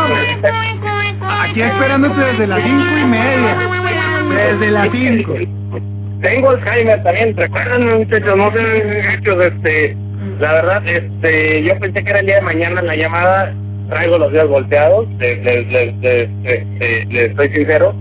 Aquí 1.41 1.61
esperándote 1.61 2.19
desde 2.19 2.47
las 2.47 2.63
cinco 2.63 2.97
y 2.97 3.05
media. 3.05 3.57
Desde 4.35 4.71
las 4.71 4.89
cinco. 4.91 5.33
Tengo 6.21 6.49
Alzheimer 6.51 7.01
también, 7.03 7.35
recuerdan 7.35 7.97
muchachos, 7.97 8.37
no 8.37 8.51
sean 8.51 8.65
hechos, 9.19 9.43
este, 9.43 9.97
la 10.39 10.53
verdad, 10.53 10.87
este, 10.87 11.63
yo 11.63 11.79
pensé 11.79 12.03
que 12.03 12.09
era 12.11 12.19
el 12.19 12.27
día 12.27 12.35
de 12.35 12.41
mañana 12.41 12.81
la 12.83 12.95
llamada, 12.95 13.53
traigo 13.91 14.17
los 14.17 14.31
días 14.31 14.47
volteados, 14.47 15.05
les, 15.19 15.43
les, 15.43 15.67
les, 15.67 16.29
les, 17.09 17.35
soy 17.35 17.49
sincero, 17.49 17.93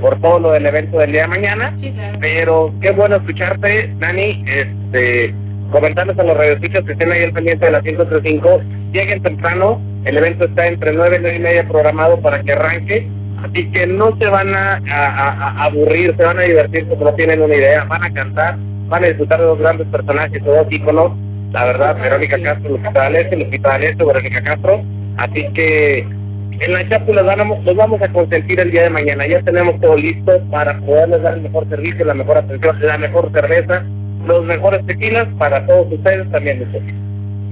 por 0.00 0.20
todo 0.20 0.40
lo 0.40 0.50
del 0.52 0.66
evento 0.66 0.98
del 0.98 1.12
día 1.12 1.22
de 1.22 1.28
mañana, 1.28 1.74
pero 2.20 2.74
qué 2.82 2.90
bueno 2.90 3.16
escucharte, 3.16 3.90
Dani, 3.98 4.44
este, 4.46 5.32
comentarles 5.70 6.18
a 6.18 6.24
los 6.24 6.36
radioescuchas 6.36 6.84
que 6.84 6.92
estén 6.92 7.12
ahí 7.12 7.22
al 7.24 7.32
pendiente 7.32 7.64
de 7.64 7.70
la 7.72 7.80
135, 7.82 8.60
lleguen 8.92 9.22
temprano, 9.22 9.80
el 10.04 10.16
evento 10.18 10.44
está 10.46 10.66
entre 10.66 10.92
nueve 10.92 11.16
y 11.18 11.22
nueve 11.22 11.36
y 11.36 11.40
media 11.40 11.64
programado 11.68 12.20
para 12.20 12.42
que 12.42 12.52
arranque, 12.52 13.08
así 13.44 13.70
que 13.70 13.86
no 13.86 14.16
se 14.18 14.26
van 14.26 14.54
a, 14.54 14.80
a- 14.90 15.30
a- 15.30 15.64
aburrir, 15.64 16.14
se 16.16 16.24
van 16.24 16.38
a 16.40 16.42
divertir 16.42 16.86
porque 16.88 17.04
no 17.04 17.14
tienen 17.14 17.40
una 17.40 17.54
idea, 17.54 17.84
van 17.84 18.02
a 18.04 18.12
cantar, 18.12 18.56
van 18.88 19.04
a 19.04 19.06
disfrutar 19.08 19.38
de 19.40 19.46
dos 19.46 19.58
grandes 19.60 19.86
personajes, 19.88 20.44
dos 20.44 20.66
íconos, 20.70 21.12
la 21.52 21.64
verdad, 21.66 21.96
Verónica 22.02 22.36
Castro, 22.42 22.70
Lupita 22.70 22.90
D'Alessio, 22.92 23.38
Lupita 23.38 23.68
D'Alessio, 23.70 24.06
Verónica 24.06 24.42
Castro, 24.42 24.82
así 25.16 25.44
que 25.54 26.06
en 26.60 26.72
la 26.72 26.88
Chapu 26.88 27.12
los 27.12 27.26
vamos, 27.76 28.00
a 28.02 28.08
consentir 28.12 28.58
el 28.60 28.70
día 28.70 28.84
de 28.84 28.90
mañana, 28.90 29.26
ya 29.26 29.42
tenemos 29.42 29.78
todo 29.80 29.96
listo 29.96 30.40
para 30.50 30.78
poderles 30.80 31.22
dar 31.22 31.34
el 31.34 31.42
mejor 31.42 31.68
servicio, 31.68 32.04
la 32.04 32.14
mejor 32.14 32.38
atención, 32.38 32.78
la 32.80 32.98
mejor 32.98 33.30
cerveza, 33.32 33.84
los 34.26 34.44
mejores 34.44 34.84
tequilas 34.86 35.28
para 35.38 35.66
todos 35.66 35.92
ustedes 35.92 36.30
también. 36.30 36.60
muchachos. 36.60 37.05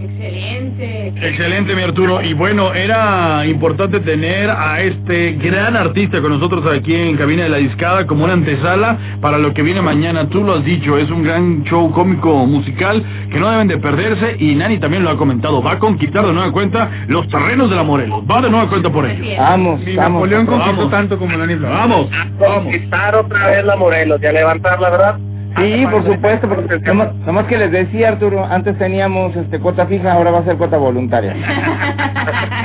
Excelente. 0.04 1.12
Excelente, 1.28 1.74
mi 1.74 1.82
Arturo. 1.82 2.22
Y 2.22 2.34
bueno, 2.34 2.74
era 2.74 3.46
importante 3.46 4.00
tener 4.00 4.50
a 4.50 4.80
este 4.80 5.32
gran 5.32 5.76
artista 5.76 6.20
con 6.20 6.32
nosotros 6.32 6.64
aquí 6.66 6.94
en 6.94 7.16
Cabina 7.16 7.44
de 7.44 7.48
la 7.48 7.56
Discada 7.58 8.06
como 8.06 8.24
una 8.24 8.34
antesala 8.34 8.98
para 9.20 9.38
lo 9.38 9.54
que 9.54 9.62
viene 9.62 9.80
mañana. 9.80 10.28
Tú 10.28 10.44
lo 10.44 10.54
has 10.56 10.64
dicho, 10.64 10.98
es 10.98 11.10
un 11.10 11.22
gran 11.24 11.64
show 11.64 11.90
cómico 11.92 12.46
musical 12.46 13.02
que 13.30 13.40
no 13.40 13.50
deben 13.50 13.68
de 13.68 13.78
perderse 13.78 14.36
y 14.38 14.54
Nani 14.54 14.78
también 14.78 15.04
lo 15.04 15.10
ha 15.10 15.16
comentado. 15.16 15.62
Va 15.62 15.72
a 15.72 15.78
conquistar 15.78 16.26
de 16.26 16.32
nueva 16.32 16.52
cuenta 16.52 16.90
los 17.08 17.26
terrenos 17.28 17.70
de 17.70 17.76
la 17.76 17.82
Morelos. 17.82 18.22
Va 18.30 18.42
de 18.42 18.50
nueva 18.50 18.68
cuenta 18.68 18.90
por 18.90 19.06
ellos. 19.06 19.26
Vamos, 19.38 19.80
vamos. 19.96 19.96
Napoleón 19.96 20.46
conquistó 20.46 20.76
Vamos. 20.76 20.90
tanto 20.90 21.18
como 21.18 21.36
Nani 21.36 21.54
Blanco. 21.54 21.76
Vamos. 21.76 22.10
Conquistar 22.38 23.14
otra 23.14 23.46
vez 23.48 23.64
la 23.64 23.76
Morelos 23.76 24.20
y 24.22 24.26
a 24.26 24.32
levantar, 24.32 24.80
la 24.80 24.90
verdad. 24.90 25.18
Sí, 25.56 25.86
por 25.90 26.04
supuesto, 26.04 26.48
porque 26.48 26.78
nomás, 26.80 27.14
nomás 27.26 27.46
que 27.46 27.56
les 27.56 27.70
decía 27.70 28.08
Arturo, 28.08 28.44
antes 28.44 28.76
teníamos 28.78 29.36
este 29.36 29.60
cuota 29.60 29.86
fija, 29.86 30.12
ahora 30.12 30.32
va 30.32 30.40
a 30.40 30.44
ser 30.44 30.56
cuota 30.56 30.76
voluntaria. 30.76 31.34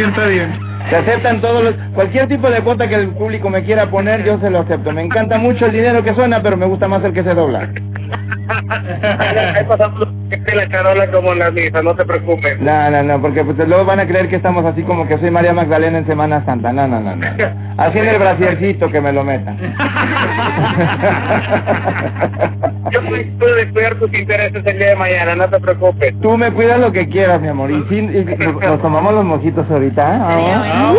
está 0.00 0.26
bien. 0.26 0.58
Se 0.90 0.96
aceptan 0.96 1.40
todos 1.40 1.64
los, 1.64 1.74
cualquier 1.94 2.28
tipo 2.28 2.50
de 2.50 2.60
cuota 2.60 2.88
que 2.88 2.96
el 2.96 3.08
público 3.10 3.48
me 3.48 3.64
quiera 3.64 3.88
poner, 3.88 4.24
yo 4.24 4.38
se 4.38 4.50
lo 4.50 4.60
acepto. 4.60 4.92
Me 4.92 5.02
encanta 5.02 5.38
mucho 5.38 5.66
el 5.66 5.72
dinero 5.72 6.02
que 6.02 6.14
suena, 6.14 6.42
pero 6.42 6.56
me 6.56 6.66
gusta 6.66 6.88
más 6.88 7.02
el 7.04 7.12
que 7.12 7.22
se 7.22 7.34
dobla. 7.34 7.60
Ahí 9.56 9.64
pasamos 9.66 10.08
de 10.30 10.54
la 10.56 10.68
carola 10.68 11.06
como 11.10 11.32
en 11.32 11.38
las 11.38 11.52
misas, 11.52 11.84
no 11.84 11.94
te 11.94 12.04
preocupes. 12.04 12.58
No, 12.60 12.90
no, 12.90 13.02
no, 13.02 13.20
porque 13.20 13.44
pues 13.44 13.56
luego 13.68 13.84
van 13.84 14.00
a 14.00 14.06
creer 14.06 14.28
que 14.28 14.36
estamos 14.36 14.64
así 14.64 14.82
como 14.82 15.06
que 15.06 15.18
soy 15.18 15.30
María 15.30 15.52
Magdalena 15.52 15.98
en 15.98 16.06
Semana 16.06 16.44
Santa. 16.44 16.72
No, 16.72 16.86
no, 16.88 17.00
no, 17.00 17.14
no. 17.16 17.26
Así 17.76 17.98
en 17.98 18.08
el 18.08 18.18
brasiercito 18.18 18.90
que 18.90 19.00
me 19.00 19.12
lo 19.12 19.24
metan. 19.24 19.56
Yo 22.90 23.00
puedo 23.38 23.54
descuidar 23.56 23.94
tus 23.96 24.12
intereses 24.14 24.64
el 24.66 24.78
día 24.78 24.88
de 24.90 24.96
mañana, 24.96 25.34
no 25.36 25.48
te 25.48 25.60
preocupes. 25.60 26.14
Tú 26.20 26.36
me 26.36 26.50
cuidas 26.52 26.78
lo 26.80 26.92
que 26.92 27.08
quieras, 27.08 27.40
mi 27.40 27.48
amor. 27.48 27.70
Y 27.70 27.82
sí, 27.88 27.96
y 27.98 28.24
nos, 28.44 28.60
nos 28.60 28.82
tomamos 28.82 29.14
los 29.14 29.24
mojitos 29.24 29.70
ahorita. 29.70 30.04
¿ah? 30.06 30.94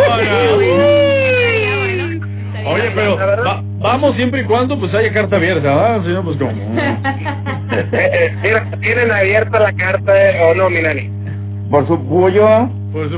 Oye, 2.68 2.92
pero 2.96 3.18
va- 3.18 3.62
vamos 3.86 4.16
siempre 4.16 4.42
y 4.42 4.46
cuando 4.46 4.80
pues 4.80 4.92
haya 4.96 5.14
carta 5.14 5.36
abierta, 5.36 5.62
¿verdad? 5.62 6.02
Si 6.04 6.10
no, 6.10 6.24
pues 6.24 6.38
cómo. 6.38 6.52
Eh, 7.92 8.32
eh, 8.44 8.62
¿Tienen 8.80 9.12
abierta 9.12 9.60
la 9.60 9.74
carta 9.74 10.14
eh, 10.16 10.40
o 10.46 10.56
no, 10.56 10.70
mi 10.70 10.82
nani? 10.82 11.10
Por 11.70 11.86
su 11.88 12.08
pollo. 12.08 12.70
Pues, 12.94 13.10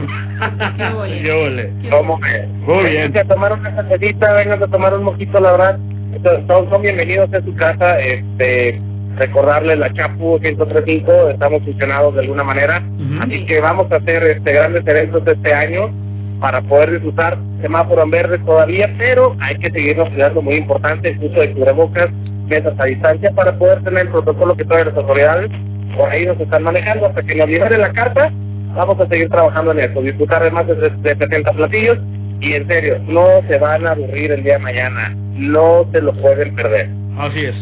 yo 1.23 1.41
ole. 1.41 1.69
¿Cómo 1.91 2.17
ves? 2.17 2.47
Muy 2.65 2.85
bien. 2.85 3.11
Vengan 3.11 3.25
a 3.25 3.33
tomar 3.35 3.53
una 3.53 3.75
cervecita, 3.75 4.33
vengan 4.33 4.63
a 4.63 4.67
tomar 4.67 4.93
un 4.95 5.03
mojito, 5.03 5.39
la 5.39 5.51
verdad. 5.51 5.79
Entonces, 6.13 6.47
Todos 6.47 6.69
son 6.69 6.81
bienvenidos 6.81 7.31
a 7.33 7.41
su 7.41 7.53
casa. 7.55 7.99
Este, 7.99 8.81
recordarles 9.17 9.77
la 9.77 9.93
Chapu 9.93 10.39
1035, 10.39 11.29
estamos 11.29 11.61
funcionados 11.63 12.15
de 12.15 12.21
alguna 12.21 12.43
manera. 12.43 12.81
Así 13.21 13.45
que 13.45 13.59
vamos 13.59 13.91
a 13.91 13.97
hacer 13.97 14.23
este 14.23 14.53
grandes 14.53 14.87
eventos 14.87 15.27
este 15.27 15.53
año 15.53 15.91
para 16.39 16.61
poder 16.61 16.91
disfrutar 16.91 17.37
semáforo 17.61 18.03
en 18.03 18.11
verde 18.11 18.39
todavía, 18.39 18.93
pero 18.97 19.35
hay 19.39 19.57
que 19.57 19.71
seguirnos 19.71 20.09
cuidando, 20.09 20.41
muy 20.41 20.55
importante, 20.55 21.09
el 21.09 21.23
uso 21.23 21.39
de 21.39 21.51
cubrebocas, 21.51 22.11
mesas 22.47 22.79
a 22.79 22.85
distancia, 22.85 23.31
para 23.31 23.57
poder 23.57 23.83
tener 23.83 24.03
el 24.03 24.09
protocolo 24.09 24.55
que 24.55 24.65
todas 24.65 24.85
las 24.87 24.95
autoridades 24.95 25.51
por 25.95 26.09
ahí 26.09 26.25
nos 26.25 26.39
están 26.39 26.63
manejando. 26.63 27.07
Hasta 27.07 27.23
que 27.23 27.35
nos 27.35 27.49
liberen 27.49 27.81
la 27.81 27.91
carta, 27.91 28.31
vamos 28.75 28.99
a 28.99 29.07
seguir 29.07 29.29
trabajando 29.29 29.71
en 29.71 29.79
eso, 29.79 30.01
disfrutar 30.01 30.43
de 30.43 30.51
más 30.51 30.67
de, 30.67 30.75
de 30.75 31.15
70 31.15 31.51
platillos 31.53 31.97
y 32.39 32.53
en 32.53 32.67
serio, 32.67 32.99
no 33.07 33.41
se 33.47 33.57
van 33.57 33.87
a 33.87 33.91
aburrir 33.91 34.31
el 34.31 34.43
día 34.43 34.53
de 34.53 34.59
mañana, 34.59 35.15
no 35.33 35.85
se 35.91 36.01
lo 36.01 36.13
pueden 36.13 36.55
perder. 36.55 36.87
Así 37.17 37.45
es. 37.45 37.55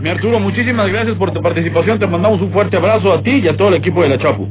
Mi 0.00 0.10
Arturo, 0.10 0.40
muchísimas 0.40 0.88
gracias 0.88 1.16
por 1.16 1.32
tu 1.32 1.40
participación. 1.40 1.98
Te 1.98 2.06
mandamos 2.06 2.40
un 2.42 2.52
fuerte 2.52 2.76
abrazo 2.76 3.12
a 3.12 3.22
ti 3.22 3.40
y 3.42 3.48
a 3.48 3.56
todo 3.56 3.68
el 3.68 3.74
equipo 3.74 4.02
de 4.02 4.10
la 4.10 4.18
Chapu. 4.18 4.48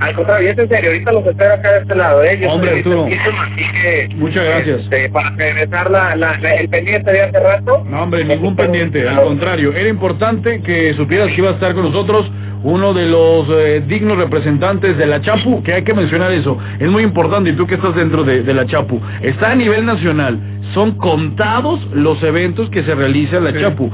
Al 0.00 0.14
contrario, 0.14 0.50
es 0.50 0.58
en 0.58 0.68
serio, 0.68 0.90
ahorita 0.90 1.12
los 1.12 1.26
espero 1.26 1.54
acá 1.54 1.72
de 1.72 1.78
este 1.80 1.94
lado, 1.94 2.22
¿eh? 2.24 2.38
Yo 2.40 2.50
Hombre, 2.50 2.70
Arturo. 2.76 3.06
listísimo, 3.08 3.40
así 3.42 3.62
que... 3.82 4.08
Muchas 4.16 4.44
gracias. 4.44 4.80
este, 4.80 5.08
para 5.10 5.30
regresar 5.30 5.90
la, 5.90 6.16
la- 6.16 6.38
la- 6.38 6.54
el 6.54 6.68
pendiente 6.68 7.10
de 7.10 7.22
hace 7.22 7.40
rato. 7.40 7.84
No, 7.88 8.02
hombre, 8.02 8.24
ningún 8.24 8.54
pendiente. 8.56 9.08
Al 9.08 9.16
contrario, 9.22 9.72
era 9.74 9.88
importante 9.88 10.60
que 10.62 10.94
supieras 10.94 11.28
que 11.28 11.40
iba 11.40 11.50
a 11.50 11.54
estar 11.54 11.74
con 11.74 11.84
nosotros 11.84 12.30
uno 12.64 12.92
de 12.92 13.06
los 13.06 13.46
eh, 13.50 13.82
dignos 13.86 14.18
representantes 14.18 14.96
de 14.98 15.06
la 15.06 15.20
Chapu, 15.20 15.62
que 15.62 15.74
hay 15.74 15.82
que 15.84 15.94
mencionar 15.94 16.32
eso, 16.32 16.58
es 16.80 16.88
muy 16.88 17.04
importante, 17.04 17.50
y 17.50 17.52
tú 17.54 17.66
que 17.66 17.76
estás 17.76 17.94
dentro 17.94 18.24
de, 18.24 18.42
de 18.42 18.52
la 18.54 18.66
Chapu, 18.66 19.00
está 19.22 19.52
a 19.52 19.54
nivel 19.54 19.86
nacional, 19.86 20.38
son 20.74 20.96
contados 20.96 21.80
los 21.94 22.20
eventos 22.22 22.68
que 22.70 22.82
se 22.82 22.94
realiza 22.94 23.36
en 23.38 23.44
la 23.44 23.58
Chapu. 23.58 23.90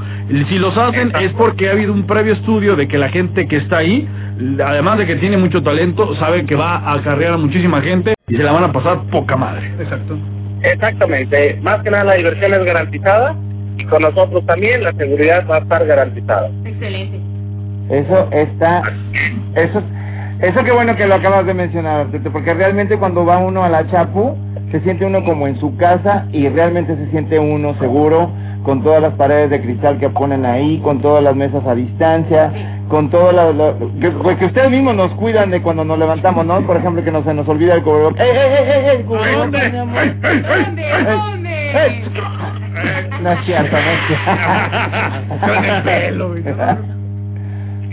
Si 0.49 0.57
los 0.57 0.75
hacen 0.77 1.11
es 1.21 1.31
porque 1.33 1.69
ha 1.69 1.73
habido 1.73 1.93
un 1.93 2.07
previo 2.07 2.33
estudio 2.33 2.75
de 2.75 2.87
que 2.87 2.97
la 2.97 3.09
gente 3.09 3.47
que 3.47 3.57
está 3.57 3.77
ahí, 3.77 4.07
además 4.63 4.97
de 4.97 5.05
que 5.05 5.15
tiene 5.15 5.37
mucho 5.37 5.61
talento, 5.63 6.15
sabe 6.15 6.45
que 6.45 6.55
va 6.55 6.77
a 6.77 6.93
acarrear 6.95 7.33
a 7.33 7.37
muchísima 7.37 7.81
gente 7.81 8.13
y 8.27 8.35
se 8.35 8.43
la 8.43 8.51
van 8.51 8.65
a 8.65 8.71
pasar 8.71 8.99
poca 9.11 9.35
madre. 9.35 9.71
Exacto. 9.79 10.17
Exactamente. 10.61 11.59
Más 11.61 11.81
que 11.83 11.91
nada 11.91 12.05
la 12.05 12.13
diversión 12.15 12.53
es 12.53 12.63
garantizada 12.63 13.35
y 13.77 13.85
con 13.85 14.01
nosotros 14.01 14.45
también 14.45 14.83
la 14.83 14.93
seguridad 14.93 15.45
va 15.49 15.57
a 15.57 15.59
estar 15.59 15.85
garantizada. 15.85 16.49
Excelente. 16.65 17.19
Eso 17.89 18.27
está, 18.31 18.81
eso, 19.55 19.81
eso 20.41 20.63
qué 20.63 20.71
bueno 20.71 20.95
que 20.95 21.05
lo 21.05 21.15
acabas 21.15 21.45
de 21.45 21.53
mencionar, 21.53 22.07
porque 22.31 22.53
realmente 22.55 22.97
cuando 22.97 23.23
va 23.23 23.37
uno 23.37 23.63
a 23.63 23.69
la 23.69 23.87
Chapu, 23.91 24.35
se 24.71 24.79
siente 24.79 25.05
uno 25.05 25.23
como 25.23 25.47
en 25.47 25.59
su 25.59 25.77
casa 25.77 26.25
y 26.31 26.49
realmente 26.49 26.95
se 26.95 27.11
siente 27.11 27.37
uno 27.37 27.77
seguro 27.77 28.31
con 28.63 28.81
todas 28.81 29.03
las 29.03 29.13
paredes 29.13 29.51
de 29.51 29.61
cristal 29.61 29.99
que 29.99 30.09
ponen 30.09 30.45
ahí, 30.45 30.79
con 30.79 30.99
todas 30.99 31.23
las 31.23 31.35
mesas 31.35 31.63
a 31.67 31.75
distancia, 31.75 32.51
con 32.95 33.09
todo 33.09 33.29
lo, 33.33 33.51
lo- 33.51 33.77
que, 33.99 34.09
pues 34.09 34.37
que 34.37 34.45
ustedes 34.45 34.71
mismos 34.71 34.95
nos 34.95 35.11
cuidan 35.15 35.51
de 35.51 35.61
cuando 35.61 35.83
nos 35.83 35.99
levantamos, 35.99 36.45
¿no? 36.45 36.61
Por 36.65 36.77
ejemplo, 36.77 37.03
que 37.03 37.11
no 37.11 37.21
se 37.25 37.33
nos 37.33 37.45
olvida 37.45 37.73
el 37.73 37.83
cubrebocas. 37.83 38.25
¡Ey, 38.25 38.29
ey, 38.29 38.37
ey, 38.37 38.69
ey, 38.71 38.85
ey! 38.95 39.03
cubrebocas, 39.03 39.73
mi 39.73 39.79
amor! 39.79 40.03
¡Ey! 41.75 42.03
No 43.21 43.31
es 43.33 43.45
cierto, 43.45 43.75
no 43.75 43.91
es 43.91 43.99
cierto. 44.07 45.45
Con 45.45 45.65
el 45.65 45.83
pelo, 45.83 46.35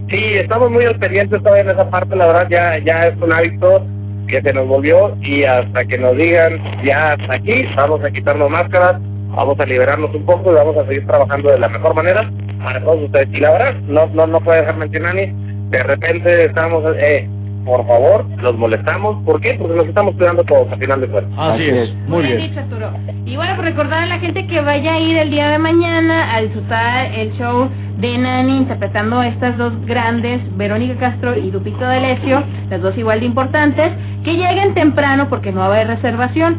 Sí, 0.08 0.22
estamos 0.34 0.70
muy 0.70 0.84
al 0.84 0.94
pendiente 1.00 1.36
todavía 1.40 1.62
en 1.62 1.70
esa 1.70 1.90
parte, 1.90 2.14
la 2.14 2.26
verdad 2.28 2.46
ya 2.48 2.78
ya 2.78 3.08
es 3.08 3.16
un 3.20 3.32
hábito 3.32 3.84
que 4.28 4.40
se 4.40 4.52
nos 4.52 4.68
volvió 4.68 5.16
y 5.20 5.42
hasta 5.42 5.84
que 5.84 5.98
nos 5.98 6.16
digan 6.16 6.60
ya 6.84 7.14
hasta 7.14 7.34
aquí, 7.34 7.64
vamos 7.74 8.04
a 8.04 8.10
quitarnos 8.12 8.48
máscaras, 8.50 9.00
vamos 9.34 9.58
a 9.58 9.66
liberarnos 9.66 10.14
un 10.14 10.24
poco 10.26 10.52
y 10.52 10.54
vamos 10.54 10.76
a 10.76 10.86
seguir 10.86 11.04
trabajando 11.08 11.50
de 11.50 11.58
la 11.58 11.68
mejor 11.68 11.92
manera 11.96 12.30
para 12.62 12.80
todos 12.80 13.02
ustedes. 13.02 13.28
Y 13.32 13.40
la 13.40 13.52
verdad, 13.52 13.74
no 13.88 14.06
no 14.08 14.26
no 14.26 14.40
puede 14.40 14.60
dejar 14.60 14.76
mencionar 14.76 15.14
ni, 15.14 15.26
de 15.70 15.82
repente 15.82 16.44
estamos, 16.44 16.84
eh, 16.96 17.28
por 17.64 17.86
favor, 17.86 18.26
los 18.42 18.56
molestamos, 18.56 19.24
¿por 19.24 19.40
qué? 19.40 19.54
Porque 19.58 19.74
nos 19.74 19.86
estamos 19.86 20.14
cuidando 20.16 20.44
todos 20.44 20.70
al 20.70 20.78
final 20.78 21.00
de 21.00 21.08
cuentas. 21.08 21.32
Así 21.38 21.68
es, 21.68 21.94
muy 22.08 22.24
bien. 22.24 22.38
dicho, 22.38 22.60
Arturo. 22.60 22.90
Y 23.24 23.36
bueno, 23.36 23.54
pues 23.56 23.68
recordar 23.68 24.02
a 24.02 24.06
la 24.06 24.18
gente 24.18 24.46
que 24.46 24.60
vaya 24.60 24.94
a 24.94 24.98
ir 24.98 25.16
el 25.16 25.30
día 25.30 25.48
de 25.48 25.58
mañana 25.58 26.34
a 26.34 26.42
disfrutar 26.42 27.06
el 27.14 27.32
show 27.38 27.70
de 27.98 28.18
Nani 28.18 28.58
interpretando 28.58 29.20
a 29.20 29.28
estas 29.28 29.56
dos 29.56 29.72
grandes, 29.86 30.40
Verónica 30.56 30.96
Castro 30.98 31.36
y 31.36 31.50
Lupito 31.50 31.80
D'Alessio, 31.80 32.42
las 32.68 32.82
dos 32.82 32.96
igual 32.98 33.20
de 33.20 33.26
importantes, 33.26 33.92
que 34.24 34.32
lleguen 34.32 34.74
temprano 34.74 35.28
porque 35.28 35.52
no 35.52 35.60
va 35.60 35.66
a 35.66 35.68
haber 35.68 35.86
reservación. 35.86 36.56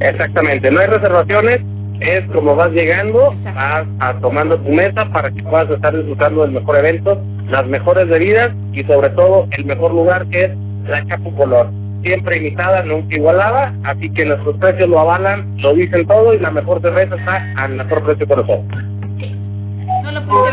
Exactamente, 0.00 0.70
no 0.70 0.80
hay 0.80 0.86
reservaciones, 0.86 1.60
es 2.00 2.24
como 2.32 2.56
vas 2.56 2.72
llegando, 2.72 3.34
vas 3.54 3.86
a 4.00 4.14
tomando 4.20 4.58
tu 4.58 4.70
mesa 4.70 5.06
para 5.12 5.30
que 5.30 5.42
puedas 5.42 5.70
estar 5.70 5.96
disfrutando 5.96 6.42
del 6.42 6.52
mejor 6.52 6.76
evento, 6.76 7.20
las 7.48 7.66
mejores 7.66 8.08
bebidas 8.08 8.52
y 8.72 8.82
sobre 8.84 9.10
todo 9.10 9.46
el 9.52 9.64
mejor 9.64 9.92
lugar 9.92 10.26
que 10.28 10.44
es 10.44 10.50
la 10.88 11.04
Chapu 11.06 11.34
Color. 11.34 11.68
Siempre 12.02 12.36
imitada, 12.36 12.82
nunca 12.84 13.16
igualada, 13.16 13.74
así 13.84 14.10
que 14.10 14.24
nuestros 14.24 14.56
precios 14.58 14.88
lo 14.88 15.00
avalan, 15.00 15.56
lo 15.58 15.74
dicen 15.74 16.06
todo 16.06 16.34
y 16.34 16.38
la 16.38 16.50
mejor 16.50 16.80
cerveza 16.80 17.16
está 17.16 17.52
al 17.56 17.74
mejor 17.74 18.04
precio 18.04 18.26
con 18.26 18.38
nosotros. 18.38 18.95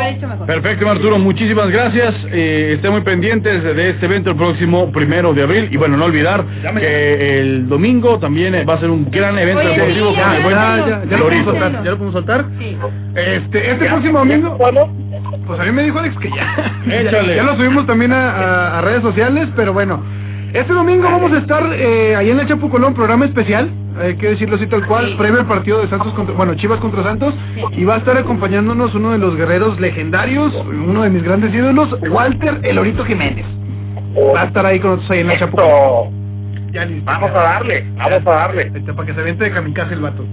Hecho 0.10 0.28
mejor. 0.28 0.48
Perfecto, 0.48 0.90
Arturo, 0.90 1.20
muchísimas 1.20 1.70
gracias. 1.70 2.14
Eh, 2.32 2.74
estén 2.76 2.92
muy 2.92 3.02
pendientes 3.02 3.64
de 3.64 3.90
este 3.92 4.06
evento 4.06 4.32
el 4.32 4.36
próximo 4.38 4.92
primero 4.92 5.34
de 5.34 5.44
abril. 5.44 5.70
Y 5.72 5.78
bueno, 5.78 5.98
no 5.98 6.06
olvidar 6.06 6.44
que 6.80 7.40
el 7.42 7.68
domingo 7.68 8.20
también 8.20 8.56
eh, 8.56 8.64
va 8.66 8.76
a 8.76 8.80
ser 8.80 8.90
un 8.90 9.10
gran 9.12 9.38
evento 9.38 9.62
Oye, 9.62 9.70
deportivo 9.70 10.10
sí, 10.12 10.16
ya, 10.18 10.40
ya, 10.40 10.50
ya, 10.88 11.04
ya 11.10 11.18
lo 11.18 11.24
podemos 11.26 11.46
soltar, 11.46 11.72
ya 11.84 11.92
lo 11.92 11.98
podemos 11.98 12.14
soltar. 12.14 12.46
Sí. 12.60 12.78
Este, 13.16 13.72
este 13.72 13.86
próximo 13.86 14.20
domingo. 14.20 14.58
Pues 15.48 15.60
a 15.60 15.64
mí 15.66 15.72
me 15.72 15.84
dijo 15.84 16.00
Alex 16.00 16.16
que 16.20 16.30
ya. 16.30 16.74
Échale. 16.88 17.30
Ya, 17.30 17.36
ya 17.38 17.44
lo 17.44 17.56
subimos 17.58 17.86
también 17.86 18.14
a, 18.14 18.30
a- 18.32 18.80
a 18.80 18.82
redes 18.82 19.02
sociales, 19.02 19.50
pero 19.56 19.74
bueno. 19.74 20.02
Este 20.54 20.72
domingo 20.72 21.04
vamos 21.06 21.34
a 21.34 21.40
estar 21.40 21.64
eh, 21.74 22.16
ahí 22.16 22.30
en 22.30 22.40
el 22.40 22.48
Chapu 22.48 22.70
Colón, 22.70 22.94
programa 22.94 23.26
especial, 23.26 23.72
hay 24.00 24.16
que 24.18 24.30
decirlo 24.30 24.56
así 24.58 24.68
tal 24.68 24.86
cual, 24.86 25.18
previo 25.18 25.40
al 25.40 25.48
partido 25.48 25.82
de 25.82 25.90
Santos 25.90 26.14
contra, 26.14 26.36
bueno, 26.36 26.54
Chivas 26.54 26.80
contra 26.80 27.02
Santos, 27.02 27.34
y 27.72 27.84
va 27.86 27.96
a 27.96 27.98
estar 27.98 28.16
acompañándonos 28.16 28.94
uno 28.94 29.14
de 29.14 29.18
los 29.18 29.36
guerreros 29.36 29.80
legendarios, 29.80 30.54
uno 30.54 31.02
de 31.02 31.10
mis 31.10 31.24
grandes 31.24 31.52
ídolos, 31.56 31.98
Walter 32.08 32.60
El 32.62 32.78
Orito 32.78 33.04
Jiménez. 33.04 33.48
Va 34.36 34.44
a 34.44 34.46
estar 34.46 34.64
ahí 34.64 34.80
con 34.80 34.92
nosotros 34.92 35.10
ahí 35.10 35.22
en 35.22 35.32
el 35.32 35.40
Chapu 35.40 35.58
Colón. 35.58 36.72
Ya 36.72 36.86
listo. 36.86 37.04
Vamos 37.04 37.32
a 37.32 37.34
darle, 37.34 37.86
vamos 37.96 38.28
a 38.28 38.32
darle. 38.32 38.72
Este, 38.76 38.94
para 38.94 39.08
que 39.08 39.14
se 39.16 39.22
aviente 39.22 39.44
de 39.46 39.52
kamikaze 39.52 39.94
el 39.96 40.02
vato. 40.02 40.24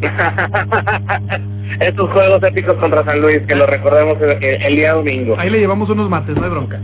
Estos 1.80 2.08
juegos 2.12 2.40
épicos 2.44 2.76
contra 2.76 3.02
San 3.02 3.20
Luis, 3.20 3.42
que 3.48 3.56
lo 3.56 3.66
recordemos 3.66 4.16
el, 4.22 4.44
el 4.44 4.76
día 4.76 4.92
domingo. 4.92 5.34
Ahí 5.36 5.50
le 5.50 5.58
llevamos 5.58 5.90
unos 5.90 6.08
mates, 6.08 6.36
no 6.36 6.44
hay 6.44 6.50
bronca. 6.50 6.78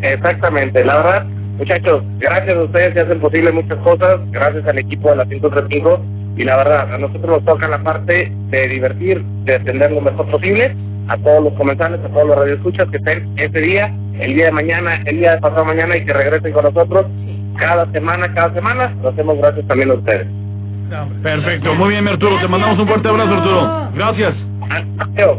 Exactamente, 0.00 0.84
la 0.84 0.96
verdad, 0.96 1.26
muchachos, 1.62 2.02
gracias 2.18 2.56
a 2.56 2.62
ustedes 2.64 2.92
que 2.92 3.00
hacen 3.00 3.20
posible 3.20 3.52
muchas 3.52 3.78
cosas, 3.78 4.20
gracias 4.32 4.66
al 4.66 4.78
equipo 4.78 5.10
de 5.10 5.16
la 5.16 5.24
135 5.26 6.00
y 6.36 6.42
la 6.42 6.56
verdad, 6.56 6.92
a 6.92 6.98
nosotros 6.98 7.30
nos 7.30 7.44
toca 7.44 7.68
la 7.68 7.78
parte 7.78 8.32
de 8.50 8.68
divertir, 8.68 9.22
de 9.44 9.54
atender 9.54 9.92
lo 9.92 10.00
mejor 10.00 10.28
posible 10.28 10.74
a 11.06 11.16
todos 11.18 11.44
los 11.44 11.52
comensales, 11.52 12.00
a 12.04 12.08
todos 12.08 12.26
los 12.26 12.36
radioescuchas 12.36 12.88
que 12.90 12.96
estén 12.96 13.32
ese 13.38 13.60
día, 13.60 13.94
el 14.18 14.34
día 14.34 14.46
de 14.46 14.50
mañana, 14.50 15.02
el 15.04 15.18
día 15.18 15.36
de 15.36 15.40
pasado 15.40 15.64
mañana 15.64 15.96
y 15.96 16.04
que 16.04 16.12
regresen 16.12 16.52
con 16.52 16.64
nosotros 16.64 17.06
cada 17.58 17.86
semana, 17.92 18.34
cada 18.34 18.52
semana, 18.54 18.92
lo 19.00 19.10
hacemos 19.10 19.38
gracias 19.38 19.64
también 19.68 19.92
a 19.92 19.94
ustedes. 19.94 20.26
Perfecto, 21.22 21.74
muy 21.76 21.90
bien, 21.90 22.08
Arturo. 22.08 22.40
Te 22.40 22.48
mandamos 22.48 22.76
un 22.80 22.88
fuerte 22.88 23.08
abrazo, 23.08 23.34
Arturo. 23.34 23.88
Gracias. 23.94 24.34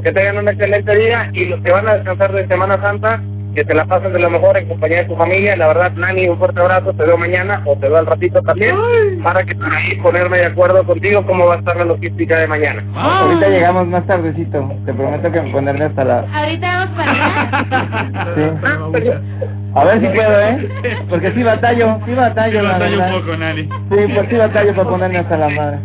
Que 0.03 0.11
tengan 0.13 0.37
un 0.37 0.47
excelente 0.47 0.95
día 0.95 1.29
y 1.33 1.45
los 1.47 1.59
que 1.61 1.71
van 1.71 1.87
a 1.87 1.95
descansar 1.95 2.31
de 2.31 2.47
Semana 2.47 2.79
Santa, 2.79 3.21
que 3.53 3.63
se 3.63 3.73
la 3.73 3.85
pasen 3.85 4.13
de 4.13 4.19
lo 4.19 4.29
mejor 4.29 4.57
en 4.57 4.67
compañía 4.67 4.99
de 4.99 5.05
tu 5.05 5.15
familia. 5.15 5.55
La 5.55 5.67
verdad, 5.67 5.91
Nani, 5.93 6.27
un 6.27 6.37
fuerte 6.37 6.59
abrazo. 6.59 6.93
Te 6.93 7.03
veo 7.03 7.17
mañana 7.17 7.61
o 7.65 7.75
te 7.77 7.87
veo 7.87 7.97
al 7.97 8.05
ratito 8.05 8.41
también 8.41 8.75
para 9.23 9.43
que 9.43 9.55
por 9.55 9.73
ahí 9.73 9.95
ponerme 10.01 10.37
de 10.37 10.45
acuerdo 10.45 10.83
contigo 10.85 11.25
cómo 11.25 11.47
va 11.47 11.55
a 11.55 11.59
estar 11.59 11.75
la 11.75 11.85
logística 11.85 12.37
de 12.37 12.47
mañana. 12.47 12.83
Ahorita 12.95 13.49
llegamos 13.49 13.87
más 13.87 14.05
tardecito. 14.05 14.71
Te 14.85 14.93
prometo 14.93 15.31
que 15.31 15.41
ponerme 15.41 15.85
hasta 15.85 16.03
la... 16.03 16.25
Ahorita 16.33 16.67
vamos 16.67 16.95
para 16.95 17.11
allá. 17.11 17.91
Sí. 18.35 19.43
A 19.75 19.83
ver 19.85 19.99
si 20.01 20.07
puedo, 20.07 20.39
¿eh? 20.39 20.97
Porque 21.09 21.31
sí 21.31 21.41
batallo, 21.43 21.97
sí 22.05 22.13
batallo, 22.13 22.61
la 22.61 22.77
verdad. 22.77 23.37
Nani. 23.39 23.63
Sí, 23.63 24.13
pues 24.13 24.29
sí 24.29 24.35
batallo 24.35 24.75
para 24.75 24.89
ponerme 24.89 25.17
hasta 25.19 25.37
la 25.37 25.49
madre. 25.49 25.79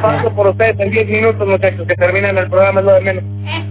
Paso 0.00 0.30
por 0.34 0.46
ustedes 0.46 0.78
en 0.78 0.90
10 0.90 1.08
minutos, 1.08 1.48
muchachos, 1.48 1.86
que 1.86 1.94
terminen 1.94 2.38
el 2.38 2.48
programa, 2.48 2.80
es 2.80 2.86
lo 2.86 2.92
de 2.92 3.00
menos. 3.00 3.24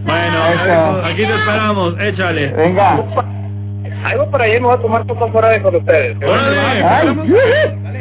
Bueno, 0.04 0.48
Eso. 0.48 1.06
aquí 1.06 1.26
te 1.26 1.34
esperamos. 1.34 1.96
Échale. 2.00 2.48
Venga. 2.50 3.00
Algo 4.04 4.30
por 4.30 4.42
ahí 4.42 4.54
me 4.54 4.68
voy 4.68 4.76
a 4.76 4.82
tomar 4.82 5.06
fotos 5.06 5.32
fuera 5.32 5.50
de 5.50 5.62
con 5.62 5.76
ustedes. 5.76 6.18
Órale. 6.22 6.84
Ay. 6.84 7.18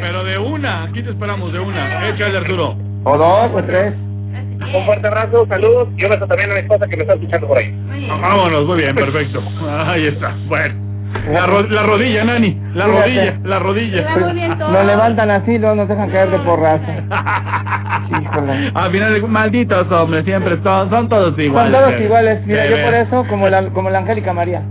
Pero 0.01 0.23
de 0.25 0.37
una, 0.37 0.83
aquí 0.83 1.01
te 1.01 1.11
esperamos, 1.11 1.53
de 1.53 1.59
una. 1.59 2.09
Échale, 2.09 2.37
Arturo. 2.37 2.75
O 3.05 3.17
dos 3.17 3.51
o 3.55 3.63
tres. 3.63 3.93
Un 3.93 4.85
fuerte 4.85 5.07
abrazo, 5.07 5.45
saludos 5.47 5.87
y 5.95 6.03
un 6.03 6.09
beso 6.09 6.27
también 6.27 6.51
a 6.51 6.55
mi 6.55 6.59
esposa 6.59 6.87
que 6.87 6.97
me 6.97 7.03
está 7.03 7.13
escuchando 7.13 7.47
por 7.47 7.57
ahí. 7.57 7.73
Vámonos, 8.21 8.65
muy 8.65 8.77
bien, 8.79 8.95
perfecto. 8.95 9.41
Ahí 9.85 10.07
está. 10.07 10.35
Bueno. 10.47 10.86
La, 11.31 11.45
ro- 11.45 11.63
la 11.67 11.83
rodilla, 11.83 12.23
Nani. 12.23 12.57
La 12.73 12.85
Fíjate. 12.85 13.01
rodilla, 13.01 13.39
la 13.43 13.59
rodilla. 13.59 14.55
Nos 14.57 14.85
levantan 14.85 15.31
así, 15.31 15.57
luego 15.57 15.75
nos 15.75 15.87
dejan 15.87 16.09
caer 16.09 16.29
de 16.31 16.39
porrazo. 16.39 16.83
Híjole. 18.21 18.71
Al 18.73 18.91
final, 18.91 19.27
malditos 19.27 19.91
hombres, 19.91 20.25
siempre 20.25 20.57
son, 20.63 20.89
son 20.89 21.09
todos 21.09 21.37
iguales. 21.39 21.73
Son 21.73 21.81
todos 21.89 22.01
iguales. 22.01 22.45
Mira, 22.45 22.65
yo 22.67 22.77
por 22.83 22.93
eso, 22.93 23.25
como 23.29 23.49
la, 23.49 23.63
como 23.69 23.89
la 23.89 23.99
Angélica 23.99 24.33
María. 24.33 24.61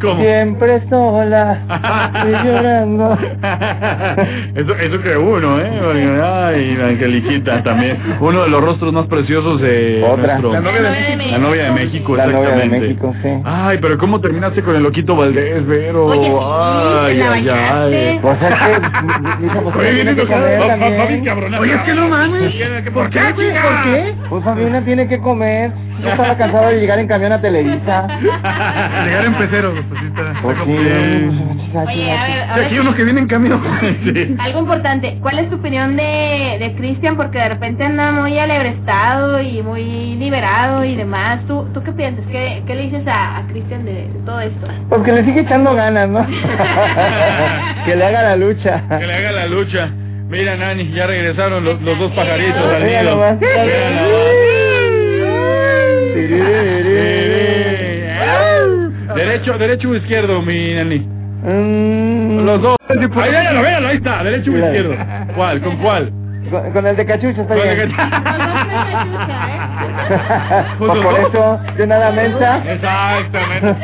¿Cómo? 0.00 0.20
Siempre 0.22 0.82
sola, 0.88 1.58
y 2.26 2.30
llorando. 2.46 3.18
Eso, 4.54 4.74
eso 4.74 5.02
que 5.02 5.16
uno, 5.16 5.60
¿eh? 5.60 5.70
Porque, 5.82 6.20
Ay, 6.22 6.76
la 6.76 6.86
Angeliquita 6.88 7.62
también. 7.62 7.96
Uno 8.20 8.42
de 8.44 8.48
los 8.50 8.60
rostros 8.60 8.92
más 8.92 9.06
preciosos 9.06 9.60
de 9.60 10.04
Otra. 10.06 10.38
nuestro- 10.38 10.52
La 10.52 10.60
novia 10.60 10.82
de 10.82 11.16
México. 11.16 11.30
La 11.32 11.38
novia 11.38 11.64
de 11.64 11.70
México, 11.70 12.16
La 12.16 12.26
novia 12.26 12.38
de 12.40 12.46
exactamente. 12.46 12.86
México, 12.88 13.14
sí. 13.22 13.28
Ay, 13.44 13.78
pero 13.80 13.98
¿cómo 13.98 14.20
terminaste 14.20 14.62
con 14.62 14.76
el 14.76 14.82
loquito 14.82 15.16
Valdés, 15.16 15.66
Vero? 15.66 16.06
Oye, 16.06 16.36
ay, 16.40 17.20
ay, 17.20 17.48
ay. 17.48 18.18
Pues 18.22 18.36
es 18.42 18.48
que, 18.48 19.78
Oye, 19.78 19.92
viene 19.92 20.14
que 20.14 20.26
con- 20.26 20.40
comer. 20.40 21.60
Oye, 21.60 21.74
es 21.74 21.82
que 21.82 21.94
no 21.94 22.08
mames. 22.08 22.54
¿Por 22.92 23.10
qué, 23.10 23.20
güey? 23.32 23.52
¿Por 23.52 23.82
qué? 23.84 24.14
Pues 24.28 24.44
Fabiana 24.44 24.80
tiene 24.82 25.08
que 25.08 25.18
comer. 25.20 25.70
Yo 26.02 26.10
estaba 26.10 26.36
cansado 26.36 26.68
de 26.68 26.78
llegar 26.80 26.98
en 26.98 27.08
camión 27.08 27.32
a 27.32 27.40
Televisa. 27.40 28.06
Llegar 28.20 29.24
en 29.24 29.34
pecero. 29.34 29.72
Pues 29.88 30.00
sí 30.00 30.06
está. 30.06 30.40
Pues 30.42 30.56
sí. 30.64 30.70
Oye, 30.70 31.76
a 31.76 31.84
ver, 31.84 31.94
Sí, 31.94 32.02
ahora 32.50 32.64
aquí 32.66 32.74
sí, 32.74 32.78
uno 32.80 32.94
que 32.94 33.04
viene 33.04 33.20
en 33.20 33.26
camión. 33.28 33.60
algo 34.38 34.60
importante. 34.60 35.18
¿Cuál 35.20 35.38
es 35.40 35.50
tu 35.50 35.56
opinión 35.56 35.96
de, 35.96 36.56
de 36.58 36.74
Cristian? 36.76 37.16
Porque 37.16 37.38
de 37.38 37.48
repente 37.48 37.84
anda 37.84 38.12
muy 38.12 38.38
alebrestado 38.38 39.40
y 39.40 39.62
muy 39.62 40.14
liberado 40.16 40.84
y 40.84 40.96
demás. 40.96 41.40
¿Tú, 41.46 41.66
tú 41.74 41.82
qué 41.82 41.92
piensas? 41.92 42.24
¿Qué, 42.30 42.62
qué 42.66 42.74
le 42.74 42.82
dices 42.82 43.06
a, 43.06 43.38
a 43.38 43.46
Cristian 43.48 43.84
de, 43.84 43.92
de 43.92 44.20
todo 44.24 44.40
esto? 44.40 44.66
Pues 44.88 45.02
que 45.02 45.12
le 45.12 45.24
sigue 45.24 45.40
echando 45.42 45.74
ganas, 45.74 46.08
¿no? 46.08 46.26
que 47.86 47.96
le 47.96 48.04
haga 48.04 48.22
la 48.22 48.36
lucha. 48.36 48.82
Que 48.98 49.06
le 49.06 49.14
haga 49.14 49.32
la 49.32 49.46
lucha. 49.46 49.88
Mira, 50.28 50.56
Nani, 50.56 50.90
ya 50.90 51.06
regresaron 51.06 51.64
los, 51.64 51.80
los 51.82 51.98
dos 52.00 52.10
pajaritos 52.12 52.56
al 52.60 52.82
Mira 52.84 53.02
nido. 53.02 53.16
Derecho, 59.36 59.58
derecho 59.58 59.90
o 59.90 59.94
izquierdo, 59.94 60.40
mi 60.40 60.72
Nani. 60.74 60.98
Mm. 60.98 62.46
Los 62.46 62.62
dos. 62.62 62.76
Ahí, 62.88 63.30
véalo, 63.30 63.60
véalo, 63.60 63.88
ahí 63.88 63.96
está, 63.98 64.24
derecho 64.24 64.50
o 64.50 64.56
izquierdo. 64.56 64.94
¿Cuál? 65.34 65.60
¿Con 65.60 65.76
cuál? 65.76 66.10
Con, 66.50 66.72
con 66.72 66.86
el 66.86 66.96
de 66.96 67.04
cachucha 67.04 67.42
está 67.42 67.54
Con 67.54 67.68
el 67.68 67.76
bien. 67.76 67.88
de 67.88 67.94
Pues 70.78 70.92
por 71.02 71.14
eso, 71.20 71.60
de 71.76 71.86
nada 71.86 72.12
mensa. 72.12 72.62
Exactamente. 72.66 73.76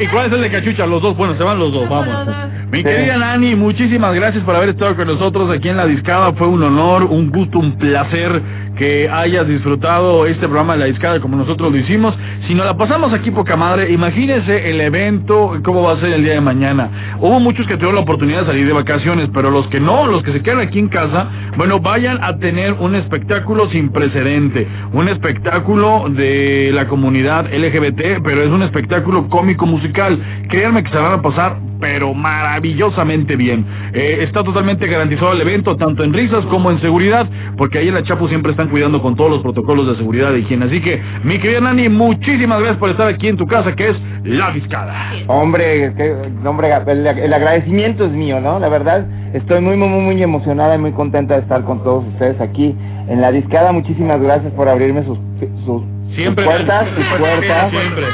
¿Y, 0.00 0.04
y 0.04 0.06
cuál 0.08 0.26
es 0.26 0.32
el 0.32 0.40
de 0.40 0.50
cachucha? 0.50 0.86
Los 0.86 1.02
dos. 1.02 1.16
Bueno, 1.16 1.36
se 1.36 1.44
van 1.44 1.58
los 1.60 1.72
dos, 1.72 1.88
vamos. 1.88 2.26
Mi 2.72 2.78
Sí. 2.78 2.84
querida 2.84 3.16
Nani, 3.16 3.54
muchísimas 3.54 4.12
gracias 4.14 4.42
por 4.44 4.56
haber 4.56 4.70
estado 4.70 4.96
con 4.96 5.06
nosotros 5.06 5.50
aquí 5.50 5.68
en 5.68 5.76
La 5.76 5.86
Discada. 5.86 6.32
Fue 6.36 6.48
un 6.48 6.62
honor, 6.64 7.04
un 7.04 7.30
gusto, 7.30 7.58
un 7.58 7.76
placer 7.78 8.40
que 8.80 9.10
hayas 9.10 9.46
disfrutado 9.46 10.24
este 10.24 10.46
programa 10.46 10.72
de 10.72 10.78
La 10.78 10.84
Discada 10.86 11.20
como 11.20 11.36
nosotros 11.36 11.70
lo 11.70 11.76
hicimos. 11.76 12.14
Si 12.48 12.54
nos 12.54 12.64
la 12.64 12.78
pasamos 12.78 13.12
aquí 13.12 13.30
poca 13.30 13.54
madre, 13.54 13.92
imagínense 13.92 14.70
el 14.70 14.80
evento, 14.80 15.60
cómo 15.62 15.82
va 15.82 15.92
a 15.92 16.00
ser 16.00 16.14
el 16.14 16.24
día 16.24 16.32
de 16.32 16.40
mañana. 16.40 17.18
Hubo 17.18 17.38
muchos 17.40 17.66
que 17.66 17.74
tuvieron 17.74 17.96
la 17.96 18.00
oportunidad 18.00 18.40
de 18.40 18.46
salir 18.46 18.66
de 18.66 18.72
vacaciones, 18.72 19.28
pero 19.34 19.50
los 19.50 19.66
que 19.66 19.80
no, 19.80 20.06
los 20.06 20.22
que 20.22 20.32
se 20.32 20.40
quedan 20.40 20.60
aquí 20.60 20.78
en 20.78 20.88
casa, 20.88 21.28
bueno, 21.58 21.78
vayan 21.80 22.24
a 22.24 22.38
tener 22.38 22.72
un 22.72 22.94
espectáculo 22.94 23.68
sin 23.68 23.90
precedente, 23.90 24.66
un 24.94 25.08
espectáculo 25.08 26.06
de 26.08 26.70
la 26.72 26.88
comunidad 26.88 27.52
LGBT, 27.52 28.22
pero 28.24 28.42
es 28.42 28.48
un 28.48 28.62
espectáculo 28.62 29.28
cómico 29.28 29.66
musical. 29.66 30.18
Créanme 30.48 30.84
que 30.84 30.90
se 30.90 30.96
van 30.96 31.18
a 31.18 31.20
pasar 31.20 31.69
pero 31.80 32.14
maravillosamente 32.14 33.36
bien. 33.36 33.64
Eh, 33.92 34.18
está 34.20 34.44
totalmente 34.44 34.86
garantizado 34.86 35.32
el 35.32 35.40
evento, 35.40 35.76
tanto 35.76 36.04
en 36.04 36.12
risas 36.12 36.44
como 36.46 36.70
en 36.70 36.80
seguridad, 36.80 37.26
porque 37.56 37.78
ahí 37.78 37.88
en 37.88 37.94
la 37.94 38.02
Chapu 38.02 38.28
siempre 38.28 38.52
están 38.52 38.68
cuidando 38.68 39.00
con 39.02 39.16
todos 39.16 39.30
los 39.30 39.42
protocolos 39.42 39.88
de 39.88 39.96
seguridad 39.96 40.34
e 40.34 40.40
higiene. 40.40 40.66
Así 40.66 40.80
que, 40.80 41.00
mi 41.24 41.38
querida 41.38 41.60
Nani, 41.60 41.88
muchísimas 41.88 42.58
gracias 42.60 42.78
por 42.78 42.90
estar 42.90 43.08
aquí 43.08 43.28
en 43.28 43.36
tu 43.36 43.46
casa, 43.46 43.74
que 43.74 43.90
es 43.90 43.96
La 44.24 44.52
Discada. 44.52 45.12
Hombre, 45.26 45.92
que, 45.96 46.14
hombre, 46.46 46.70
el, 46.86 47.06
el 47.06 47.32
agradecimiento 47.32 48.04
es 48.04 48.12
mío, 48.12 48.40
¿no? 48.40 48.58
La 48.58 48.68
verdad, 48.68 49.06
estoy 49.32 49.60
muy, 49.60 49.76
muy, 49.76 49.88
muy, 49.88 50.22
emocionada 50.22 50.74
y 50.74 50.78
muy 50.78 50.92
contenta 50.92 51.34
de 51.34 51.40
estar 51.40 51.64
con 51.64 51.82
todos 51.82 52.04
ustedes 52.06 52.40
aquí 52.40 52.74
en 53.08 53.20
la 53.20 53.32
discada. 53.32 53.72
Muchísimas 53.72 54.20
gracias 54.20 54.52
por 54.52 54.68
abrirme 54.68 55.04
sus, 55.04 55.18
sus, 55.64 55.82
Siempre, 56.14 56.44
sus 56.44 56.52
puertas, 56.52 56.88
sus 56.94 57.18
puertas. 57.18 57.70
Siempre. 57.70 58.06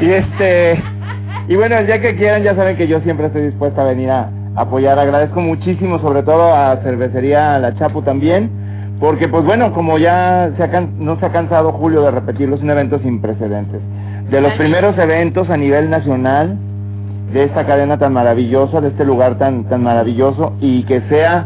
y 0.06 0.10
este, 0.10 0.82
y 1.48 1.56
bueno, 1.56 1.76
el 1.78 1.86
día 1.86 2.00
que 2.00 2.16
quieran, 2.16 2.42
ya 2.42 2.54
saben 2.54 2.76
que 2.76 2.88
yo 2.88 3.00
siempre 3.00 3.26
estoy 3.26 3.42
dispuesta 3.42 3.82
a 3.82 3.86
venir 3.86 4.10
a 4.10 4.30
apoyar. 4.56 4.98
Agradezco 4.98 5.40
muchísimo, 5.40 5.98
sobre 6.00 6.22
todo 6.22 6.54
a 6.54 6.76
Cervecería 6.82 7.58
La 7.58 7.74
Chapu 7.76 8.02
también, 8.02 8.50
porque 8.98 9.28
pues 9.28 9.44
bueno, 9.44 9.72
como 9.72 9.98
ya 9.98 10.50
se 10.56 10.62
ha 10.62 10.70
can- 10.70 10.94
no 10.98 11.18
se 11.20 11.26
ha 11.26 11.32
cansado 11.32 11.72
Julio 11.72 12.02
de 12.02 12.10
repetirlo, 12.10 12.56
es 12.56 12.62
un 12.62 12.70
evento 12.70 12.98
sin 13.00 13.20
precedentes. 13.20 13.80
De 14.30 14.40
los 14.40 14.52
primeros 14.54 14.98
eventos 14.98 15.48
a 15.50 15.56
nivel 15.56 15.88
nacional 15.88 16.56
de 17.32 17.44
esta 17.44 17.64
cadena 17.66 17.98
tan 17.98 18.12
maravillosa, 18.12 18.80
de 18.80 18.88
este 18.88 19.04
lugar 19.04 19.36
tan 19.38 19.64
tan 19.64 19.82
maravilloso 19.82 20.54
y 20.60 20.82
que 20.84 21.00
sea 21.08 21.44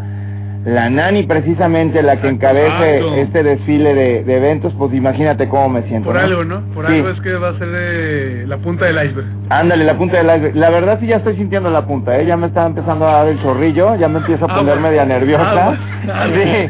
la 0.64 0.90
Nani 0.90 1.22
precisamente 1.22 2.02
la 2.02 2.20
que 2.20 2.28
encabece 2.28 3.22
este 3.22 3.42
desfile 3.42 3.94
de, 3.94 4.24
de 4.24 4.36
eventos, 4.36 4.74
pues 4.76 4.92
imagínate 4.92 5.48
cómo 5.48 5.70
me 5.70 5.82
siento. 5.84 6.06
Por 6.08 6.16
¿no? 6.16 6.20
algo, 6.22 6.44
¿no? 6.44 6.60
Por 6.74 6.86
Sí. 6.86 6.92
algo 6.96 7.08
es 7.08 7.20
que 7.22 7.32
va 7.34 7.48
a 7.48 7.58
ser 7.58 7.68
de 7.68 8.46
la 8.46 8.58
punta 8.58 8.84
del 8.84 8.96
iceberg. 9.06 9.26
Ándale, 9.48 9.84
la 9.84 9.96
punta 9.96 10.18
del 10.18 10.26
iceberg. 10.26 10.56
La 10.56 10.68
verdad 10.70 10.98
sí 11.00 11.06
ya 11.06 11.16
estoy 11.16 11.36
sintiendo 11.36 11.70
la 11.70 11.86
punta, 11.86 12.18
¿eh? 12.18 12.26
Ya 12.26 12.36
me 12.36 12.48
está 12.48 12.66
empezando 12.66 13.08
a 13.08 13.12
dar 13.12 13.28
el 13.28 13.40
chorrillo, 13.42 13.96
ya 13.96 14.08
me 14.08 14.18
empiezo 14.18 14.44
a 14.44 14.52
Ah, 14.52 14.56
poner 14.58 14.74
bueno. 14.74 14.88
media 14.88 15.04
nerviosa. 15.06 15.44
Ah, 15.50 15.64
bueno. 15.64 16.12
Ah, 16.12 16.26
sí, 16.34 16.68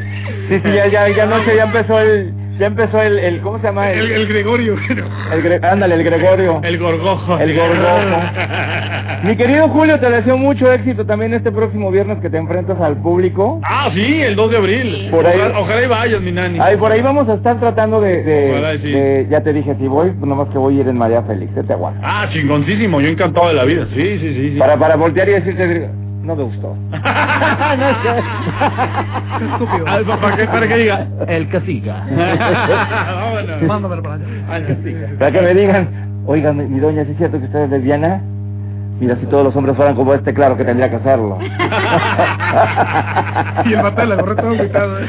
sí, 0.49 0.61
sí, 0.65 0.73
ya, 0.73 0.87
ya, 0.87 1.09
ya 1.09 1.27
no 1.27 1.43
sé, 1.45 1.57
ya 1.57 1.65
empezó 1.65 1.99
el, 2.01 2.33
ya 2.61 2.67
empezó 2.67 3.01
el, 3.03 3.19
el 3.19 3.41
¿cómo 3.41 3.59
se 3.59 3.65
llama? 3.65 3.91
El, 3.91 4.11
el 4.13 4.27
Gregorio. 4.29 4.77
el 5.33 5.43
Gre- 5.43 5.65
ándale, 5.65 5.95
el 5.97 6.05
Gregorio. 6.05 6.61
El 6.63 6.79
gorgojo. 6.79 7.39
El 7.39 7.57
gorgojo. 7.57 8.23
Mi 9.25 9.37
querido 9.37 9.69
Julio, 9.69 9.99
te 9.99 10.09
deseo 10.11 10.39
mucho 10.39 10.71
éxito 10.73 11.05
también 11.05 11.35
este 11.35 11.51
próximo 11.51 11.91
viernes 11.91 12.19
que 12.21 12.31
te 12.31 12.39
enfrentas 12.39 12.81
al 12.81 12.97
público. 13.03 13.61
Ah, 13.65 13.91
sí, 13.93 14.23
el 14.23 14.37
2 14.37 14.51
de 14.51 14.57
abril. 14.57 15.09
Por 15.11 15.27
ahí- 15.27 15.39
Ojalá, 15.39 15.59
ojalá 15.59 15.83
y 15.83 15.87
vayas, 15.89 16.21
mi 16.23 16.33
Nani. 16.33 16.59
Ay, 16.61 16.77
por 16.77 16.93
ahí 16.93 17.01
vamos 17.03 17.29
a 17.29 17.35
estar 17.35 17.59
tratando 17.61 18.01
de, 18.01 18.23
de, 18.23 18.51
Ojalá 18.53 18.73
sí. 18.79 18.91
de- 18.91 19.27
ya 19.31 19.43
te 19.43 19.53
dije, 19.53 19.75
si 19.79 19.87
voy, 19.89 20.11
pues 20.11 20.27
nomás 20.29 20.49
que 20.49 20.59
voy 20.59 20.79
a 20.79 20.81
ir 20.83 20.89
en 20.89 20.97
María 20.99 21.23
Félix, 21.23 21.53
te 21.67 21.73
aguanto. 21.73 22.01
Ah, 22.05 22.29
chingoncísimo, 22.33 23.01
yo 23.01 23.09
encantado 23.09 23.49
de 23.49 23.55
la 23.55 23.65
vida. 23.65 23.87
Sí, 23.95 24.19
sí, 24.19 24.35
sí. 24.35 24.51
sí. 24.53 24.59
Para, 24.59 24.77
para 24.77 24.97
voltear 24.97 25.29
y 25.29 25.33
decirte, 25.33 25.89
no 26.31 26.37
me 26.37 26.43
gustó. 26.45 26.77
Ah, 26.93 27.01
pa- 30.07 30.21
para, 30.21 30.37
que, 30.37 30.45
para 30.47 30.69
que 30.69 30.77
diga. 30.77 31.07
El 31.27 31.49
que 31.49 31.61
siga. 31.63 32.05
Vámonos. 32.11 33.63
Mándamelo 33.63 34.03
para 34.03 34.15
allá. 34.17 34.25
Al 34.51 34.67
que 34.67 34.77
siga. 34.77 35.09
Para 35.19 35.33
que 35.33 35.41
me 35.43 35.55
digan, 35.55 35.89
oigan, 36.27 36.57
mi, 36.57 36.65
mi 36.67 36.79
doña, 36.81 37.05
¿sí 37.05 37.11
es 37.13 37.17
cierto 37.19 37.39
que 37.39 37.45
usted 37.47 37.65
es 37.65 37.71
lesbiana? 37.71 38.21
Mira, 39.01 39.17
si 39.17 39.27
todos 39.27 39.45
los 39.45 39.57
hombres 39.57 39.77
fueran 39.77 39.95
como 39.97 40.13
este, 40.15 40.33
claro 40.35 40.57
que 40.57 40.65
tendría 40.65 40.89
que 40.91 40.97
hacerlo. 40.97 41.39
Y 43.65 43.73
el 43.75 43.95
de 43.95 44.07
la 44.07 44.15
gorra 44.17 44.37
todo 44.37 44.51
gritado. 44.53 44.99
¿eh? 45.01 45.07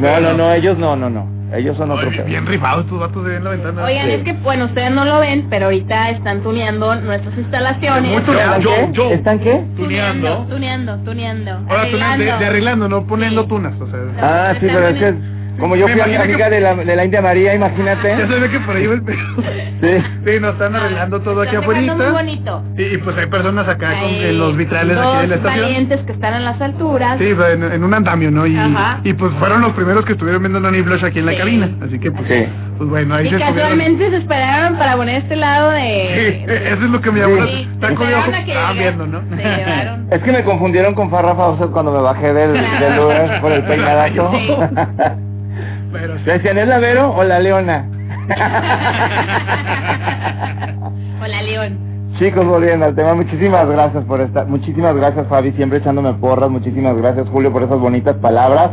No, 0.00 0.20
no, 0.20 0.32
no, 0.34 0.52
ellos 0.52 0.78
no, 0.78 0.96
no, 0.96 1.08
no. 1.10 1.26
Ellos 1.54 1.76
son 1.76 1.90
otro 1.90 2.08
Oye, 2.08 2.22
bien 2.22 2.44
rifados 2.44 2.86
tus 2.88 2.98
vatos 2.98 3.24
de 3.24 3.36
en 3.36 3.44
la 3.44 3.50
ventana. 3.50 3.84
Oigan, 3.84 4.10
es 4.10 4.24
que, 4.24 4.32
bueno, 4.32 4.64
ustedes 4.64 4.90
no 4.90 5.04
lo 5.04 5.20
ven, 5.20 5.46
pero 5.48 5.66
ahorita 5.66 6.10
están 6.10 6.42
tuneando 6.42 6.94
nuestras 6.96 7.38
instalaciones. 7.38 8.24
Tuneado. 8.24 8.58
¿Están 8.58 8.92
qué? 8.92 9.14
¿Están 9.14 9.38
qué? 9.38 9.64
Tuneando, 9.76 10.46
tuneando, 10.48 10.96
tuneando. 11.04 11.50
Ahora 11.68 11.90
tú 11.90 11.96
de, 11.96 12.02
arreglando. 12.02 12.38
de 12.38 12.46
arreglando, 12.46 12.88
no 12.88 13.06
poniendo 13.06 13.46
tunas, 13.46 13.80
o 13.80 13.86
sea. 13.86 14.00
Ah, 14.20 14.54
sí, 14.58 14.66
pero 14.66 14.88
es 14.88 14.98
que 14.98 15.35
como 15.58 15.76
yo 15.76 15.88
fui 15.88 16.00
amiga 16.00 16.26
que- 16.26 16.50
de 16.50 16.60
la, 16.60 16.74
de 16.74 16.96
la 16.96 17.04
India 17.04 17.20
María, 17.22 17.54
imagínate. 17.54 18.08
Ya 18.10 18.26
se 18.28 18.40
ve 18.40 18.50
que 18.50 18.60
por 18.60 18.76
ahí 18.76 18.86
va 18.86 18.94
el 18.94 19.02
pedo. 19.02 19.18
Sí. 19.80 19.88
Sí, 20.24 20.40
nos 20.40 20.52
están 20.54 20.74
arreglando 20.76 21.20
todo 21.20 21.42
aquí 21.42 21.56
afuera. 21.56 21.80
muy 21.94 22.06
bonito. 22.06 22.62
Y, 22.76 22.82
y 22.82 22.98
pues 22.98 23.16
hay 23.18 23.26
personas 23.26 23.68
acá 23.68 23.88
con 24.00 24.08
Hay 24.10 24.24
en 24.24 24.38
los 24.38 24.56
vitrales 24.56 24.96
aquí 24.96 25.20
de 25.22 25.26
la 25.28 25.34
estación. 25.36 25.62
valientes 25.62 26.00
que 26.06 26.12
están 26.12 26.34
en 26.34 26.44
las 26.44 26.60
alturas. 26.60 27.18
Sí, 27.18 27.34
en, 27.52 27.62
en 27.64 27.84
un 27.84 27.94
andamio, 27.94 28.30
¿no? 28.30 28.46
Y, 28.46 28.56
Ajá. 28.56 29.00
y 29.04 29.12
pues 29.14 29.32
fueron 29.38 29.60
los 29.62 29.72
primeros 29.72 30.04
que 30.04 30.12
estuvieron 30.12 30.42
viendo 30.42 30.60
Nani 30.60 30.82
Flash 30.82 31.04
aquí 31.04 31.18
en 31.20 31.26
la 31.26 31.36
cabina. 31.36 31.70
Así 31.84 31.98
que 31.98 32.10
pues, 32.10 32.48
pues 32.78 32.90
bueno, 32.90 33.14
ahí 33.14 33.26
Y 33.26 33.30
se 33.30 33.36
estuvieron. 33.36 33.56
casualmente 33.56 34.10
se 34.10 34.16
esperaron 34.16 34.78
para 34.78 34.96
poner 34.96 35.22
este 35.22 35.36
lado 35.36 35.70
Sí, 35.72 35.76
de... 35.76 36.44
eso 36.72 36.84
es 36.84 36.90
lo 36.90 37.00
que 37.00 37.10
me 37.10 37.20
llamó 37.20 37.36
la 37.36 37.46
Sí, 37.46 37.68
Está 37.74 37.94
con 37.94 38.08
estaban 38.08 38.44
llegara. 38.46 38.72
viendo, 38.72 39.06
¿no? 39.06 39.20
Se 39.30 39.36
llevaron. 39.36 40.06
Es 40.10 40.22
que 40.22 40.32
me 40.32 40.44
confundieron 40.44 40.94
con 40.94 41.10
Farrah 41.10 41.34
Fawcett 41.34 41.70
cuando 41.70 41.92
me 41.92 42.00
bajé 42.00 42.32
del, 42.32 42.52
del 42.52 42.96
lugar 42.96 43.40
por 43.40 43.52
el 43.52 43.62
peinadazo. 43.64 44.30
Pero 45.92 46.16
sí. 46.18 46.24
Decían, 46.24 46.58
¿es 46.58 46.68
la 46.68 46.78
Vero 46.78 47.14
o 47.14 47.24
la 47.24 47.38
Leona? 47.38 47.84
Hola, 51.22 51.42
León. 51.42 51.78
Chicos, 52.18 52.46
volviendo 52.46 52.86
al 52.86 52.94
tema, 52.94 53.14
muchísimas 53.14 53.68
gracias 53.68 54.02
por 54.04 54.22
estar, 54.22 54.46
muchísimas 54.46 54.96
gracias 54.96 55.26
Fabi, 55.28 55.52
siempre 55.52 55.80
echándome 55.80 56.14
porras, 56.14 56.48
muchísimas 56.48 56.96
gracias 56.96 57.28
Julio 57.28 57.52
por 57.52 57.62
esas 57.62 57.78
bonitas 57.78 58.16
palabras. 58.16 58.70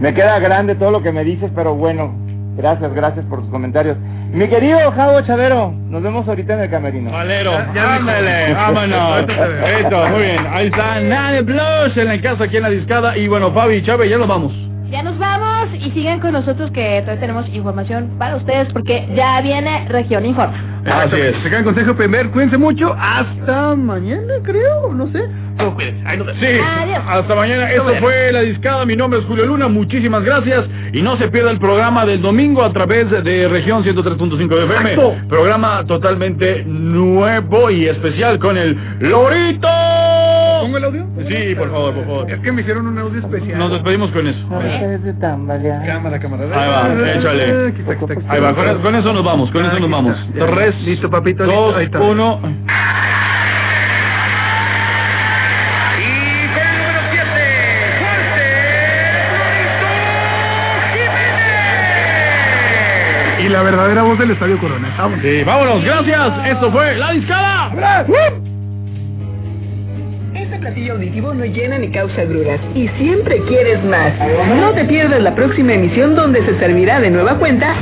Me 0.00 0.12
queda 0.12 0.40
grande 0.40 0.74
todo 0.74 0.90
lo 0.90 1.00
que 1.00 1.12
me 1.12 1.22
dices, 1.22 1.52
pero 1.54 1.76
bueno, 1.76 2.12
gracias, 2.56 2.92
gracias 2.92 3.24
por 3.26 3.42
tus 3.42 3.50
comentarios. 3.50 3.96
Mi 4.32 4.48
querido 4.48 4.90
Javo 4.90 5.20
Chavero, 5.20 5.72
nos 5.88 6.02
vemos 6.02 6.26
ahorita 6.26 6.54
en 6.54 6.60
el 6.62 6.70
camerino. 6.70 7.12
Valero, 7.12 7.52
ya 7.72 7.94
ándale, 7.94 8.52
vámonos. 8.52 9.26
Listo, 9.78 10.08
muy 10.08 10.22
bien. 10.22 10.44
Ahí 10.50 10.66
está 10.66 11.00
Nani 11.00 11.44
Plus 11.44 11.96
en 11.96 12.08
la 12.08 12.20
casa 12.20 12.42
aquí 12.42 12.56
en 12.56 12.64
la 12.64 12.70
discada. 12.70 13.16
Y 13.16 13.28
bueno, 13.28 13.52
Fabi 13.52 13.76
y 13.76 13.82
Chávez, 13.84 14.10
ya 14.10 14.18
nos 14.18 14.26
vamos. 14.26 14.52
Ya 14.94 15.02
nos 15.02 15.18
vamos 15.18 15.70
y 15.74 15.90
sigan 15.90 16.20
con 16.20 16.34
nosotros 16.34 16.70
que 16.70 17.00
todavía 17.00 17.18
tenemos 17.18 17.48
información 17.48 18.14
para 18.16 18.36
ustedes 18.36 18.72
porque 18.72 19.08
ya 19.16 19.40
viene 19.40 19.88
Región 19.88 20.24
Informa. 20.24 20.54
Así 20.86 21.16
es. 21.16 21.34
Se 21.42 21.50
quedan 21.50 21.64
con 21.64 21.74
Sergio 21.74 21.96
Primer, 21.96 22.30
cuídense 22.30 22.56
mucho. 22.56 22.94
Hasta 22.96 23.74
mañana, 23.74 24.34
creo, 24.44 24.94
no 24.94 25.10
sé. 25.10 25.28
Pero 25.56 25.74
cuídense, 25.74 26.02
ahí 26.06 26.16
nos 26.18 26.26
vemos. 26.26 26.40
Sí, 26.42 26.46
Adiós. 26.60 27.02
hasta 27.06 27.34
mañana. 27.34 27.70
Esto 27.70 27.94
fue 28.00 28.32
La 28.32 28.40
Discada. 28.40 28.84
Mi 28.84 28.96
nombre 28.96 29.20
es 29.20 29.26
Julio 29.26 29.46
Luna. 29.46 29.68
Muchísimas 29.68 30.22
gracias. 30.24 30.64
Y 30.92 31.02
no 31.02 31.16
se 31.16 31.28
pierda 31.28 31.50
el 31.50 31.58
programa 31.58 32.04
del 32.04 32.20
domingo 32.22 32.62
a 32.64 32.72
través 32.72 33.10
de 33.10 33.48
Región 33.48 33.84
103.5 33.84 34.48
de 34.48 34.64
FM. 34.64 34.90
Exacto. 34.92 35.16
Programa 35.28 35.84
totalmente 35.86 36.64
nuevo 36.66 37.70
y 37.70 37.86
especial 37.86 38.38
con 38.38 38.56
el 38.56 38.76
Lorito 39.00 39.68
¿Pongo 40.64 40.78
el 40.78 40.84
audio? 40.84 41.06
Sí, 41.28 41.54
por 41.56 41.70
favor, 41.70 41.94
por 41.94 42.04
favor. 42.06 42.30
Es 42.30 42.40
que 42.40 42.50
me 42.52 42.62
hicieron 42.62 42.86
un 42.86 42.98
audio 42.98 43.20
especial. 43.20 43.58
Nos 43.58 43.72
despedimos 43.72 44.10
con 44.12 44.26
eso. 44.26 44.38
Cámara, 45.86 46.18
cámara. 46.18 46.44
Ahí 46.44 46.70
va, 46.70 47.12
échale. 47.12 47.74
Ahí 48.28 48.40
va, 48.40 48.54
con, 48.54 48.94
eso 48.94 49.12
nos 49.12 49.24
vamos, 49.24 49.50
con 49.50 49.64
eso 49.64 49.78
nos 49.78 49.90
vamos. 49.90 50.16
Tres, 50.32 50.74
Listo, 50.82 51.10
papito. 51.10 51.44
dos, 51.44 51.78
listo, 51.78 52.02
uno. 52.02 52.40
La 63.54 63.62
verdadera 63.62 64.02
voz 64.02 64.18
del 64.18 64.32
Estadio 64.32 64.58
Corona. 64.58 64.92
Sí, 65.22 65.44
vámonos, 65.44 65.84
gracias. 65.84 66.32
Esto 66.44 66.72
fue 66.72 66.96
La 66.96 67.12
Discada. 67.12 67.70
Este 70.34 70.58
platillo 70.58 70.94
auditivo 70.94 71.32
no 71.32 71.44
llena 71.44 71.78
ni 71.78 71.88
causa 71.92 72.22
agruras 72.22 72.58
y 72.74 72.88
siempre 72.98 73.38
quieres 73.46 73.84
más. 73.84 74.12
No 74.58 74.72
te 74.72 74.84
pierdas 74.86 75.22
la 75.22 75.32
próxima 75.36 75.74
emisión 75.74 76.16
donde 76.16 76.44
se 76.44 76.58
servirá 76.58 76.98
de 76.98 77.10
nueva 77.10 77.38
cuenta 77.38 77.76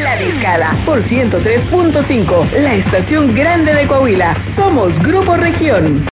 La 0.00 0.16
Discada 0.16 0.74
por 0.86 1.04
103.5, 1.04 2.50
la 2.52 2.74
estación 2.76 3.34
grande 3.34 3.74
de 3.74 3.86
Coahuila. 3.86 4.34
Somos 4.56 4.98
Grupo 5.00 5.36
Región. 5.36 6.02